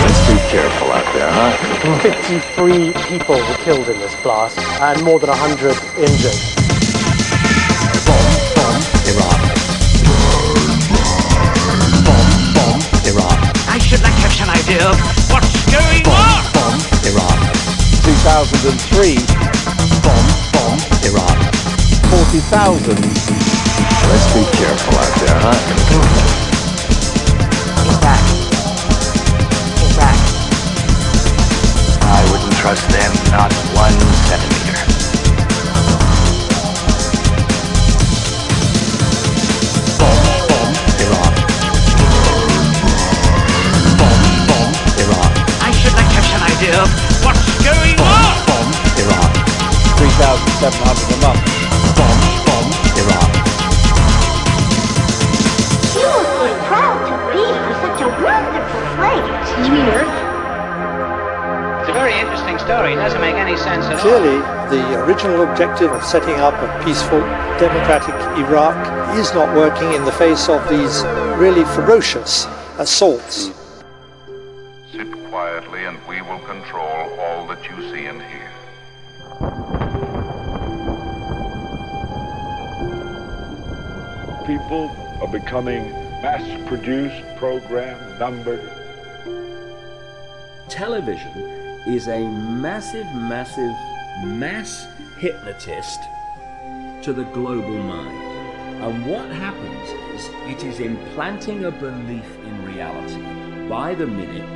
Let's 0.00 0.20
be 0.30 0.38
careful 0.48 0.92
out 0.92 1.14
there, 1.14 1.30
huh? 1.30 1.69
53 1.80 2.92
people 3.08 3.36
were 3.36 3.56
killed 3.64 3.88
in 3.88 3.98
this 4.00 4.14
blast 4.20 4.58
and 4.84 5.02
more 5.02 5.18
than 5.18 5.30
100 5.30 5.72
injured. 5.96 6.36
Bomb, 8.04 8.36
bomb, 8.52 8.84
Iraq. 9.08 9.40
Bomb, 12.04 12.28
bomb, 12.52 12.80
Iraq. 13.08 13.38
I 13.72 13.78
should 13.80 14.02
like 14.04 14.12
to 14.12 14.28
have 14.28 14.36
some 14.36 14.50
idea 14.52 14.84
of 14.92 15.00
what's 15.32 15.48
going 15.72 16.04
Bomb, 16.04 16.20
on. 16.20 16.52
bomb, 16.52 16.80
Iraq. 17.08 17.40
2003, 18.04 19.16
Bomb, 20.04 20.28
bomb, 20.52 20.76
Iraq. 21.00 21.38
40,000. 22.12 22.92
Let's 22.92 24.28
be 24.36 24.44
careful 24.60 24.98
out 25.00 25.14
there, 25.16 25.38
huh? 25.40 26.39
Trust 32.70 32.88
them 32.90 33.32
not 33.32 33.52
one 33.74 33.90
centimeter. 34.28 34.59
Sense 63.64 63.84
at 63.86 63.92
all. 63.92 63.98
Clearly, 64.00 64.38
the 64.70 65.04
original 65.04 65.42
objective 65.48 65.92
of 65.92 66.02
setting 66.04 66.36
up 66.36 66.54
a 66.54 66.84
peaceful, 66.84 67.20
democratic 67.58 68.14
Iraq 68.38 68.76
is 69.16 69.32
not 69.34 69.54
working 69.56 69.92
in 69.92 70.04
the 70.04 70.12
face 70.12 70.48
of 70.48 70.66
these 70.68 71.02
really 71.38 71.64
ferocious 71.76 72.46
assaults. 72.78 73.50
Sit 74.92 75.10
quietly 75.28 75.84
and 75.84 75.98
we 76.08 76.22
will 76.22 76.40
control 76.40 77.18
all 77.20 77.46
that 77.48 77.62
you 77.68 77.76
see 77.90 78.06
and 78.06 78.20
hear. 78.22 78.50
people 84.46 84.90
are 85.22 85.28
becoming 85.28 85.92
mass-produced, 86.22 87.22
programmed, 87.36 88.18
numbered. 88.18 88.68
Television 90.68 91.59
is 91.86 92.08
a 92.08 92.20
massive, 92.20 93.06
massive 93.14 93.74
mass 94.24 94.86
hypnotist 95.18 96.00
to 97.02 97.12
the 97.12 97.24
global 97.24 97.78
mind. 97.82 98.16
And 98.82 99.06
what 99.06 99.30
happens 99.30 99.88
is 100.14 100.30
it 100.46 100.64
is 100.64 100.80
implanting 100.80 101.64
a 101.64 101.70
belief 101.70 102.38
in 102.44 102.64
reality 102.64 103.68
by 103.68 103.94
the 103.94 104.06
minute. 104.06 104.48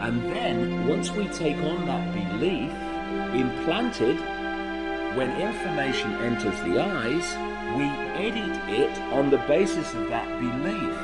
And 0.00 0.22
then 0.32 0.86
once 0.88 1.10
we 1.12 1.26
take 1.28 1.56
on 1.58 1.86
that 1.86 2.12
belief 2.12 2.70
implanted, 3.34 4.18
when 5.16 5.30
information 5.40 6.12
enters 6.14 6.58
the 6.60 6.80
eyes, 6.80 7.36
we 7.76 7.84
edit 8.18 8.56
it 8.68 8.98
on 9.12 9.30
the 9.30 9.38
basis 9.38 9.94
of 9.94 10.08
that 10.08 10.28
belief. 10.40 10.96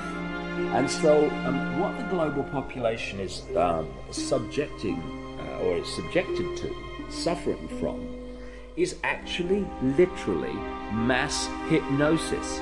And 0.75 0.91
so, 0.91 1.31
um, 1.47 1.79
what 1.79 1.97
the 1.97 2.05
global 2.05 2.43
population 2.45 3.21
is 3.21 3.45
um, 3.57 3.89
subjecting 4.11 5.18
or 5.61 5.77
is 5.77 5.89
subjected 5.89 6.57
to, 6.59 6.75
suffering 7.09 7.69
from, 7.81 8.07
is 8.77 8.97
actually 9.03 9.67
literally 9.83 10.55
mass 10.93 11.49
hypnosis. 11.69 12.61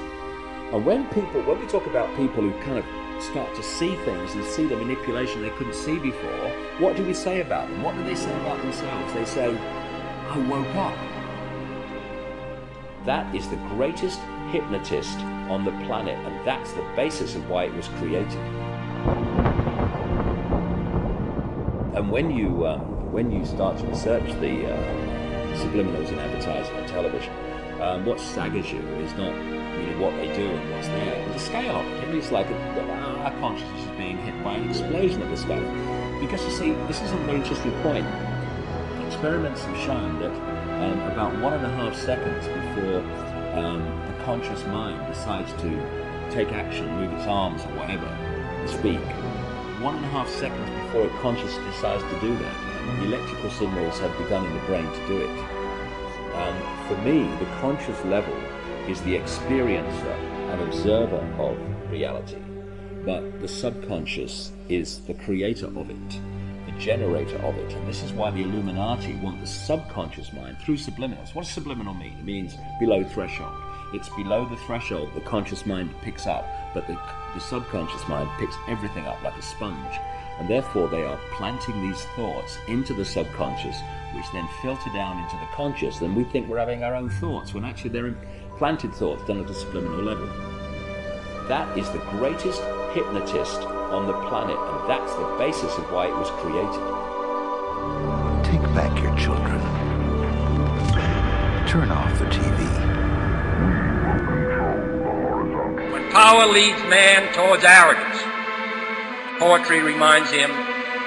And 0.73 0.85
when 0.85 1.07
people, 1.11 1.43
when 1.43 1.61
we 1.61 1.67
talk 1.67 1.87
about 1.87 2.09
people 2.17 2.43
who 2.43 2.53
kind 2.63 2.79
of 2.79 2.85
start 3.23 3.55
to 3.55 3.63
see 3.63 3.95
things 3.97 4.35
and 4.35 4.45
see 4.45 4.67
the 4.67 4.77
manipulation 4.77 5.43
they 5.43 5.51
couldn't 5.51 5.75
see 5.75 5.99
before, 5.99 6.51
what 6.79 6.97
do 6.97 7.05
we 7.05 7.15
say 7.15 7.41
about 7.41 7.69
them? 7.69 7.83
What 7.83 7.95
do 7.95 8.05
they 8.05 8.15
say 8.15 8.35
about 8.41 8.61
themselves? 8.63 9.13
They 9.15 9.25
say, 9.25 9.57
I 10.29 10.39
woke 10.49 10.75
up. 10.77 10.97
That 13.05 13.33
is 13.35 13.49
the 13.49 13.57
greatest 13.77 14.21
hypnotist 14.51 15.19
on 15.49 15.65
the 15.65 15.73
planet, 15.87 16.19
and 16.27 16.47
that's 16.47 16.73
the 16.73 16.83
basis 16.97 17.37
of 17.37 17.49
why 17.49 17.65
it 17.65 17.75
was 17.75 17.89
created. 17.89 19.56
And 21.97 22.11
when 22.11 22.31
you 22.31 22.67
um, 22.67 23.11
when 23.11 23.31
you 23.33 23.47
start 23.47 23.79
to 23.79 23.87
research 23.87 24.27
the 24.41 24.67
uh, 24.67 24.77
subliminals 25.57 26.11
in 26.11 26.19
advertising 26.19 26.77
on 26.77 26.87
television, 26.87 27.33
um, 27.81 28.05
what 28.05 28.21
staggers 28.21 28.71
you 28.71 28.81
is 29.01 29.15
not 29.15 29.33
what 29.99 30.15
they 30.17 30.29
do 30.37 30.47
and 30.47 30.71
what's 30.73 30.89
there, 30.89 31.27
the 31.33 31.39
scale. 31.39 31.83
It's 32.13 32.31
like 32.31 32.49
our 32.49 33.31
consciousness 33.41 33.81
is 33.81 33.97
being 33.97 34.19
hit 34.19 34.45
by 34.45 34.57
an 34.57 34.69
explosion 34.69 35.23
of 35.23 35.31
the 35.31 35.39
scale. 35.39 36.21
Because 36.21 36.45
you 36.45 36.51
see, 36.51 36.73
this 36.87 37.01
is 37.01 37.13
a 37.13 37.17
very 37.25 37.39
interesting 37.39 37.73
point. 37.81 38.07
Experiments 39.07 39.63
have 39.63 39.77
shown 39.79 40.19
that 40.19 40.33
um, 40.83 41.01
about 41.13 41.33
one 41.41 41.55
and 41.55 41.65
a 41.65 41.71
half 41.71 41.97
seconds 41.97 42.47
before 42.47 43.01
um, 43.59 43.81
the 44.07 44.25
conscious 44.25 44.63
mind 44.67 45.01
decides 45.07 45.51
to 45.63 45.71
take 46.31 46.53
action, 46.53 46.87
move 46.97 47.11
its 47.15 47.27
arms 47.27 47.63
or 47.63 47.73
whatever, 47.79 48.07
speak, 48.67 49.01
one 49.81 49.97
and 49.97 50.05
a 50.05 50.09
half 50.09 50.29
seconds 50.29 50.76
before 50.97 51.15
it 51.15 51.21
consciously 51.21 51.65
decides 51.65 52.03
to 52.05 52.21
do 52.21 52.35
that, 52.39 53.03
electrical 53.03 53.51
signals 53.51 53.99
have 53.99 54.17
begun 54.17 54.47
in 54.47 54.55
the 54.55 54.61
brain 54.61 54.87
to 54.87 55.07
do 55.07 55.19
it. 55.19 55.39
Um, 56.35 56.89
for 56.89 56.97
me, 57.03 57.25
the 57.39 57.51
conscious 57.61 58.03
level 58.07 58.35
is 58.89 59.03
the 59.03 59.15
experiencer 59.15 60.17
and 60.51 60.63
observer 60.63 61.19
of 61.39 61.91
reality, 61.91 62.39
but 63.05 63.41
the 63.41 63.49
subconscious 63.49 64.53
is 64.71 65.01
the 65.01 65.15
creator 65.15 65.67
of 65.67 65.91
it 65.91 66.21
the 66.67 66.73
generator 66.81 67.37
of 67.39 67.57
it. 67.59 67.73
And 67.73 67.87
this 67.87 68.03
is 68.03 68.13
why 68.13 68.33
the 68.33 68.43
Illuminati 68.43 69.15
want 69.23 69.41
the 69.41 69.47
subconscious 69.47 70.33
mind 70.33 70.59
through 70.59 70.79
subliminals. 70.79 71.33
What 71.33 71.45
does 71.45 71.55
subliminal 71.55 71.95
mean? 71.95 72.17
It 72.19 72.25
means 72.25 72.57
below 72.81 73.05
threshold. 73.05 73.55
It's 73.95 74.09
below 74.17 74.49
the 74.49 74.57
threshold 74.57 75.15
the 75.15 75.21
conscious 75.21 75.65
mind 75.65 75.95
picks 76.03 76.27
up, 76.27 76.45
but 76.75 76.89
the, 76.89 76.99
the 77.35 77.41
subconscious 77.41 78.09
mind 78.09 78.29
picks 78.41 78.57
everything 78.67 79.07
up 79.07 79.23
like 79.23 79.37
a 79.37 79.43
sponge. 79.43 79.97
And 80.39 80.49
therefore, 80.49 80.89
they 80.89 81.03
are 81.05 81.19
planting 81.33 81.81
these 81.83 82.05
thoughts 82.17 82.59
into 82.69 82.93
the 82.93 83.05
subconscious, 83.05 83.77
which 84.15 84.31
then 84.33 84.49
filter 84.61 84.91
down 84.93 85.23
into 85.23 85.37
the 85.37 85.47
conscious. 85.55 86.01
And 86.01 86.15
we 86.15 86.25
think 86.25 86.49
we're 86.49 86.59
having 86.59 86.85
our 86.85 86.95
own 86.95 87.09
thoughts, 87.09 87.55
when 87.55 87.65
actually 87.65 87.91
they're 87.91 88.07
implanted 88.07 88.95
thoughts 88.95 89.25
done 89.27 89.43
at 89.43 89.51
a 89.51 89.55
subliminal 89.55 90.03
level. 90.03 90.27
That 91.49 91.79
is 91.79 91.89
the 91.91 91.99
greatest 92.11 92.61
hypnotist 92.93 93.61
on 93.63 94.07
the 94.07 94.15
planet, 94.29 94.59
and 94.59 94.91
that's 94.91 95.15
the 95.15 95.37
basis 95.39 95.77
of 95.79 95.91
why 95.93 96.07
it 96.09 96.17
was 96.17 96.31
created. 96.43 96.83
Take 98.45 98.63
back 98.75 98.93
your 99.03 99.17
children. 99.17 99.61
Turn 101.69 101.91
off 101.91 102.19
the 102.19 102.27
TV. 102.27 102.59
When 105.93 106.11
power 106.11 106.47
leads 106.47 106.83
man 106.91 107.33
towards 107.33 107.65
arrogance, 107.65 108.06
poetry 109.39 109.83
reminds 109.83 110.31
him 110.31 110.51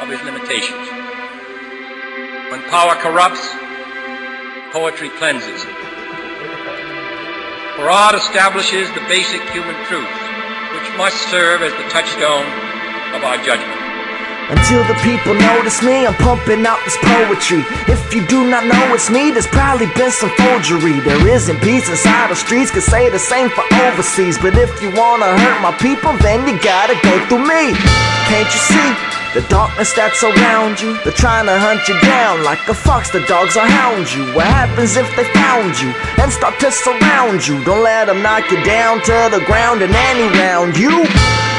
of 0.01 0.09
his 0.09 0.21
limitations. 0.23 0.87
When 2.51 2.61
power 2.69 2.95
corrupts, 2.95 3.41
poetry 4.71 5.09
cleanses. 5.17 5.63
For 7.75 7.89
art 7.89 8.15
establishes 8.15 8.91
the 8.93 9.01
basic 9.07 9.41
human 9.49 9.75
truth, 9.85 10.13
which 10.73 10.97
must 10.97 11.17
serve 11.29 11.61
as 11.61 11.73
the 11.73 11.89
touchstone 11.89 12.45
of 13.15 13.23
our 13.23 13.37
judgment. 13.43 13.78
Until 14.49 14.81
the 14.89 14.97
people 15.05 15.35
notice 15.35 15.83
me, 15.83 16.07
I'm 16.07 16.15
pumping 16.15 16.65
out 16.65 16.81
this 16.83 16.97
poetry. 16.97 17.62
If 17.85 18.01
you 18.13 18.25
do 18.25 18.49
not 18.49 18.65
know 18.65 18.95
it's 18.95 19.09
me, 19.09 19.29
there's 19.29 19.45
probably 19.45 19.85
been 19.93 20.09
some 20.09 20.31
forgery. 20.41 20.99
There 21.01 21.27
isn't 21.27 21.62
peace 21.62 21.88
inside 21.88 22.31
the 22.31 22.35
streets, 22.35 22.71
could 22.71 22.81
say 22.81 23.09
the 23.09 23.19
same 23.19 23.49
for 23.49 23.63
overseas. 23.85 24.39
But 24.39 24.57
if 24.57 24.81
you 24.81 24.89
wanna 24.97 25.38
hurt 25.38 25.62
my 25.62 25.71
people, 25.77 26.17
then 26.17 26.47
you 26.47 26.57
gotta 26.65 26.97
go 27.03 27.13
through 27.27 27.45
me. 27.45 27.77
Can't 28.25 28.49
you 28.49 28.62
see? 28.73 28.89
The 29.35 29.45
darkness 29.47 29.93
that's 29.93 30.23
around 30.23 30.81
you, 30.81 30.97
they're 31.03 31.13
trying 31.13 31.45
to 31.45 31.53
hunt 31.55 31.88
you 31.88 31.93
down 32.01 32.43
like 32.43 32.67
a 32.67 32.73
fox. 32.73 33.12
The 33.12 33.21
dogs 33.29 33.53
will 33.53 33.69
hound 33.69 34.12
you. 34.12 34.25
What 34.33 34.47
happens 34.47 34.97
if 34.97 35.05
they 35.15 35.25
found 35.29 35.79
you 35.79 35.93
and 36.17 36.33
start 36.33 36.59
to 36.62 36.71
surround 36.71 37.45
you? 37.45 37.63
Don't 37.63 37.83
let 37.83 38.07
them 38.07 38.23
knock 38.23 38.49
you 38.49 38.57
down 38.65 38.97
to 39.05 39.29
the 39.29 39.45
ground 39.45 39.83
in 39.83 39.93
any 39.93 40.25
round. 40.33 40.75
You 40.75 41.05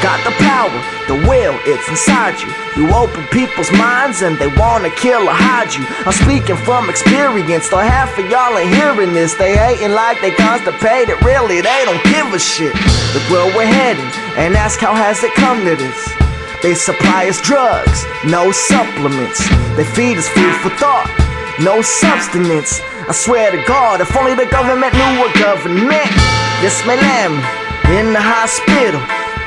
got 0.02 0.18
the 0.24 0.32
power, 0.40 0.72
the 1.08 1.16
will, 1.28 1.56
it's 1.68 1.88
inside 1.88 2.40
you. 2.40 2.48
You 2.76 2.92
open 2.92 3.24
people's 3.28 3.70
minds 3.72 4.22
and 4.22 4.36
they 4.38 4.48
wanna 4.56 4.90
kill 4.90 5.28
or 5.28 5.36
hide 5.36 5.72
you. 5.72 5.84
I'm 6.04 6.12
speaking 6.12 6.56
from 6.56 6.88
experience, 6.88 7.68
though 7.68 7.84
half 7.84 8.18
of 8.18 8.24
y'all 8.30 8.56
ain't 8.56 8.74
hearing 8.74 9.12
this. 9.12 9.34
They 9.34 9.56
hating 9.56 9.92
like 9.92 10.20
they 10.20 10.32
constipated, 10.32 11.20
really, 11.24 11.60
they 11.60 11.80
don't 11.84 12.02
give 12.04 12.32
a 12.32 12.38
shit. 12.38 12.74
Look 13.12 13.24
where 13.28 13.48
we're 13.56 13.68
heading 13.68 14.10
and 14.40 14.56
ask 14.56 14.80
how 14.80 14.94
has 14.94 15.22
it 15.22 15.34
come 15.34 15.64
to 15.64 15.76
this? 15.76 16.00
They 16.62 16.74
supply 16.74 17.28
us 17.28 17.40
drugs, 17.40 18.04
no 18.24 18.52
supplements. 18.52 19.40
They 19.76 19.84
feed 19.84 20.16
us 20.18 20.28
food 20.28 20.54
for 20.60 20.70
thought, 20.76 21.08
no 21.60 21.82
substance. 21.82 22.80
I 23.08 23.12
swear 23.12 23.50
to 23.50 23.60
God, 23.64 24.00
if 24.00 24.14
only 24.16 24.34
the 24.34 24.46
government 24.46 24.92
knew 24.92 25.12
what 25.20 25.32
government. 25.40 26.10
This 26.60 26.84
land 26.84 27.40
in 27.88 28.12
the 28.12 28.20
hospital. 28.20 29.00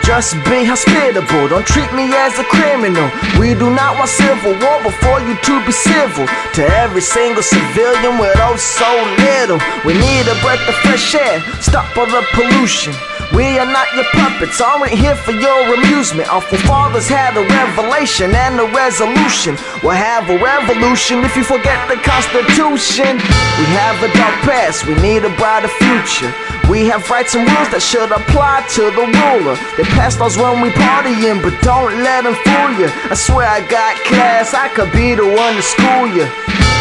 Just 0.04 0.36
be 0.44 0.66
hospitable, 0.68 1.48
don't 1.48 1.66
treat 1.66 1.92
me 1.94 2.12
as 2.12 2.38
a 2.38 2.44
criminal. 2.44 3.10
We 3.40 3.56
do 3.56 3.72
not 3.72 3.96
want 3.96 4.10
civil 4.10 4.52
war 4.60 4.84
before 4.84 5.22
you 5.24 5.36
to 5.36 5.66
be 5.66 5.72
civil 5.72 6.28
to 6.28 6.62
every 6.84 7.02
single 7.02 7.42
civilian 7.42 8.20
with 8.20 8.36
oh 8.44 8.58
so 8.60 8.90
little. 9.24 9.60
We 9.88 9.94
need 9.96 10.28
a 10.28 10.36
breath 10.44 10.68
of 10.68 10.76
fresh 10.84 11.16
air, 11.16 11.40
stop 11.62 11.96
all 11.98 12.06
the 12.06 12.22
pollution. 12.36 12.94
We 13.32 13.58
are 13.58 13.66
not 13.66 13.88
your 13.96 14.04
puppets, 14.12 14.60
aren't 14.60 14.92
here 14.92 15.16
for 15.16 15.32
your 15.32 15.74
amusement. 15.74 16.30
Our 16.30 16.42
forefathers 16.42 17.08
had 17.08 17.38
a 17.38 17.42
revelation 17.42 18.36
and 18.36 18.60
a 18.60 18.68
resolution. 18.76 19.58
We'll 19.82 19.98
have 19.98 20.30
a 20.30 20.38
revolution 20.38 21.24
if 21.24 21.36
you 21.36 21.44
forget 21.44 21.80
the 21.88 21.96
Constitution. 22.04 23.18
We 23.18 23.66
have 23.80 23.98
a 24.04 24.12
dark 24.14 24.36
past, 24.46 24.86
we 24.86 24.94
need 25.02 25.24
a 25.24 25.34
brighter 25.38 25.72
future. 25.82 26.34
We 26.70 26.86
have 26.88 27.10
rights 27.10 27.36
and 27.36 27.48
rules 27.50 27.70
that 27.74 27.82
should 27.82 28.12
apply 28.12 28.66
to 28.78 28.84
the 28.94 29.06
ruler. 29.06 29.56
They 29.78 29.84
pass 29.98 30.20
laws 30.20 30.38
when 30.38 30.62
we 30.62 30.70
partying, 30.70 31.42
but 31.42 31.56
don't 31.62 32.04
let 32.04 32.24
them 32.24 32.36
fool 32.36 32.72
you. 32.80 32.90
I 33.10 33.16
swear 33.16 33.48
I 33.48 33.62
got 33.68 33.98
class, 34.06 34.54
I 34.54 34.70
could 34.70 34.92
be 34.92 35.16
the 35.16 35.26
one 35.26 35.54
to 35.56 35.64
school 35.64 36.08
you. 36.12 36.26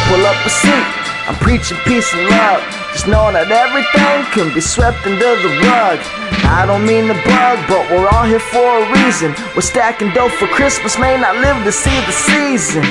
Pull 0.09 0.23
up 0.27 0.39
a 0.45 0.51
seat, 0.51 0.87
I'm 1.27 1.37
preaching 1.37 1.79
peace 1.85 2.13
and 2.15 2.29
love. 2.29 2.82
Just 2.93 3.07
know 3.07 3.33
that 3.33 3.51
everything 3.51 4.25
can 4.33 4.55
be 4.55 4.61
swept 4.61 5.07
under 5.07 5.35
the 5.41 5.49
rug. 5.65 6.42
I 6.45 6.67
don't 6.67 6.87
mean 6.87 7.09
to 7.09 7.15
bug, 7.27 7.59
but 7.69 7.83
we're 7.91 8.09
all 8.09 8.25
here 8.25 8.41
for 8.41 8.83
a 8.83 8.85
reason. 9.03 9.35
We're 9.55 9.67
stacking 9.67 10.13
dough 10.13 10.29
for 10.29 10.47
Christmas, 10.49 10.99
may 10.99 11.17
not 11.19 11.37
live 11.37 11.65
to 11.65 11.73
see 11.73 11.99
the 12.07 12.13
season. 12.13 12.83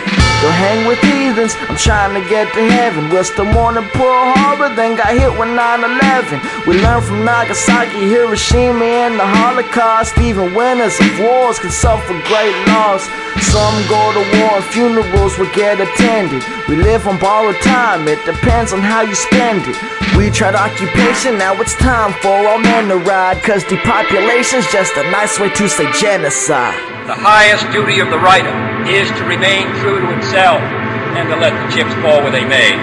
Don't 0.42 0.58
hang 0.58 0.88
with 0.88 1.00
heathens, 1.00 1.56
I'm 1.70 1.78
trying 1.78 2.14
to 2.18 2.28
get 2.30 2.52
to 2.54 2.64
heaven. 2.66 3.10
We're 3.10 3.24
still 3.24 3.46
mourning 3.46 3.86
Harbor, 3.94 4.74
then 4.76 4.98
got 4.98 5.14
hit 5.14 5.32
with 5.38 5.54
9-11. 5.54 6.68
We 6.68 6.82
learned 6.82 7.06
from 7.06 7.24
Nagasaki, 7.26 8.10
Hiroshima, 8.10 8.84
and 8.84 9.20
the 9.20 9.26
Holocaust. 9.26 10.18
Even 10.18 10.54
winners 10.54 11.00
of 11.00 11.20
wars 11.20 11.60
can 11.60 11.72
suffer 11.72 12.14
great 12.26 12.56
loss. 12.68 13.06
Some 13.54 13.76
go 13.88 14.02
to 14.14 14.24
war 14.40 14.60
and 14.60 14.66
funerals 14.66 15.38
will 15.38 15.52
get 15.54 15.80
attended. 15.80 16.44
We 16.68 16.76
live 16.76 17.08
on 17.08 17.20
borrowed 17.20 17.60
time, 17.62 18.08
it 18.08 18.24
depends 18.26 18.74
on 18.74 18.82
how 18.82 19.02
you 19.02 19.16
spend 19.16 19.64
it. 19.68 19.78
We 20.18 20.30
tried 20.30 20.56
occupation, 20.56 21.38
now 21.38 21.54
it's 21.62 21.76
time 21.76 22.14
for 22.22 22.32
all 22.32 22.60
men 22.60 22.90
to 22.90 22.98
ride 22.98 23.41
Cause 23.44 23.64
depopulation's 23.64 24.72
just 24.72 24.96
a 24.98 25.04
nice 25.10 25.40
way 25.40 25.50
to 25.50 25.68
say 25.68 25.92
genocide. 25.94 26.78
The 27.08 27.16
highest 27.16 27.72
duty 27.72 28.00
of 28.00 28.12
the 28.12 28.20
writer 28.20 28.54
is 28.88 29.10
to 29.10 29.24
remain 29.24 29.68
true 29.82 30.00
to 30.00 30.06
himself 30.06 30.62
and 30.62 31.28
to 31.28 31.36
let 31.36 31.52
the 31.52 31.76
chips 31.76 31.92
fall 31.96 32.22
where 32.22 32.30
they 32.32 32.46
may. 32.46 32.78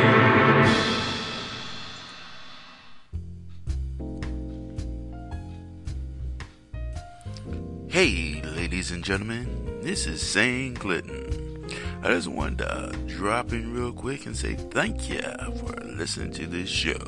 Hey, 7.88 8.42
ladies 8.42 8.90
and 8.90 9.04
gentlemen, 9.04 9.80
this 9.80 10.08
is 10.08 10.20
Sane 10.20 10.74
Clinton. 10.74 11.68
I 12.02 12.08
just 12.08 12.26
wanted 12.26 12.58
to 12.58 12.98
drop 13.06 13.52
in 13.52 13.72
real 13.72 13.92
quick 13.92 14.26
and 14.26 14.36
say 14.36 14.56
thank 14.56 15.08
you 15.08 15.22
for 15.60 15.76
listening 15.84 16.32
to 16.32 16.48
this 16.48 16.68
show. 16.68 16.98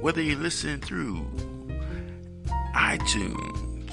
Whether 0.00 0.22
you 0.22 0.34
listen 0.34 0.80
through 0.80 1.26
iTunes, 2.74 3.90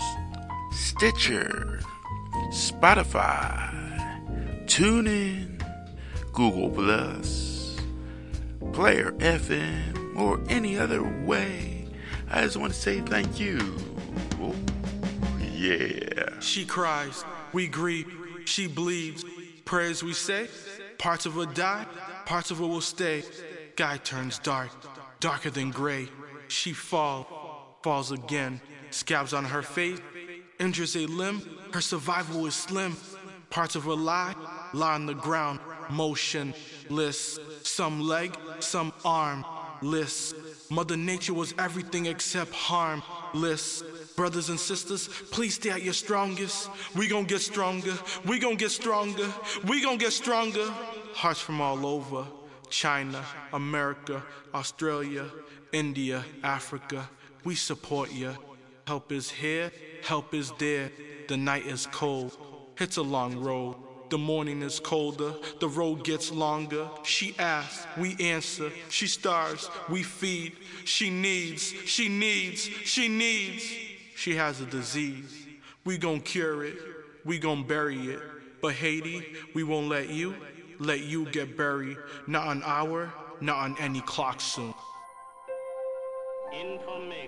Stitcher, 0.74 1.80
Spotify, 2.50 3.70
TuneIn, 4.65 5.62
Google 6.34 6.70
Plus, 6.70 7.78
Player 8.74 9.12
FM, 9.13 10.17
or 10.17 10.39
any 10.50 10.78
other 10.78 11.04
way, 11.26 11.88
I 12.30 12.41
just 12.41 12.58
want 12.58 12.74
to 12.74 12.80
say 12.80 13.02
thank 13.02 13.39
you. 13.39 13.60
Oh, 14.41 14.56
yeah. 15.54 16.39
She 16.39 16.65
cries, 16.65 17.24
we 17.54 17.67
grieve, 17.67 18.12
she 18.46 18.67
bleeds. 18.67 19.24
Prayers 19.65 20.04
we 20.04 20.13
say, 20.13 20.48
parts 20.98 21.26
of 21.26 21.34
her 21.36 21.46
die, 21.46 21.86
parts 22.26 22.52
of 22.52 22.58
her 22.58 22.65
will 22.65 22.82
stay. 22.82 23.24
Guy 23.76 23.98
turns 23.98 24.39
dark, 24.39 24.70
darker 25.20 25.50
than 25.50 25.72
gray. 25.72 26.10
She 26.48 26.74
fall, 26.74 27.78
falls 27.84 28.12
again. 28.12 28.60
Scabs 28.91 29.34
on 29.34 29.45
her 29.45 29.62
face, 29.62 29.99
injures 30.60 30.95
a 30.95 31.06
limb. 31.08 31.41
Her 31.73 31.82
survival 31.82 32.45
is 32.45 32.56
slim. 32.56 32.95
Parts 33.49 33.75
of 33.75 33.84
her 33.84 33.95
lie, 33.95 34.36
lie 34.73 34.93
on 34.93 35.06
the 35.06 35.13
ground, 35.13 35.60
motionless. 35.89 37.39
Some 37.63 38.01
leg, 38.01 38.38
some 38.60 38.93
arm, 39.04 39.45
list. 39.82 40.36
Mother 40.69 40.95
Nature 40.95 41.34
was 41.34 41.54
everything 41.58 42.06
except 42.06 42.54
harm, 42.54 43.01
harmless. 43.01 43.84
Brothers 44.15 44.49
and 44.49 44.60
sisters, 44.60 45.08
please 45.32 45.56
stay 45.56 45.69
at 45.71 45.84
your 45.84 45.93
strongest. 45.93 46.69
We 46.95 47.08
gon' 47.08 47.25
get 47.25 47.41
stronger. 47.41 47.97
We 48.25 48.39
gon' 48.39 48.56
get 48.56 48.71
stronger. 48.71 49.34
We 49.65 49.82
gon' 49.82 49.97
get 49.97 50.13
stronger. 50.13 50.69
Hearts 51.13 51.41
from 51.41 51.60
all 51.60 51.86
over 51.86 52.25
China, 52.69 53.23
America, 53.54 54.23
Australia, 54.54 55.25
India, 55.73 56.23
Africa. 56.43 57.10
We 57.43 57.56
support 57.56 58.12
ya. 58.13 58.34
Help 58.88 59.12
is 59.12 59.30
here, 59.30 59.72
help 60.04 60.34
is 60.34 60.52
there. 60.58 60.91
The 61.28 61.38
night 61.38 61.65
is 61.65 61.88
cold. 61.88 62.38
It's 62.78 62.98
a 62.98 63.02
long 63.02 63.38
road. 63.38 63.76
The 64.10 64.17
morning 64.17 64.62
is 64.62 64.82
colder, 64.82 65.34
the 65.62 65.70
road 65.70 66.04
gets 66.04 66.34
longer. 66.34 66.89
She 67.04 67.34
asks, 67.39 67.88
we 67.98 68.17
answer. 68.20 68.70
She 68.89 69.08
starves, 69.08 69.70
we 69.88 70.04
feed. 70.04 70.52
She 70.84 71.10
needs, 71.10 71.63
she 71.86 72.10
needs, 72.10 72.63
she 72.63 73.08
needs. 73.08 73.63
She 74.17 74.36
has 74.36 74.60
a 74.60 74.65
disease. 74.65 75.48
We 75.86 75.98
gon' 75.98 76.20
cure 76.20 76.65
it, 76.65 76.76
we 77.24 77.39
gon' 77.39 77.63
bury 77.63 78.00
it. 78.10 78.20
But 78.62 78.74
Haiti, 78.74 79.26
we 79.56 79.63
won't 79.63 79.88
let 79.88 80.10
you, 80.10 80.36
let 80.78 81.00
you 81.00 81.26
get 81.28 81.56
buried. 81.56 81.96
Not 82.28 82.48
an 82.48 82.63
hour, 82.65 83.13
not 83.39 83.60
on 83.60 83.78
any 83.80 84.02
clock 84.02 84.41
soon. 84.41 84.74
Information, 86.54 87.21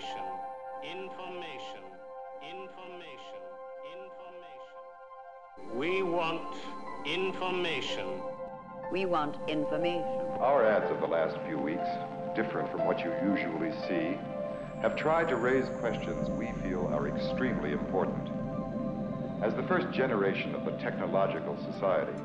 We 5.93 6.01
want 6.01 6.55
information. 7.05 8.19
We 8.91 9.05
want 9.05 9.37
information. 9.47 10.01
Our 10.39 10.65
ads 10.65 10.89
of 10.89 10.99
the 11.01 11.05
last 11.05 11.37
few 11.45 11.59
weeks, 11.59 11.85
different 12.35 12.71
from 12.71 12.87
what 12.87 13.01
you 13.01 13.13
usually 13.23 13.71
see, 13.87 14.17
have 14.81 14.95
tried 14.95 15.27
to 15.27 15.35
raise 15.35 15.69
questions 15.81 16.31
we 16.31 16.51
feel 16.63 16.87
are 16.87 17.07
extremely 17.07 17.73
important. 17.73 18.27
As 19.43 19.53
the 19.53 19.61
first 19.67 19.91
generation 19.91 20.55
of 20.55 20.65
the 20.65 20.71
technological 20.81 21.55
society, 21.71 22.17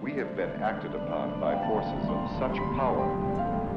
we 0.00 0.14
have 0.14 0.34
been 0.34 0.52
acted 0.62 0.94
upon 0.94 1.38
by 1.38 1.52
forces 1.68 2.08
of 2.08 2.30
such 2.38 2.56
power 2.80 3.04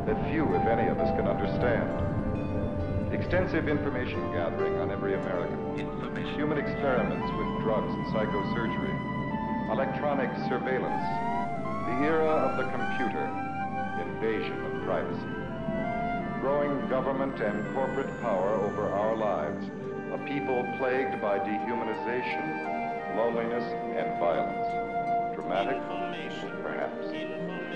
that 0.05 0.15
few, 0.31 0.45
if 0.55 0.65
any, 0.67 0.87
of 0.87 0.99
us 0.99 1.11
can 1.19 1.27
understand. 1.27 3.13
Extensive 3.13 3.67
information 3.67 4.21
gathering 4.31 4.75
on 4.75 4.89
every 4.89 5.15
American, 5.15 5.67
human 6.37 6.59
experiments 6.59 7.31
with 7.35 7.63
drugs 7.63 7.91
and 7.91 8.05
psychosurgery, 8.07 9.16
electronic 9.71 10.31
surveillance, 10.47 11.03
the 11.87 12.07
era 12.07 12.47
of 12.47 12.55
the 12.55 12.63
computer, 12.71 13.27
invasion 13.99 14.63
of 14.63 14.83
privacy, 14.85 15.27
growing 16.39 16.87
government 16.87 17.41
and 17.41 17.75
corporate 17.75 18.09
power 18.21 18.55
over 18.63 18.87
our 18.87 19.17
lives, 19.17 19.65
a 20.13 20.17
people 20.25 20.63
plagued 20.77 21.21
by 21.21 21.37
dehumanization, 21.39 23.17
loneliness, 23.17 23.65
and 23.97 24.17
violence. 24.19 25.35
Dramatic? 25.35 25.81
Perhaps. 26.63 27.07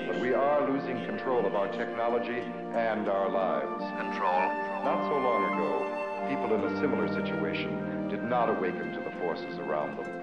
But 0.08 0.22
we 0.22 0.34
are 0.34 0.72
losing 0.72 1.06
control 1.06 1.46
of 1.46 1.56
our 1.56 1.68
technology 1.74 2.40
and 2.74 3.10
our 3.10 3.30
lives. 3.30 3.84
Control? 4.00 4.42
Not 4.88 5.04
so 5.10 5.18
long 5.18 5.44
ago, 5.54 6.28
people 6.30 6.56
in 6.56 6.74
a 6.74 6.80
similar 6.80 7.10
situation 7.10 8.08
did 8.08 8.24
not 8.24 8.50
awaken 8.50 8.94
to 8.94 9.00
the 9.02 9.12
forces 9.20 9.60
around 9.60 9.98
them. 9.98 10.21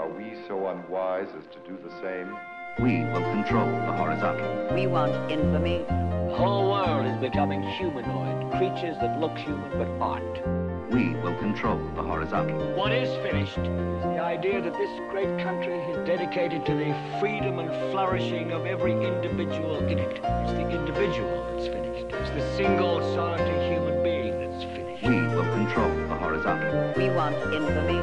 Are 0.00 0.08
we 0.08 0.32
so 0.48 0.68
unwise 0.68 1.28
as 1.36 1.44
to 1.52 1.58
do 1.68 1.76
the 1.84 1.90
same? 2.00 2.34
We 2.80 3.04
will 3.12 3.20
control 3.20 3.66
the 3.66 3.92
horizontal. 3.92 4.74
We 4.74 4.86
want 4.86 5.12
infamy. 5.30 5.84
The 5.88 6.36
whole 6.38 6.70
world 6.70 7.04
is 7.04 7.18
becoming 7.18 7.62
humanoid, 7.62 8.50
creatures 8.52 8.96
that 9.02 9.20
look 9.20 9.36
human 9.36 9.68
but 9.76 9.88
aren't. 10.00 10.90
We 10.90 11.10
will 11.16 11.36
control 11.36 11.76
the 11.94 12.02
horizontal. 12.02 12.58
What 12.72 12.92
is 12.92 13.14
finished 13.22 13.58
is 13.58 14.02
the 14.04 14.20
idea 14.20 14.62
that 14.62 14.72
this 14.72 14.90
great 15.10 15.38
country 15.44 15.76
is 15.76 16.06
dedicated 16.06 16.64
to 16.64 16.74
the 16.74 16.96
freedom 17.20 17.58
and 17.58 17.68
flourishing 17.92 18.52
of 18.52 18.64
every 18.64 18.92
individual 18.92 19.80
in 19.80 19.98
it. 19.98 20.16
It's 20.16 20.52
the 20.52 20.70
individual 20.70 21.44
that's 21.52 21.68
finished. 21.68 22.14
It's 22.14 22.30
the 22.30 22.56
single 22.56 23.00
solitary 23.14 23.68
human 23.68 24.02
being 24.02 24.40
that's 24.40 24.64
finished. 24.64 25.04
We 25.04 25.20
will 25.36 25.44
control 25.52 25.90
the 26.08 26.14
horizontal. 26.14 26.94
We 26.96 27.10
want 27.10 27.34
infamy. 27.52 27.98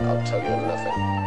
I'll 0.00 0.24
tell 0.24 0.42
you 0.42 0.66
nothing. 0.66 1.25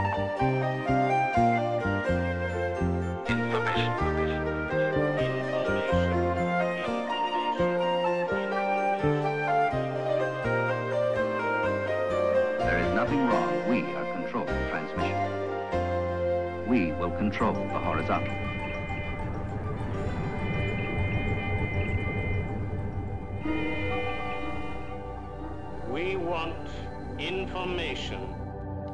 Control 17.29 17.53
the 17.53 17.77
horizontal. 17.77 18.33
We 25.91 26.15
want 26.15 26.55
information. 27.19 28.33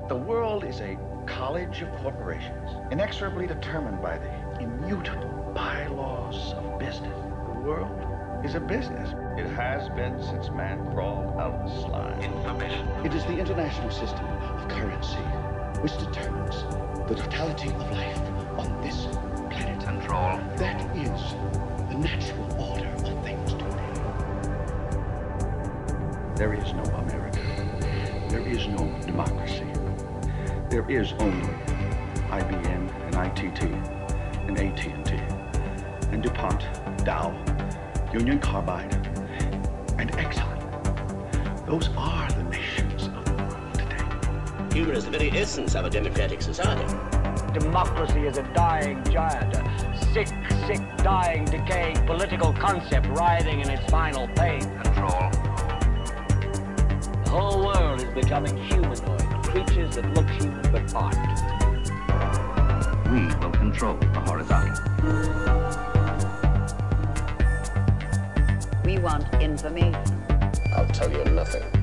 The 0.10 0.17
world 0.17 0.65
is 0.65 0.82
a 0.82 0.98
college 1.26 1.82
of 1.82 1.89
corporations, 2.02 2.71
inexorably 2.91 3.48
determined 3.48 4.02
by 4.02 4.17
the 4.17 4.60
immutable 4.60 5.54
bylaws 5.56 6.56
of 6.56 6.77
business. 6.77 7.17
The 7.54 7.60
world 7.62 8.44
is 8.44 8.56
a 8.56 8.60
business. 8.60 9.12
It 9.40 9.48
has 9.52 9.88
been 9.90 10.21
since 10.21 10.50
man 10.50 10.92
crawled 10.92 11.40
out 11.40 11.54
of 11.54 11.69
the 11.69 11.81
slime. 11.88 12.19
Information. 12.19 12.86
It 13.06 13.13
is 13.13 13.23
the 13.23 13.38
international 13.38 13.92
system 13.92 14.25
of 14.25 14.67
currency 14.67 15.23
which 15.86 16.00
determines 16.00 16.63
the 17.08 17.13
totality 17.13 17.69
of 17.69 17.92
life 17.92 18.19
on 18.58 18.81
this 18.81 19.06
planet. 19.52 19.79
Control. 19.83 20.40
That 20.58 20.81
is 20.98 21.36
the 21.90 21.98
natural 22.00 22.48
order 22.60 22.88
of 22.88 23.23
things 23.23 23.52
today. 23.54 23.92
There 26.36 26.56
is 26.56 26.73
no 26.73 26.81
America. 26.86 27.40
There 28.29 28.48
is 28.48 28.67
no 28.67 28.92
democracy. 29.06 29.67
There 30.71 30.90
is 30.90 31.13
only 31.19 31.54
IBM 32.31 32.90
and 33.06 33.15
ITT 33.27 33.62
and 34.48 34.58
AT&T 34.58 35.13
and 36.12 36.23
DuPont, 36.23 36.65
Dow, 37.06 37.29
Union 38.12 38.40
Carbide, 38.40 38.96
and 40.00 40.12
Exxon. 40.13 40.56
Those 41.67 41.90
are 41.96 42.27
Humor 44.76 44.92
is 44.92 45.06
the 45.06 45.12
very 45.12 45.32
essence 45.32 45.73
of 45.73 45.86
a 45.86 45.90
democratic 45.90 46.42
society. 46.42 46.84
Democracy 47.58 48.28
is 48.28 48.38
a 48.38 48.44
dying 48.54 49.02
giant, 49.06 49.56
a 49.56 50.06
sick, 50.13 50.28
sick, 50.67 50.82
dying, 50.98 51.46
decaying 51.46 51.96
political 52.06 52.52
concept 52.52 53.08
writhing 53.08 53.62
in 53.62 53.69
its 53.69 53.90
final 53.90 54.28
pain. 54.36 54.60
Control. 54.84 55.30
The 57.23 57.30
whole 57.30 57.65
world 57.65 58.02
is 58.02 58.13
becoming 58.13 58.58
humanoid, 58.58 59.21
creatures 59.46 59.96
that 59.96 60.13
look 60.13 60.30
human 60.32 60.69
but 60.73 60.94
aren't. 60.94 61.15
We 63.10 63.34
will 63.38 63.54
control 63.54 63.96
the 63.96 64.19
horizontal. 64.28 64.76
We 68.84 68.98
want 69.00 69.34
information. 69.42 70.21
I'll 70.76 70.86
tell 70.88 71.10
you 71.10 71.23
nothing. 71.32 71.75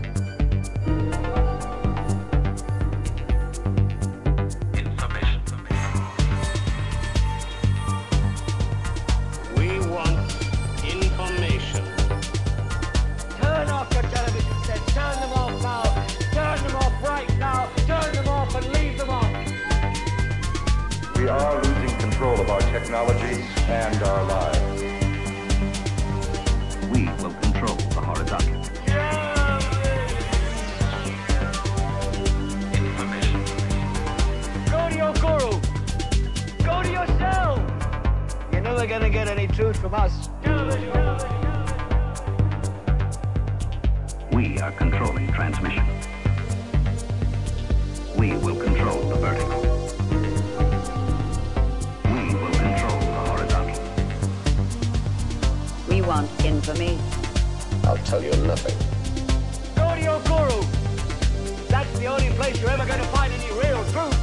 Technology 22.82 23.40
and 23.68 24.02
our 24.02 24.24
lives. 24.24 24.82
We 26.90 27.04
will 27.22 27.34
control 27.34 27.76
the 27.76 28.00
horizontal. 28.00 28.60
Go 34.68 34.88
to 34.88 34.96
your 34.96 35.12
guru. 35.14 35.60
Go 36.64 36.82
to 36.82 36.90
yourself. 36.90 37.60
You're 38.50 38.62
never 38.62 38.86
gonna 38.88 39.10
get 39.10 39.28
any 39.28 39.46
truth 39.46 39.80
from 39.80 39.94
us. 39.94 40.28
We 44.32 44.58
are 44.58 44.72
controlling 44.72 45.32
transmission. 45.32 45.86
We 48.18 48.32
will 48.38 48.56
control 48.56 49.02
the 49.08 49.16
vertical. 49.16 49.61
Want 56.12 56.44
information. 56.44 57.00
I'll 57.84 58.04
tell 58.10 58.22
you 58.22 58.32
nothing. 58.44 58.76
Go 59.80 59.86
to 59.96 60.02
your 60.08 60.20
guru. 60.28 60.60
That's 61.72 61.92
the 61.98 62.06
only 62.14 62.30
place 62.38 62.60
you're 62.60 62.74
ever 62.76 62.84
gonna 62.84 63.12
find 63.16 63.32
any 63.32 63.50
real 63.62 63.82
truth. 63.94 64.20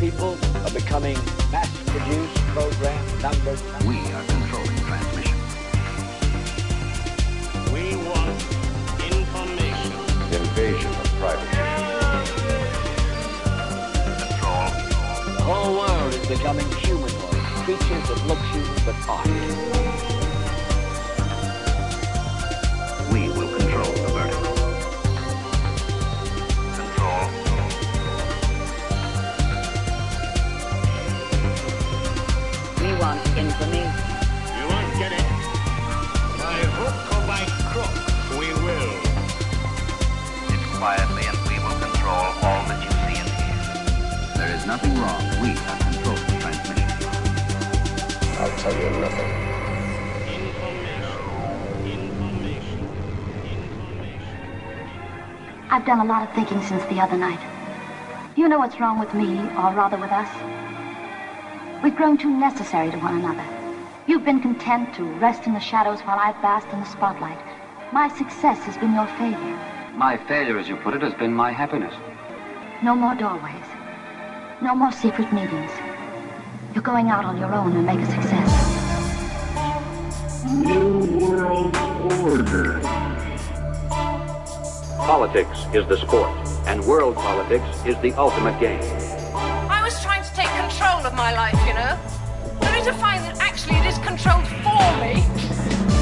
People 0.00 0.32
are 0.64 0.74
becoming 0.80 1.16
mass-produced, 1.52 2.36
programmed, 2.56 3.10
numbered. 3.22 3.60
We 3.86 3.98
are 4.16 4.24
controlling 4.34 4.80
transmission. 4.88 5.38
We 7.74 7.84
want 8.10 8.38
information. 9.14 9.92
Invasion 10.40 10.92
of 11.02 11.08
privacy. 11.20 11.64
The 15.36 15.44
whole 15.48 15.72
world 15.78 16.12
is 16.12 16.26
becoming 16.26 16.68
humanoid, 16.82 17.44
creatures 17.64 18.04
that 18.08 18.20
look 18.26 18.42
human 18.50 18.78
but 18.84 18.96
aren't. 19.08 20.09
There 45.00 45.08
is 45.08 45.16
nothing 45.16 45.32
wrong. 45.32 45.40
We 45.40 45.50
are 45.56 45.78
controlling 45.78 46.40
transmission. 46.40 46.88
I'll 48.38 48.56
tell 48.58 48.74
you 48.74 48.90
nothing. 49.00 49.30
I've 55.70 55.86
done 55.86 56.00
a 56.00 56.04
lot 56.04 56.28
of 56.28 56.34
thinking 56.34 56.60
since 56.62 56.84
the 56.86 57.00
other 57.00 57.16
night. 57.16 57.40
You 58.36 58.48
know 58.48 58.58
what's 58.58 58.80
wrong 58.80 58.98
with 58.98 59.14
me, 59.14 59.38
or 59.38 59.72
rather 59.72 59.96
with 59.96 60.10
us? 60.10 60.28
We've 61.82 61.96
grown 61.96 62.18
too 62.18 62.30
necessary 62.30 62.90
to 62.90 62.98
one 62.98 63.18
another. 63.18 63.44
You've 64.06 64.24
been 64.24 64.40
content 64.40 64.94
to 64.96 65.04
rest 65.04 65.46
in 65.46 65.54
the 65.54 65.60
shadows 65.60 66.00
while 66.00 66.18
I've 66.18 66.40
basked 66.42 66.72
in 66.72 66.80
the 66.80 66.86
spotlight. 66.86 67.38
My 67.92 68.08
success 68.08 68.58
has 68.64 68.76
been 68.76 68.92
your 68.94 69.06
failure. 69.18 69.58
My 69.94 70.16
failure, 70.16 70.58
as 70.58 70.68
you 70.68 70.76
put 70.76 70.94
it, 70.94 71.02
has 71.02 71.14
been 71.14 71.32
my 71.32 71.52
happiness. 71.52 71.94
No 72.82 72.94
more 72.94 73.14
doorways. 73.14 73.69
No 74.62 74.74
more 74.74 74.92
secret 74.92 75.32
meetings. 75.32 75.70
You're 76.74 76.82
going 76.82 77.08
out 77.08 77.24
on 77.24 77.38
your 77.38 77.50
own 77.54 77.74
and 77.74 77.86
make 77.86 77.98
a 77.98 78.04
success. 78.04 78.50
New 80.52 80.98
World 81.18 81.74
Order. 82.20 82.80
Politics 84.98 85.64
is 85.72 85.86
the 85.88 85.96
sport, 85.96 86.28
and 86.66 86.84
world 86.84 87.16
politics 87.16 87.64
is 87.86 87.96
the 88.02 88.12
ultimate 88.18 88.60
game. 88.60 88.82
I 89.70 89.80
was 89.82 89.98
trying 90.02 90.22
to 90.24 90.32
take 90.34 90.50
control 90.60 91.06
of 91.06 91.14
my 91.14 91.32
life, 91.32 91.58
you 91.66 91.72
know? 91.72 91.98
Only 92.68 92.82
to 92.84 92.92
find 92.92 93.24
that 93.24 93.38
actually 93.40 93.76
it 93.76 93.86
is 93.86 93.96
controlled 94.04 94.46
for 94.60 94.84
me 95.00 95.24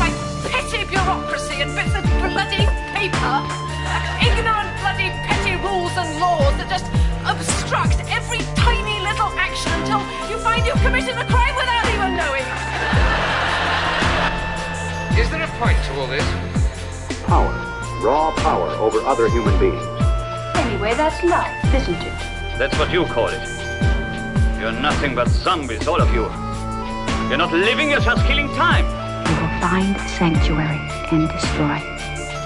by 0.02 0.10
petty 0.50 0.84
bureaucracy 0.90 1.62
and 1.62 1.70
bits 1.78 1.94
of 1.94 2.02
bloody 2.34 2.66
paper, 2.90 3.38
ignorant 4.18 4.70
bloody 4.82 5.14
petty 5.30 5.54
rules 5.62 5.94
and 5.94 6.18
laws 6.18 6.38
that 6.38 6.38
just 6.38 6.47
obstruct 6.47 6.47
every 8.28 8.44
tiny 8.54 9.00
little 9.00 9.32
action 9.40 9.72
until 9.80 10.00
you 10.28 10.36
find 10.44 10.66
you've 10.66 10.80
committed 10.82 11.16
a 11.16 11.24
crime 11.32 11.54
without 11.56 11.86
even 11.88 12.14
knowing. 12.14 12.44
Is 15.18 15.30
there 15.30 15.42
a 15.42 15.48
point 15.56 15.78
to 15.86 16.00
all 16.00 16.06
this? 16.06 16.24
Power. 17.24 17.54
Raw 18.02 18.30
power 18.36 18.68
over 18.72 18.98
other 19.06 19.30
human 19.30 19.58
beings. 19.58 19.82
Anyway, 20.56 20.92
that's 20.94 21.24
life, 21.24 21.74
isn't 21.74 21.94
it? 21.94 22.12
That's 22.58 22.78
what 22.78 22.92
you 22.92 23.06
call 23.06 23.28
it. 23.28 23.40
You're 24.60 24.72
nothing 24.72 25.14
but 25.14 25.28
zombies, 25.28 25.88
all 25.88 26.00
of 26.00 26.12
you. 26.12 26.24
You're 27.28 27.38
not 27.38 27.52
living, 27.52 27.88
you're 27.88 28.00
just 28.00 28.26
killing 28.26 28.48
time. 28.48 28.84
You 29.26 29.40
will 29.40 29.60
find 29.60 29.96
sanctuary 30.18 30.80
and 31.12 31.30
destroy. 31.30 31.80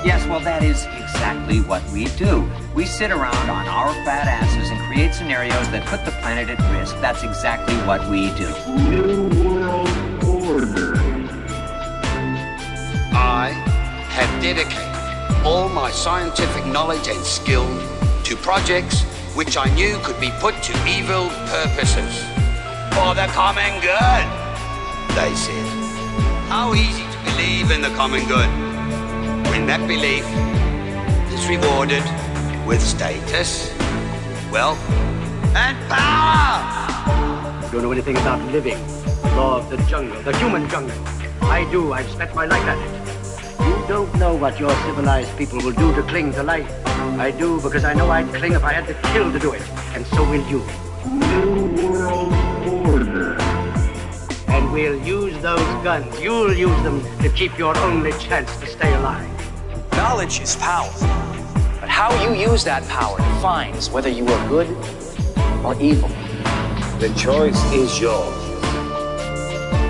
Yes, 0.04 0.24
well, 0.28 0.40
that 0.40 0.62
is 0.62 0.86
exactly 0.96 1.60
what 1.60 1.82
we 1.90 2.04
do. 2.04 2.48
We 2.74 2.86
sit 2.86 3.10
around 3.10 3.50
on 3.50 3.68
our 3.68 3.92
fat 4.02 4.26
asses 4.26 4.70
and 4.70 4.80
create 4.86 5.12
scenarios 5.12 5.68
that 5.72 5.84
put 5.86 6.06
the 6.06 6.10
planet 6.22 6.48
at 6.48 6.72
risk. 6.72 6.98
That's 7.02 7.22
exactly 7.22 7.74
what 7.86 8.08
we 8.08 8.30
do. 8.32 8.48
New 8.88 9.28
World 9.44 9.88
Order. 10.24 10.94
I 13.12 13.50
have 14.08 14.42
dedicated 14.42 15.44
all 15.44 15.68
my 15.68 15.90
scientific 15.90 16.64
knowledge 16.64 17.08
and 17.08 17.22
skill 17.22 17.66
to 18.24 18.36
projects 18.36 19.02
which 19.36 19.58
I 19.58 19.68
knew 19.74 19.98
could 20.02 20.18
be 20.18 20.30
put 20.40 20.54
to 20.62 20.72
evil 20.88 21.28
purposes. 21.52 22.24
For 22.96 23.12
the 23.12 23.28
common 23.36 23.82
good, 23.84 24.26
they 25.12 25.34
said. 25.36 25.68
How 26.48 26.72
easy 26.72 27.02
to 27.04 27.18
believe 27.30 27.70
in 27.70 27.82
the 27.82 27.92
common 27.96 28.26
good 28.26 28.48
when 29.52 29.66
that 29.66 29.86
belief 29.86 30.24
is 31.34 31.46
rewarded 31.48 32.02
with 32.66 32.80
status, 32.80 33.72
wealth, 34.52 34.78
and 35.54 35.76
power. 35.88 37.66
You 37.66 37.72
Don't 37.72 37.82
know 37.82 37.92
anything 37.92 38.16
about 38.16 38.40
living. 38.52 38.78
Law 39.36 39.58
of 39.58 39.70
the 39.70 39.78
jungle, 39.88 40.20
the 40.22 40.36
human 40.38 40.68
jungle. 40.68 40.96
I 41.42 41.68
do. 41.70 41.92
I've 41.92 42.08
spent 42.08 42.34
my 42.34 42.46
life 42.46 42.62
at 42.62 42.78
it. 42.78 43.02
You 43.66 43.88
don't 43.88 44.14
know 44.16 44.34
what 44.34 44.60
your 44.60 44.70
civilized 44.84 45.36
people 45.36 45.58
will 45.58 45.72
do 45.72 45.94
to 45.94 46.02
cling 46.02 46.32
to 46.32 46.42
life. 46.42 46.70
I 47.18 47.30
do 47.30 47.60
because 47.60 47.84
I 47.84 47.94
know 47.94 48.10
I'd 48.10 48.32
cling 48.34 48.52
if 48.52 48.64
I 48.64 48.72
had 48.72 48.86
to 48.86 48.94
kill 49.12 49.32
to 49.32 49.38
do 49.38 49.52
it. 49.52 49.62
And 49.94 50.06
so 50.06 50.22
will 50.30 50.46
you. 50.48 50.62
New 51.10 51.90
World 51.90 52.32
Order. 52.86 53.40
And 54.48 54.72
we'll 54.72 55.00
use 55.02 55.40
those 55.42 55.66
guns. 55.82 56.20
You'll 56.20 56.54
use 56.54 56.82
them 56.82 57.02
to 57.18 57.28
keep 57.30 57.58
your 57.58 57.76
only 57.78 58.12
chance 58.12 58.56
to 58.58 58.66
stay 58.66 58.92
alive. 58.94 59.28
Knowledge 59.92 60.40
is 60.40 60.56
power. 60.56 61.41
But 62.02 62.18
how 62.18 62.34
you 62.34 62.50
use 62.50 62.64
that 62.64 62.82
power 62.88 63.16
defines 63.16 63.88
whether 63.88 64.08
you 64.08 64.26
are 64.26 64.48
good 64.48 64.66
or 65.64 65.80
evil. 65.80 66.08
The 66.98 67.14
choice 67.16 67.62
is 67.72 68.00
yours. 68.00 68.34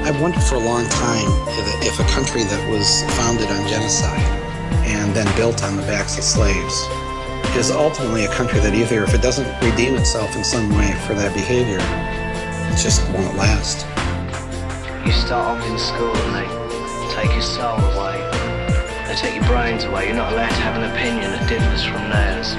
I've 0.04 0.20
wondered 0.20 0.42
for 0.42 0.56
a 0.56 0.58
long 0.58 0.86
time 0.90 1.24
if, 1.48 1.86
if 1.86 2.00
a 2.00 2.04
country 2.12 2.42
that 2.44 2.70
was 2.70 3.02
founded 3.16 3.48
on 3.48 3.66
genocide 3.66 4.20
and 4.84 5.14
then 5.14 5.24
built 5.38 5.64
on 5.64 5.74
the 5.74 5.82
backs 5.84 6.18
of 6.18 6.24
slaves 6.24 6.74
is 7.56 7.70
ultimately 7.70 8.26
a 8.26 8.32
country 8.34 8.60
that 8.60 8.74
either, 8.74 9.04
if 9.04 9.14
it 9.14 9.22
doesn't 9.22 9.48
redeem 9.64 9.94
itself 9.94 10.36
in 10.36 10.44
some 10.44 10.68
way 10.76 10.92
for 11.06 11.14
that 11.14 11.32
behavior, 11.32 11.80
it 11.80 12.76
just 12.76 13.08
won't 13.12 13.34
last. 13.38 13.86
You 15.06 15.12
start 15.12 15.58
off 15.58 15.66
in 15.66 15.78
school 15.78 16.14
and 16.14 16.36
they 16.36 17.14
take 17.14 17.32
your 17.32 17.40
soul 17.40 17.80
away. 17.80 18.31
They 19.12 19.18
take 19.18 19.34
your 19.34 19.44
brains 19.44 19.84
away. 19.84 20.06
You're 20.06 20.16
not 20.16 20.32
allowed 20.32 20.48
to 20.48 20.62
have 20.64 20.74
an 20.74 20.88
opinion 20.88 21.32
that 21.36 21.44
differs 21.44 21.84
from 21.84 22.00
theirs. 22.08 22.56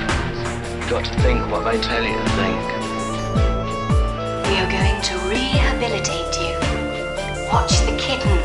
You've 0.77 0.85
got 0.85 1.03
to 1.03 1.13
think 1.25 1.41
what 1.49 1.65
they 1.65 1.81
tell 1.81 2.05
you 2.05 2.13
to 2.13 2.29
think. 2.37 2.61
We 4.45 4.61
are 4.61 4.69
going 4.69 5.01
to 5.01 5.13
rehabilitate 5.33 6.29
you. 6.37 6.53
Watch 7.49 7.73
the 7.89 7.97
kitten. 7.97 8.37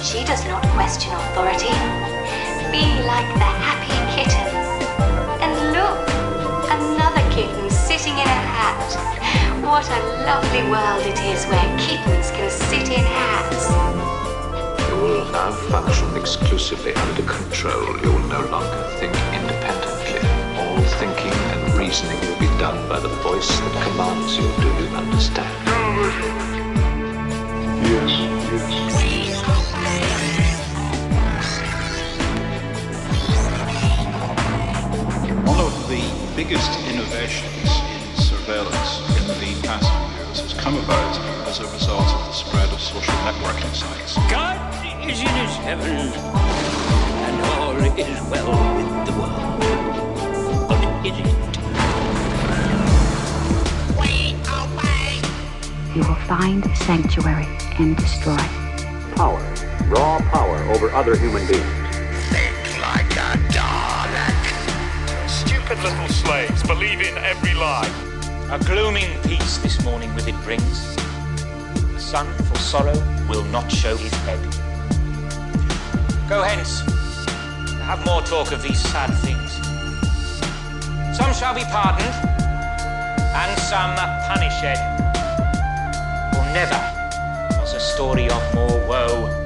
She 0.00 0.24
does 0.24 0.40
not 0.48 0.64
question 0.72 1.12
authority. 1.12 1.68
Be 2.72 2.96
like 3.04 3.28
the 3.36 3.50
happy 3.60 3.92
kitten. 4.16 4.48
And 5.44 5.52
look, 5.76 6.00
another 6.72 7.20
kitten 7.28 7.68
sitting 7.68 8.16
in 8.16 8.24
a 8.24 8.40
hat. 8.56 8.88
What 9.60 9.84
a 9.84 10.00
lovely 10.24 10.64
world 10.72 11.04
it 11.04 11.20
is 11.28 11.44
where 11.44 11.68
kittens 11.76 12.32
can 12.32 12.48
sit 12.48 12.88
in 12.88 13.04
hats. 13.04 14.07
You 14.98 15.04
will 15.04 15.30
now 15.30 15.52
function 15.52 16.16
exclusively 16.16 16.92
under 16.92 17.22
control. 17.22 17.96
You 18.02 18.10
will 18.10 18.26
no 18.26 18.40
longer 18.50 18.82
think 18.98 19.14
independently. 19.32 20.18
All 20.58 20.80
thinking 20.98 21.38
and 21.52 21.74
reasoning 21.78 22.18
will 22.22 22.40
be 22.40 22.48
done 22.58 22.88
by 22.88 22.98
the 22.98 23.08
voice 23.22 23.48
that 23.60 23.82
commands 23.84 24.36
you. 24.36 24.42
Do 24.42 24.66
you 24.82 24.88
understand? 24.96 25.54
Yes, 27.86 28.10
yes. 28.50 29.38
One 35.46 35.60
of 35.60 35.88
the 35.88 36.02
biggest 36.34 36.72
innovations 36.90 37.70
in 37.94 38.16
surveillance 38.20 39.07
come 40.68 40.84
about 40.84 41.48
as 41.48 41.60
a 41.60 41.72
result 41.72 42.04
of 42.04 42.26
the 42.26 42.32
spread 42.32 42.68
of 42.68 42.78
social 42.78 43.14
networking 43.24 43.74
sites. 43.74 44.16
God 44.30 44.58
is 45.08 45.18
in 45.18 45.26
his 45.26 45.56
heaven, 45.64 46.12
and 47.24 47.40
all 47.46 47.74
is 47.96 48.20
well 48.28 48.52
with 48.76 48.90
the 49.06 49.12
world. 49.18 49.60
But 50.68 51.06
is 51.06 51.16
it? 51.20 51.26
You 55.96 56.02
will 56.06 56.22
find 56.26 56.62
sanctuary 56.76 57.48
and 57.78 57.96
destroy. 57.96 58.36
Power. 59.16 59.40
Raw 59.86 60.18
power 60.30 60.58
over 60.74 60.90
other 60.90 61.16
human 61.16 61.46
beings. 61.46 61.64
Think 62.28 62.78
like 62.82 63.10
a 63.12 63.38
Dalek. 63.56 64.44
Stupid 65.30 65.78
little 65.82 66.08
slaves 66.08 66.62
believe 66.64 67.00
in 67.00 67.16
every 67.24 67.54
lie. 67.54 68.07
A 68.50 68.58
glooming 68.60 69.20
peace 69.24 69.58
this 69.58 69.84
morning 69.84 70.14
with 70.14 70.26
it 70.26 70.34
brings. 70.42 70.96
The 70.96 72.00
sun 72.00 72.26
for 72.44 72.56
sorrow 72.56 72.96
will 73.28 73.44
not 73.44 73.70
show 73.70 73.94
his 73.94 74.10
head. 74.24 74.40
Go 76.30 76.42
hence. 76.42 76.80
Have 77.82 78.02
more 78.06 78.22
talk 78.22 78.50
of 78.52 78.62
these 78.62 78.80
sad 78.80 79.10
things. 79.20 79.52
Some 81.14 81.34
shall 81.34 81.54
be 81.54 81.62
pardoned, 81.64 82.08
and 83.36 83.60
some 83.60 83.94
punished. 84.28 84.80
For 86.32 86.44
never 86.54 86.80
was 87.60 87.74
a 87.74 87.80
story 87.80 88.30
of 88.30 88.54
more 88.54 88.80
woe. 88.88 89.44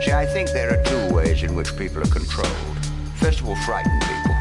See, 0.00 0.12
I 0.12 0.26
think 0.26 0.52
there 0.52 0.78
are 0.78 0.82
two 0.84 1.12
ways 1.12 1.42
in 1.42 1.56
which 1.56 1.76
people 1.76 2.00
are 2.02 2.12
controlled. 2.12 2.78
First 3.16 3.40
of 3.40 3.48
all, 3.48 3.56
frighten 3.66 3.98
people, 3.98 4.36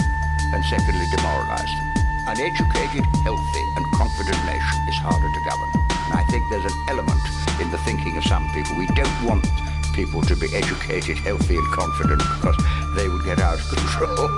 and 0.53 0.63
secondly, 0.65 1.05
demoralize 1.15 1.63
them. 1.63 1.88
An 2.29 2.37
educated, 2.37 3.01
healthy, 3.25 3.65
and 3.73 3.85
confident 3.97 4.37
nation 4.45 4.77
is 4.85 4.97
harder 5.01 5.25
to 5.33 5.41
govern. 5.49 5.71
And 5.89 6.13
I 6.13 6.21
think 6.29 6.45
there's 6.53 6.69
an 6.69 6.77
element 6.85 7.17
in 7.57 7.73
the 7.73 7.81
thinking 7.81 8.21
of 8.21 8.23
some 8.23 8.45
people. 8.53 8.77
We 8.77 8.85
don't 8.93 9.17
want 9.25 9.49
people 9.97 10.21
to 10.21 10.37
be 10.37 10.45
educated, 10.53 11.17
healthy, 11.25 11.57
and 11.57 11.65
confident 11.73 12.21
because 12.37 12.53
they 12.93 13.09
would 13.09 13.25
get 13.25 13.41
out 13.41 13.57
of 13.57 13.65
control. 13.73 14.29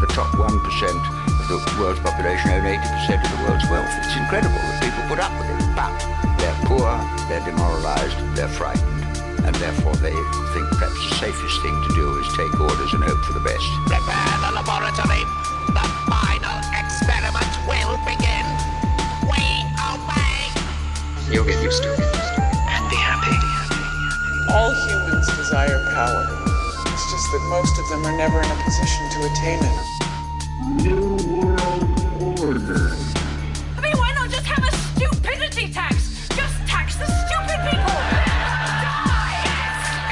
the 0.00 0.08
top 0.16 0.32
1% 0.32 0.48
of 0.48 1.46
the 1.52 1.60
world's 1.76 2.00
population 2.00 2.56
own 2.56 2.64
80% 2.72 3.20
of 3.20 3.28
the 3.36 3.40
world's 3.44 3.68
wealth. 3.68 3.92
It's 4.00 4.16
incredible 4.16 4.56
that 4.64 4.80
people 4.80 5.04
put 5.04 5.20
up 5.20 5.36
with 5.36 5.52
it. 5.52 5.60
But 5.76 5.92
they're 6.40 6.60
poor, 6.64 6.88
they're 7.28 7.44
demoralized, 7.44 8.16
they're 8.32 8.48
frightened, 8.48 9.04
and 9.44 9.52
therefore 9.60 9.92
they 10.00 10.16
think 10.56 10.72
perhaps 10.80 10.96
the 10.96 11.20
safest 11.20 11.60
thing 11.60 11.76
to 11.84 11.92
do 12.00 12.16
is 12.16 12.32
take 12.32 12.56
orders 12.56 12.96
and 12.96 13.04
hope 13.04 13.20
for 13.28 13.36
the 13.36 13.44
best. 13.44 13.68
Prepare 13.92 14.40
the 14.40 14.56
laboratory. 14.56 15.53
You'll 21.34 21.44
get 21.44 21.60
used 21.64 21.82
to 21.82 21.92
it. 21.92 21.98
And 21.98 22.88
be 22.88 22.94
happy. 22.94 23.34
All 24.54 24.72
humans 24.86 25.26
desire 25.36 25.82
power. 25.90 26.28
It's 26.86 27.10
just 27.10 27.26
that 27.32 27.42
most 27.50 27.76
of 27.76 27.88
them 27.90 28.06
are 28.06 28.16
never 28.16 28.38
in 28.38 28.48
a 28.48 28.62
position 28.62 29.10
to 29.10 29.18
attain 29.26 29.58
it. 29.58 29.74
New 30.86 31.18
World 31.42 32.38
Order. 32.38 32.94
I 33.74 33.80
mean, 33.82 33.98
why 33.98 34.14
not 34.14 34.30
just 34.30 34.46
have 34.46 34.62
a 34.62 34.70
stupidity 34.94 35.72
tax? 35.72 36.28
Just 36.28 36.54
tax 36.70 36.94
the 37.02 37.06
stupid 37.26 37.58
people. 37.66 37.98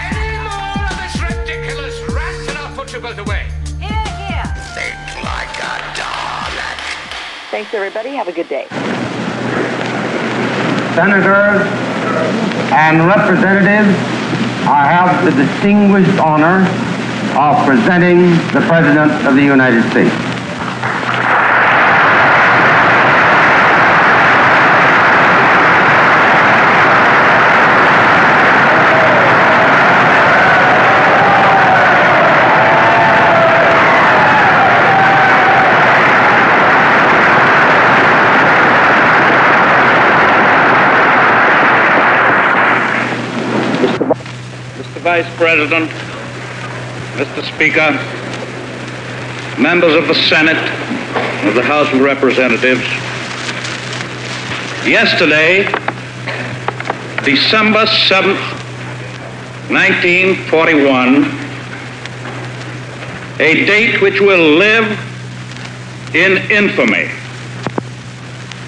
Any 0.03 0.43
more 0.43 0.75
of 0.91 0.99
this 0.99 1.15
ridiculous 1.23 2.03
rant 2.11 2.49
and 2.51 2.59
I'll 2.59 2.75
put 2.75 2.93
you 2.93 2.99
both 2.99 3.19
away. 3.19 3.47
Here, 3.79 3.95
here. 4.27 4.51
Think 4.75 4.99
like 5.23 5.55
a 5.55 5.79
Dalek. 5.95 6.83
Thanks, 7.53 7.73
everybody. 7.75 8.11
Have 8.11 8.27
a 8.27 8.33
good 8.33 8.49
day. 8.49 8.67
Senators 10.95 11.67
and 12.71 13.07
representatives, 13.07 13.97
I 14.69 14.85
have 14.87 15.25
the 15.25 15.31
distinguished 15.31 16.19
honor 16.19 16.69
of 17.35 17.65
presenting 17.67 18.33
the 18.53 18.63
President 18.69 19.11
of 19.27 19.35
the 19.35 19.43
United 19.43 19.89
States. 19.91 20.15
Mr. 44.83 45.02
Vice 45.13 45.37
President, 45.37 45.91
Mr. 47.21 47.45
Speaker, 47.55 47.93
members 49.61 49.95
of 49.95 50.09
the 50.09 50.15
Senate, 50.15 50.57
of 51.47 51.55
the 51.55 51.63
House 51.63 51.87
of 51.93 52.01
Representatives, 52.01 52.81
yesterday, 54.89 55.65
December 57.27 57.85
7th, 57.85 58.41
1941, 59.69 61.27
a 63.39 63.67
date 63.67 64.01
which 64.01 64.19
will 64.19 64.57
live 64.57 64.99
in 66.15 66.39
infamy, 66.51 67.11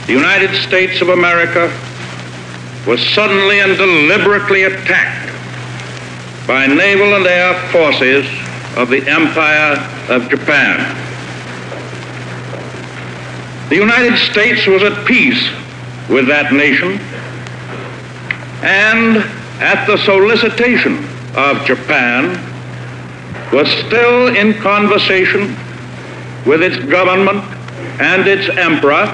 the 0.05 0.13
United 0.13 0.55
States 0.61 1.01
of 1.01 1.09
America 1.09 1.73
was 2.87 3.01
suddenly 3.15 3.61
and 3.61 3.79
deliberately 3.79 4.65
attacked 4.65 5.14
by 6.47 6.67
naval 6.67 7.15
and 7.15 7.27
air 7.27 7.55
forces 7.71 8.27
of 8.77 8.91
the 8.91 9.07
Empire 9.09 9.79
of 10.11 10.29
Japan. 10.29 10.79
The 13.71 13.77
United 13.77 14.19
States 14.19 14.67
was 14.67 14.83
at 14.83 15.07
peace 15.07 15.43
with 16.09 16.27
that 16.27 16.53
nation 16.53 16.99
and 18.63 19.17
at 19.61 19.87
the 19.87 19.97
solicitation 19.99 20.99
of 21.35 21.65
Japan 21.65 22.39
was 23.53 23.69
still 23.87 24.35
in 24.35 24.55
conversation 24.55 25.57
with 26.45 26.63
its 26.63 26.77
government 26.85 27.43
and 28.01 28.27
its 28.27 28.49
emperor 28.59 29.07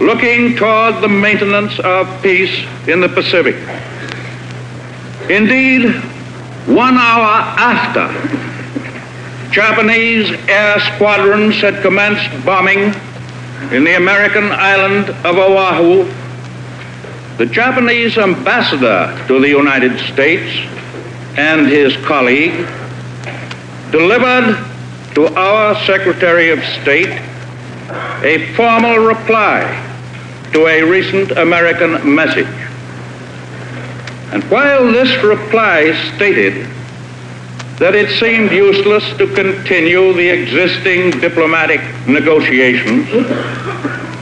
looking 0.00 0.56
toward 0.56 1.00
the 1.02 1.08
maintenance 1.08 1.78
of 1.80 2.22
peace 2.22 2.66
in 2.86 3.00
the 3.00 3.08
Pacific. 3.08 3.56
Indeed, 5.30 6.02
one 6.66 6.96
hour 6.96 7.42
after 7.58 8.08
Japanese 9.50 10.30
air 10.48 10.80
squadrons 10.80 11.60
had 11.60 11.82
commenced 11.82 12.28
bombing 12.44 12.94
in 13.70 13.84
the 13.84 13.96
American 13.96 14.50
island 14.50 15.10
of 15.26 15.36
Oahu, 15.36 16.10
the 17.36 17.46
Japanese 17.46 18.16
ambassador 18.16 19.14
to 19.28 19.40
the 19.40 19.48
United 19.48 19.98
States 20.12 20.50
and 21.36 21.66
his 21.66 21.96
colleague 22.06 22.66
delivered 23.90 24.56
to 25.14 25.26
our 25.36 25.74
Secretary 25.84 26.50
of 26.50 26.58
State 26.82 27.20
a 28.22 28.52
formal 28.54 28.98
reply 29.06 29.62
to 30.52 30.66
a 30.66 30.82
recent 30.82 31.30
American 31.32 32.14
message. 32.14 32.63
And 34.32 34.42
while 34.44 34.90
this 34.92 35.22
reply 35.22 35.92
stated 36.14 36.66
that 37.78 37.94
it 37.96 38.08
seemed 38.20 38.52
useless 38.52 39.04
to 39.18 39.26
continue 39.34 40.12
the 40.12 40.28
existing 40.28 41.10
diplomatic 41.20 41.80
negotiations. 42.06 43.08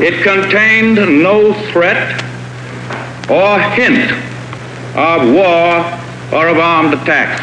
It 0.01 0.23
contained 0.23 0.97
no 1.23 1.53
threat 1.71 2.23
or 3.31 3.61
hint 3.61 4.11
of 4.97 5.35
war 5.35 5.85
or 6.33 6.49
of 6.49 6.59
armed 6.59 6.95
attack. 6.95 7.39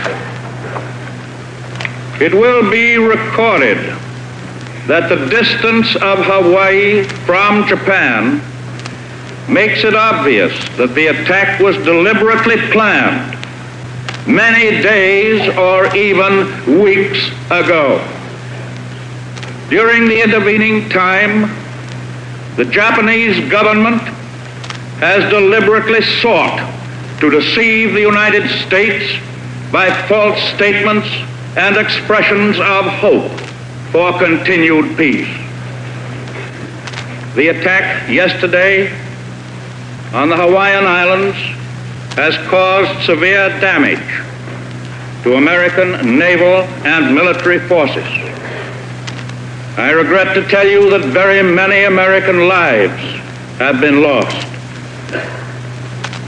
It 2.19 2.33
will 2.33 2.69
be 2.71 2.97
recorded 2.97 3.77
that 4.87 5.09
the 5.09 5.27
distance 5.27 5.95
of 5.97 6.25
Hawaii 6.25 7.03
from 7.03 7.67
Japan 7.67 8.41
makes 9.49 9.83
it 9.83 9.95
obvious 9.95 10.53
that 10.77 10.93
the 10.95 11.07
attack 11.07 11.59
was 11.59 11.75
deliberately 11.77 12.57
planned 12.71 13.35
many 14.27 14.81
days 14.81 15.57
or 15.57 15.95
even 15.95 16.81
weeks 16.81 17.29
ago. 17.47 17.97
During 19.69 20.07
the 20.07 20.21
intervening 20.21 20.89
time, 20.89 21.49
the 22.55 22.65
Japanese 22.65 23.49
government 23.49 24.01
has 24.99 25.29
deliberately 25.31 26.01
sought 26.21 26.59
to 27.19 27.29
deceive 27.29 27.93
the 27.93 28.01
United 28.01 28.47
States 28.65 29.19
by 29.71 29.89
false 30.07 30.41
statements 30.55 31.07
and 31.55 31.77
expressions 31.77 32.57
of 32.59 32.85
hope 32.85 33.31
for 33.91 34.17
continued 34.19 34.95
peace. 34.97 35.27
The 37.35 37.49
attack 37.49 38.09
yesterday 38.09 38.91
on 40.13 40.29
the 40.29 40.35
Hawaiian 40.35 40.85
Islands 40.85 41.37
has 42.15 42.35
caused 42.49 43.05
severe 43.05 43.49
damage 43.59 43.99
to 45.23 45.35
American 45.35 46.17
naval 46.17 46.63
and 46.85 47.13
military 47.13 47.59
forces. 47.59 48.07
I 49.77 49.91
regret 49.91 50.33
to 50.33 50.47
tell 50.49 50.67
you 50.67 50.89
that 50.89 51.05
very 51.05 51.43
many 51.43 51.83
American 51.83 52.47
lives 52.47 53.01
have 53.59 53.79
been 53.79 54.01
lost. 54.01 54.47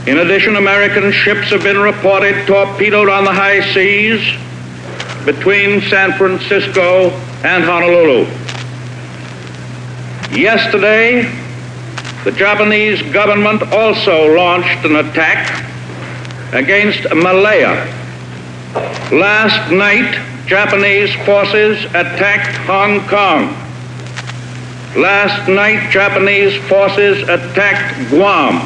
In 0.06 0.18
addition, 0.18 0.56
American 0.56 1.10
ships 1.12 1.50
have 1.50 1.62
been 1.62 1.78
reported 1.78 2.46
torpedoed 2.46 3.08
on 3.08 3.24
the 3.24 3.32
high 3.32 3.60
seas 3.72 4.20
between 5.24 5.80
San 5.82 6.12
Francisco 6.12 7.10
and 7.44 7.64
Honolulu. 7.64 8.26
Yesterday, 10.36 11.41
the 12.24 12.32
Japanese 12.32 13.02
government 13.12 13.62
also 13.72 14.34
launched 14.36 14.84
an 14.84 14.96
attack 14.96 15.64
against 16.52 17.02
Malaya. 17.14 17.86
Last 19.10 19.72
night, 19.72 20.46
Japanese 20.46 21.12
forces 21.26 21.84
attacked 21.86 22.56
Hong 22.66 23.00
Kong. 23.08 23.48
Last 24.94 25.48
night, 25.48 25.90
Japanese 25.90 26.56
forces 26.68 27.22
attacked 27.28 28.08
Guam. 28.10 28.56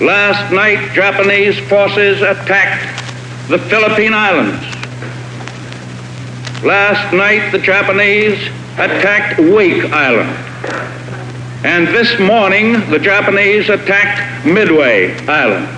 Last 0.00 0.52
night, 0.52 0.92
Japanese 0.92 1.58
forces 1.68 2.22
attacked 2.22 3.48
the 3.48 3.58
Philippine 3.58 4.14
Islands. 4.14 4.62
Last 6.62 7.12
night, 7.12 7.50
the 7.50 7.58
Japanese 7.58 8.38
attacked 8.74 9.40
Wake 9.40 9.84
Island. 9.92 10.46
And 11.62 11.88
this 11.88 12.18
morning, 12.18 12.88
the 12.88 12.98
Japanese 12.98 13.68
attacked 13.68 14.46
Midway 14.46 15.14
Island. 15.26 15.68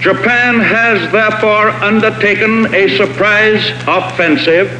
Japan 0.00 0.60
has 0.60 1.12
therefore 1.12 1.68
undertaken 1.68 2.74
a 2.74 2.96
surprise 2.96 3.70
offensive 3.86 4.72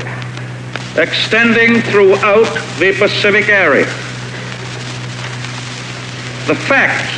extending 0.97 1.83
throughout 1.83 2.49
the 2.79 2.95
Pacific 2.99 3.51
area. 3.51 3.85
The 6.47 6.55
facts 6.55 7.13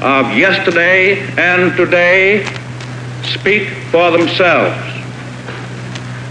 of 0.00 0.36
yesterday 0.38 1.22
and 1.38 1.76
today 1.76 2.44
speak 3.24 3.66
for 3.90 4.12
themselves. 4.12 4.80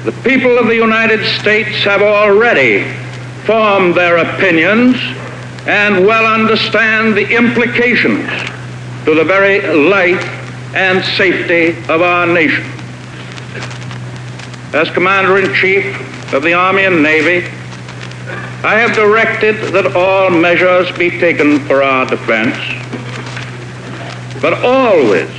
The 0.06 0.14
people 0.24 0.58
of 0.58 0.68
the 0.68 0.76
United 0.76 1.26
States 1.42 1.84
have 1.84 2.02
already 2.02 3.01
formed 3.46 3.96
their 3.96 4.18
opinions 4.18 4.96
and 5.68 6.06
well 6.06 6.26
understand 6.26 7.16
the 7.16 7.30
implications 7.36 8.28
to 9.06 9.16
the 9.16 9.24
very 9.24 9.62
life 9.88 10.24
and 10.76 11.04
safety 11.04 11.78
of 11.92 12.02
our 12.02 12.26
nation. 12.26 12.64
As 14.74 14.90
Commander 14.90 15.38
in 15.38 15.54
Chief 15.54 16.34
of 16.34 16.44
the 16.44 16.54
Army 16.54 16.86
and 16.86 17.04
Navy, 17.04 17.46
I 18.64 18.76
have 18.76 18.96
directed 18.96 19.56
that 19.74 19.96
all 19.96 20.30
measures 20.30 20.92
be 20.98 21.10
taken 21.10 21.60
for 21.62 21.84
our 21.84 22.06
defense, 22.06 22.56
but 24.42 24.54
always 24.64 25.30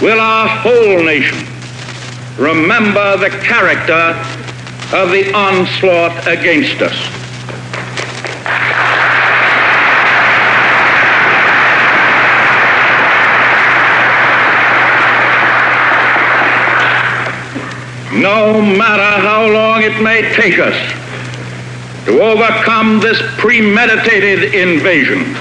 will 0.00 0.20
our 0.20 0.48
whole 0.48 1.02
nation 1.02 1.38
remember 2.38 3.16
the 3.16 3.30
character 3.42 4.14
of 4.92 5.10
the 5.10 5.30
onslaught 5.34 6.26
against 6.26 6.80
us. 6.80 6.96
No 18.18 18.62
matter 18.62 19.20
how 19.22 19.46
long 19.46 19.82
it 19.82 20.02
may 20.02 20.32
take 20.34 20.58
us 20.58 20.74
to 22.06 22.20
overcome 22.22 22.98
this 22.98 23.20
premeditated 23.36 24.54
invasion, 24.54 25.34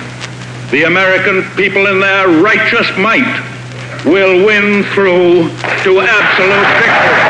the 0.72 0.84
American 0.84 1.43
people 1.56 1.88
in 1.88 2.02
their 2.02 2.28
righteous 2.28 2.88
might 2.98 3.41
will 4.06 4.45
win 4.45 4.84
through 4.93 5.50
to 5.84 6.02
absolute 6.02 6.68
victory. 6.84 7.27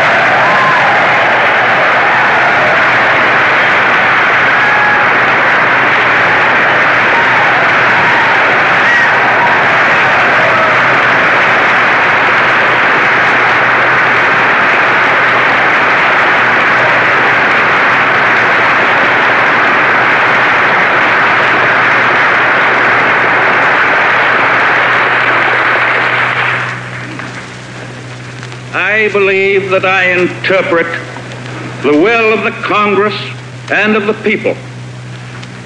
I 28.98 29.10
believe 29.10 29.70
that 29.70 29.86
I 29.86 30.10
interpret 30.10 30.88
the 31.84 31.92
will 31.92 32.34
of 32.34 32.44
the 32.44 32.52
Congress 32.66 33.14
and 33.70 33.96
of 33.96 34.08
the 34.08 34.18
people 34.24 34.56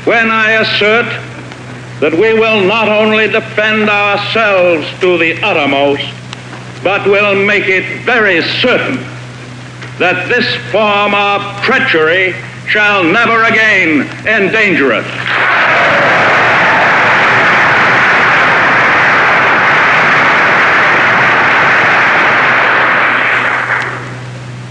when 0.04 0.30
I 0.30 0.60
assert 0.60 1.08
that 2.02 2.12
we 2.12 2.34
will 2.34 2.60
not 2.68 2.90
only 2.90 3.30
defend 3.30 3.90
ourselves 3.90 4.86
to 5.00 5.18
the 5.18 5.42
uttermost, 5.42 6.04
but 6.84 7.08
will 7.08 7.34
make 7.46 7.70
it 7.70 8.04
very 8.04 8.42
certain 8.60 8.98
that 9.98 10.28
this 10.28 10.54
form 10.70 11.16
of 11.16 11.64
treachery 11.64 12.36
shall 12.68 13.02
never 13.02 13.44
again 13.46 14.02
endanger 14.28 14.92
us. 14.92 16.20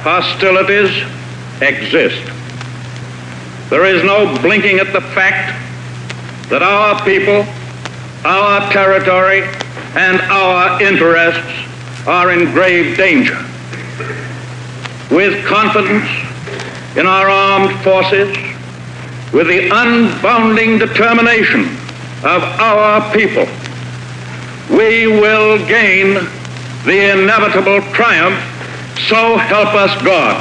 Hostilities 0.03 0.91
exist. 1.61 2.25
There 3.69 3.85
is 3.85 4.03
no 4.03 4.37
blinking 4.41 4.79
at 4.79 4.93
the 4.93 5.01
fact 5.01 5.57
that 6.49 6.63
our 6.63 7.03
people, 7.05 7.45
our 8.25 8.73
territory, 8.73 9.43
and 9.95 10.21
our 10.23 10.83
interests 10.83 12.07
are 12.07 12.33
in 12.33 12.51
grave 12.53 12.97
danger. 12.97 13.37
With 15.11 15.45
confidence 15.45 16.09
in 16.97 17.07
our 17.07 17.29
armed 17.29 17.79
forces, 17.85 18.35
with 19.33 19.47
the 19.47 19.69
unbounding 19.69 20.79
determination 20.79 21.67
of 22.25 22.43
our 22.59 23.15
people, 23.15 23.47
we 24.71 25.07
will 25.07 25.59
gain 25.67 26.15
the 26.85 27.13
inevitable 27.13 27.81
triumph 27.93 28.50
so 29.09 29.37
help 29.37 29.75
us 29.75 30.03
God. 30.03 30.37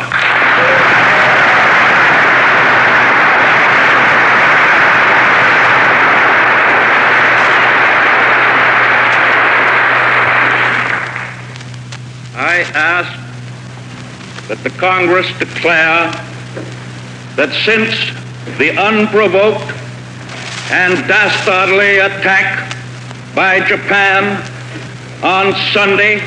I 12.36 12.62
ask 12.74 14.48
that 14.48 14.58
the 14.64 14.70
Congress 14.72 15.28
declare 15.40 16.12
that 17.36 17.54
since 17.64 17.96
the 18.58 18.78
unprovoked 18.78 19.72
and 20.72 20.94
dastardly 21.08 21.98
attack 22.00 22.76
by 23.36 23.60
Japan 23.60 24.42
on 25.24 25.54
Sunday, 25.72 26.22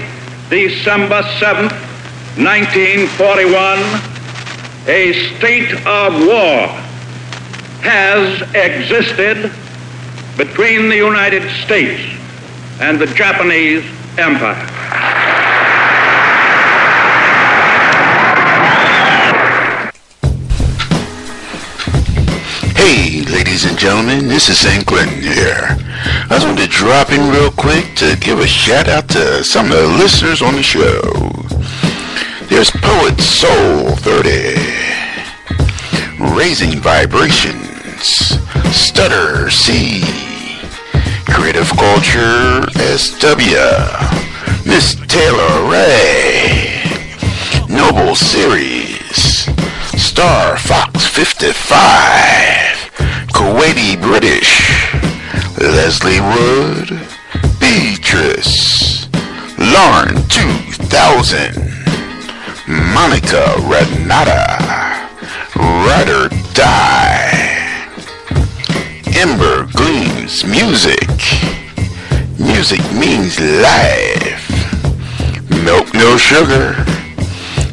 December 0.48 1.22
7th, 1.22 1.91
1941, 2.36 3.78
a 4.88 5.12
state 5.36 5.70
of 5.86 6.14
war 6.26 6.66
has 7.82 8.40
existed 8.54 9.52
between 10.38 10.88
the 10.88 10.96
United 10.96 11.42
States 11.62 12.00
and 12.80 12.98
the 12.98 13.04
Japanese 13.08 13.84
Empire. 14.16 14.54
Hey, 22.74 23.20
ladies 23.30 23.66
and 23.66 23.78
gentlemen, 23.78 24.28
this 24.28 24.48
is 24.48 24.58
St. 24.58 24.86
Clinton 24.86 25.20
here. 25.20 25.76
I 25.76 26.28
just 26.30 26.46
wanted 26.46 26.62
to 26.62 26.68
drop 26.68 27.10
in 27.12 27.30
real 27.30 27.50
quick 27.50 27.94
to 27.96 28.16
give 28.16 28.38
a 28.38 28.46
shout 28.46 28.88
out 28.88 29.10
to 29.10 29.44
some 29.44 29.66
of 29.66 29.72
the 29.72 29.86
listeners 29.86 30.40
on 30.40 30.54
the 30.54 30.62
show. 30.62 31.41
There's 32.52 32.70
Poet 32.70 33.18
Soul 33.18 33.96
30, 33.96 34.56
Raising 36.36 36.80
Vibrations, 36.80 38.36
Stutter 38.76 39.48
C, 39.48 40.02
Creative 41.24 41.66
Culture 41.70 42.66
SW, 42.76 43.56
Miss 44.68 44.96
Taylor 45.08 45.70
Ray, 45.70 46.82
Noble 47.70 48.14
Series, 48.14 49.48
Star 49.98 50.58
Fox 50.58 51.06
55, 51.06 51.56
Kuwaiti 53.32 53.98
British, 53.98 54.92
Leslie 55.58 56.20
Wood, 56.20 57.00
Beatrice, 57.58 59.08
Lauren 59.56 60.28
2000, 60.28 61.71
Monica 62.68 63.54
Renata, 63.58 65.08
Ride 65.56 66.10
or 66.10 66.28
Die, 66.54 67.92
Ember 69.16 69.66
Gleams 69.72 70.44
Music, 70.44 71.08
Music 72.38 72.80
means 72.92 73.40
life, 73.40 74.48
Milk 75.64 75.92
No 75.94 76.16
Sugar, 76.16 76.76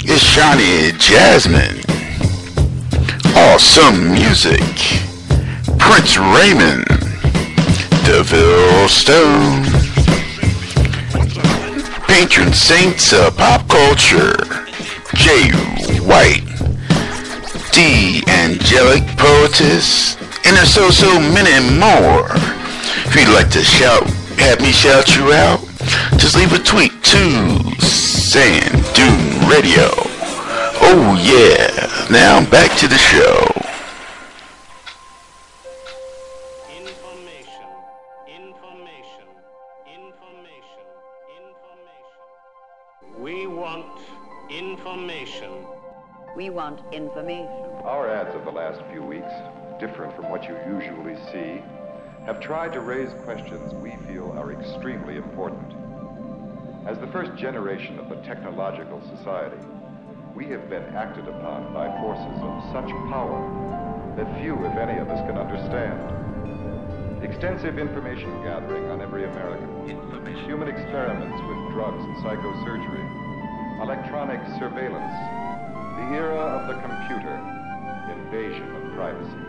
it's 0.05 0.23
Shawnee 0.23 0.91
Jasmine, 0.97 1.83
Awesome 3.35 4.11
Music, 4.11 4.63
Prince 5.77 6.17
Raymond, 6.17 6.87
DeVille 8.05 8.87
Stone, 8.87 9.65
Patron 12.07 12.53
Saints 12.53 13.13
of 13.13 13.37
Pop 13.37 13.67
Culture, 13.67 14.58
Jay 15.19 15.51
White, 16.07 16.47
D 17.73 18.23
Angelic 18.27 19.03
Poetess, 19.17 20.15
and 20.45 20.55
so 20.65 20.89
so 20.89 21.19
many 21.19 21.59
more. 21.77 22.29
If 23.05 23.15
you'd 23.15 23.33
like 23.35 23.49
to 23.51 23.61
shout, 23.61 24.07
have 24.39 24.61
me 24.61 24.71
shout 24.71 25.17
you 25.17 25.33
out, 25.33 25.59
just 26.17 26.37
leave 26.37 26.53
a 26.53 26.59
tweet 26.59 27.03
to 27.03 27.59
Sand 27.81 28.71
Dune 28.95 29.49
Radio. 29.49 29.91
Oh 30.81 31.19
yeah, 31.21 32.07
now 32.09 32.49
back 32.49 32.77
to 32.79 32.87
the 32.87 32.97
show. 32.97 33.43
Information. 45.19 45.65
We 46.35 46.49
want 46.49 46.81
information. 46.93 47.47
Our 47.83 48.09
ads 48.09 48.35
of 48.35 48.45
the 48.45 48.51
last 48.51 48.81
few 48.91 49.03
weeks, 49.03 49.31
different 49.79 50.15
from 50.15 50.29
what 50.29 50.47
you 50.47 50.55
usually 50.67 51.17
see, 51.31 51.61
have 52.25 52.39
tried 52.39 52.71
to 52.73 52.79
raise 52.79 53.09
questions 53.23 53.73
we 53.75 53.91
feel 54.07 54.31
are 54.37 54.53
extremely 54.53 55.17
important. 55.17 55.73
As 56.87 56.97
the 56.99 57.07
first 57.07 57.35
generation 57.35 57.99
of 57.99 58.07
the 58.07 58.15
technological 58.17 59.01
society, 59.17 59.59
we 60.35 60.45
have 60.47 60.69
been 60.69 60.83
acted 60.95 61.27
upon 61.27 61.73
by 61.73 61.89
forces 61.99 62.39
of 62.39 62.63
such 62.71 62.89
power 63.11 63.43
that 64.15 64.41
few, 64.41 64.55
if 64.65 64.77
any, 64.77 64.99
of 64.99 65.09
us 65.09 65.19
can 65.27 65.37
understand. 65.37 65.99
Extensive 67.23 67.77
information 67.77 68.31
gathering 68.43 68.85
on 68.89 69.01
every 69.01 69.25
American, 69.25 69.67
human 70.45 70.69
experiments 70.69 71.39
with 71.43 71.73
drugs 71.75 72.03
and 72.03 72.15
psychosurgery, 72.17 73.08
electronic 73.81 74.41
surveillance, 74.59 75.15
the 75.95 76.15
era 76.15 76.35
of 76.35 76.67
the 76.67 76.75
computer, 76.81 77.35
invasion 78.11 78.75
of 78.75 78.93
privacy, 78.93 79.39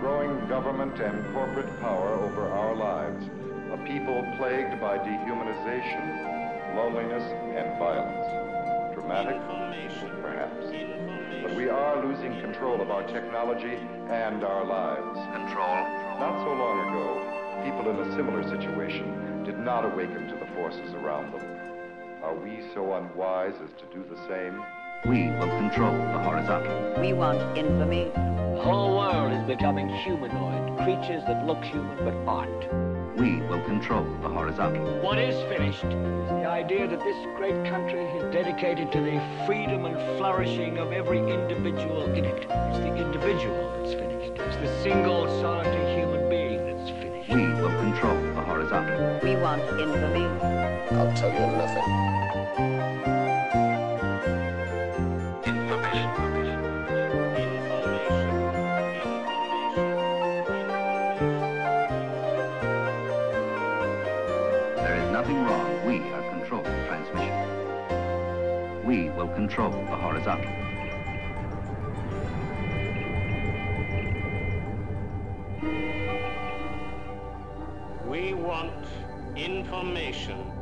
growing 0.00 0.48
government 0.48 0.98
and 0.98 1.34
corporate 1.34 1.68
power 1.80 2.14
over 2.24 2.48
our 2.48 2.74
lives, 2.74 3.26
a 3.72 3.76
people 3.84 4.24
plagued 4.38 4.80
by 4.80 4.96
dehumanization, 4.96 6.74
loneliness, 6.74 7.22
and 7.54 7.78
violence. 7.78 8.94
Dramatic? 8.94 9.36
Perhaps. 10.22 10.66
But 11.42 11.54
we 11.54 11.68
are 11.68 12.04
losing 12.04 12.40
control 12.40 12.80
of 12.80 12.90
our 12.90 13.02
technology 13.08 13.76
and 14.08 14.42
our 14.42 14.64
lives. 14.64 15.18
Control? 15.36 15.76
Not 16.18 16.44
so 16.44 16.52
long 16.54 16.88
ago, 16.88 17.62
people 17.64 17.90
in 17.90 18.08
a 18.08 18.16
similar 18.16 18.42
situation 18.48 19.44
did 19.44 19.58
not 19.58 19.84
awaken 19.84 20.28
to 20.28 20.34
the 20.36 20.46
forces 20.54 20.94
around 20.94 21.32
them. 21.32 21.57
Are 22.28 22.34
we 22.34 22.60
so 22.74 22.92
unwise 22.92 23.54
as 23.64 23.70
to 23.80 23.86
do 23.90 24.04
the 24.04 24.20
same? 24.28 24.62
We 25.06 25.30
will 25.38 25.48
control 25.48 25.96
the 25.96 26.18
horizontal. 26.18 27.00
We 27.00 27.14
want 27.14 27.56
infamy. 27.56 28.10
The 28.12 28.60
whole 28.60 28.98
world 28.98 29.32
is 29.32 29.42
becoming 29.44 29.88
humanoid, 29.88 30.76
creatures 30.76 31.22
that 31.26 31.46
look 31.46 31.64
human 31.64 31.96
but 32.04 32.12
aren't. 32.28 33.16
We 33.18 33.40
will 33.48 33.62
control 33.62 34.04
the 34.20 34.28
horizontal. 34.28 34.84
What 35.00 35.16
is 35.16 35.42
finished 35.48 35.84
is 35.84 36.28
the 36.28 36.44
idea 36.44 36.86
that 36.86 37.00
this 37.00 37.16
great 37.38 37.64
country 37.64 38.04
is 38.04 38.30
dedicated 38.30 38.92
to 38.92 39.00
the 39.00 39.46
freedom 39.46 39.86
and 39.86 39.96
flourishing 40.18 40.76
of 40.76 40.92
every 40.92 41.20
individual 41.20 42.12
in 42.12 42.26
it. 42.26 42.46
It's 42.46 42.78
the 42.78 42.94
individual 42.94 43.72
that's 43.80 43.94
finished. 43.94 44.38
It's 44.38 44.56
the 44.56 44.82
single 44.82 45.26
solitary 45.40 45.94
human 45.96 46.28
being 46.28 46.76
that's 46.76 46.90
finished. 46.90 47.30
We 47.30 47.46
will 47.54 47.74
control 47.80 48.20
the 48.34 48.42
horizontal. 48.42 49.18
We 49.22 49.34
want 49.36 49.62
infamy. 49.80 50.26
I'll 50.90 51.14
tell 51.14 51.30
you 51.30 51.56
nothing. 51.56 52.17
Control 69.48 69.70
the 69.70 69.96
horizontal. 69.96 70.50
We 78.06 78.34
want 78.34 78.72
information. 79.36 80.52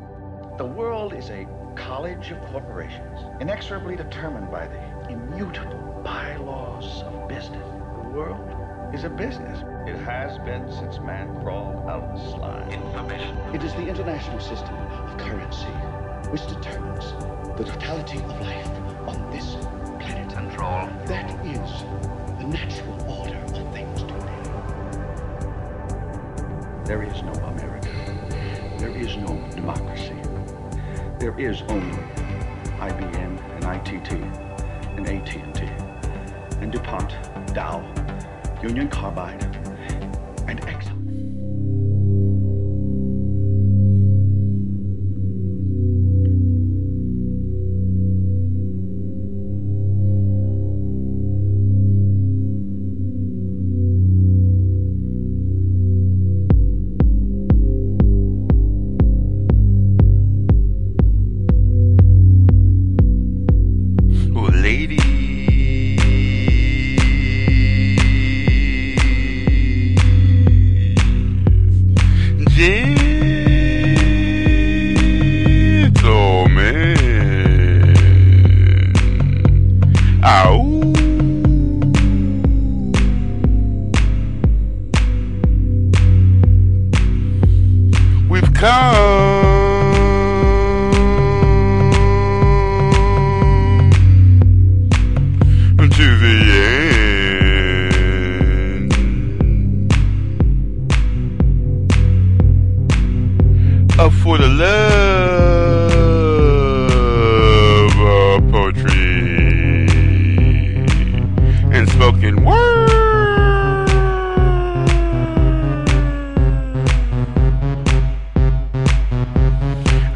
The 0.57 0.65
world 0.65 1.15
is 1.15 1.31
a 1.31 1.49
college 1.75 2.31
of 2.31 2.41
corporations, 2.47 3.21
inexorably 3.41 3.97
determined 3.97 4.53
by 4.53 4.69
the 4.69 5.11
immutable 5.11 6.01
bylaws 6.05 7.03
of 7.03 7.29
business. 7.29 7.67
The 8.03 8.09
world 8.11 8.95
is 8.95 9.03
a 9.03 9.11
business. 9.11 9.65
It 9.89 9.97
has 10.05 10.39
been 10.39 10.71
since 10.71 11.01
man 11.01 11.35
crawled 11.43 11.89
out 11.89 12.05
of 12.05 12.21
the 12.21 12.31
slime. 12.31 12.71
Information. 12.71 13.37
It 13.53 13.65
is 13.65 13.73
the 13.75 13.89
international 13.89 14.39
system 14.39 14.75
of 14.77 15.19
currency 15.19 15.96
which 16.31 16.47
determines 16.47 17.13
the 17.57 17.65
totality 17.65 18.19
of 18.19 18.41
life 18.41 18.69
on 19.07 19.31
this 19.31 19.55
planet. 20.01 20.29
Control. 20.33 20.89
That 21.07 21.31
is 21.47 21.85
the 22.39 22.47
natural 22.47 22.97
order 23.11 23.39
of 23.39 23.73
things 23.73 24.03
today. 24.03 24.43
There 26.85 27.03
is 27.03 27.23
no 27.23 27.33
America. 27.33 27.89
There 28.79 28.91
is 28.97 29.17
no 29.17 29.39
democracy. 29.55 30.17
There 31.19 31.39
is 31.39 31.63
only 31.69 31.97
IBM 32.79 33.41
and 33.55 33.65
ITT 33.65 34.13
and 34.97 35.09
AT&T 35.09 35.87
and 36.61 36.71
DuPont, 36.73 37.15
Dow, 37.55 37.83
Union 38.63 38.89
Carbide, 38.89 39.56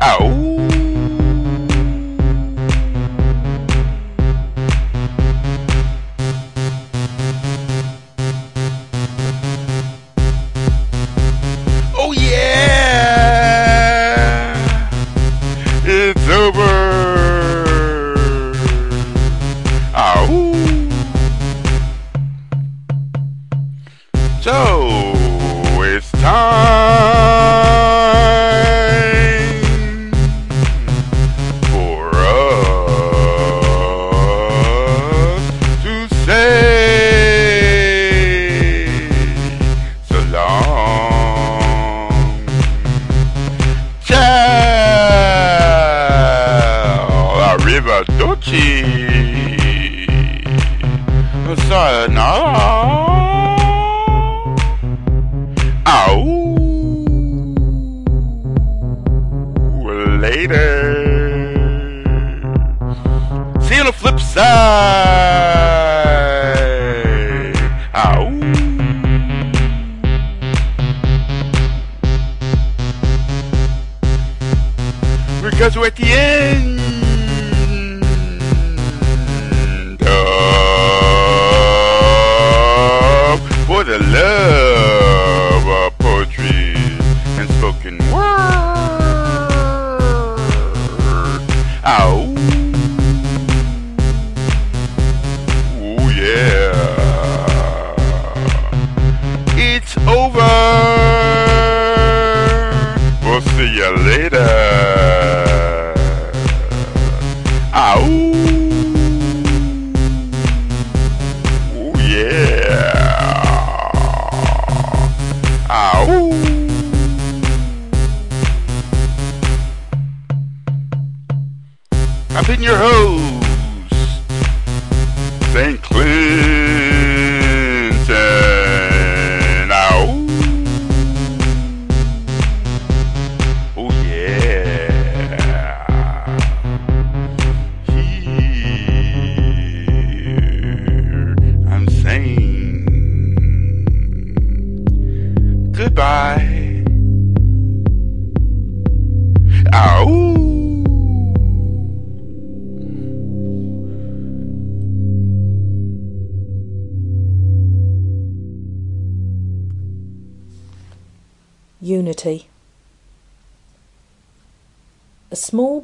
Ow. 0.03 0.29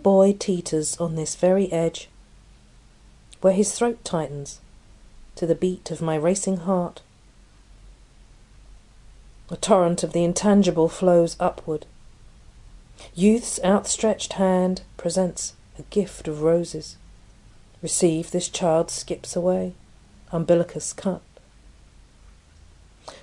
Boy 0.06 0.32
teeters 0.38 0.96
on 0.98 1.16
this 1.16 1.34
very 1.34 1.72
edge, 1.72 2.08
where 3.40 3.52
his 3.52 3.76
throat 3.76 3.98
tightens 4.04 4.60
to 5.34 5.44
the 5.46 5.54
beat 5.56 5.90
of 5.90 6.00
my 6.00 6.14
racing 6.14 6.58
heart. 6.58 7.02
A 9.50 9.56
torrent 9.56 10.04
of 10.04 10.12
the 10.12 10.22
intangible 10.22 10.88
flows 10.88 11.34
upward. 11.40 11.86
Youth's 13.16 13.58
outstretched 13.64 14.34
hand 14.34 14.82
presents 14.96 15.54
a 15.76 15.82
gift 15.90 16.28
of 16.28 16.42
roses. 16.42 16.96
Receive, 17.82 18.30
this 18.30 18.48
child 18.48 18.92
skips 18.92 19.34
away, 19.34 19.72
umbilicus 20.32 20.92
cut. 20.92 21.22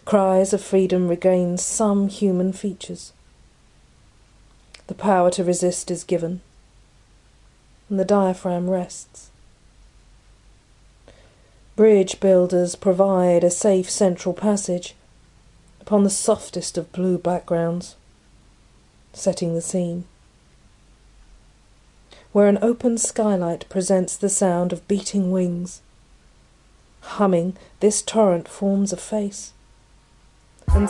Cries 0.03 0.51
of 0.51 0.61
freedom 0.61 1.07
regain 1.07 1.57
some 1.57 2.09
human 2.09 2.51
features. 2.51 3.13
The 4.87 4.93
power 4.93 5.31
to 5.31 5.45
resist 5.45 5.89
is 5.89 6.03
given, 6.03 6.41
and 7.93 7.99
the 7.99 8.05
diaphragm 8.05 8.71
rests. 8.71 9.29
Bridge 11.75 12.19
builders 12.19 12.73
provide 12.75 13.43
a 13.43 13.51
safe 13.51 13.87
central 13.87 14.33
passage 14.33 14.95
upon 15.79 16.03
the 16.03 16.09
softest 16.09 16.75
of 16.75 16.91
blue 16.91 17.19
backgrounds, 17.19 17.95
setting 19.13 19.53
the 19.53 19.61
scene. 19.61 20.05
Where 22.31 22.47
an 22.47 22.57
open 22.63 22.97
skylight 22.97 23.69
presents 23.69 24.17
the 24.17 24.27
sound 24.27 24.73
of 24.73 24.87
beating 24.87 25.31
wings. 25.31 25.81
Humming, 27.01 27.55
this 27.79 28.01
torrent 28.01 28.47
forms 28.47 28.91
a 28.91 28.97
face. 28.97 29.53
And 30.69 30.89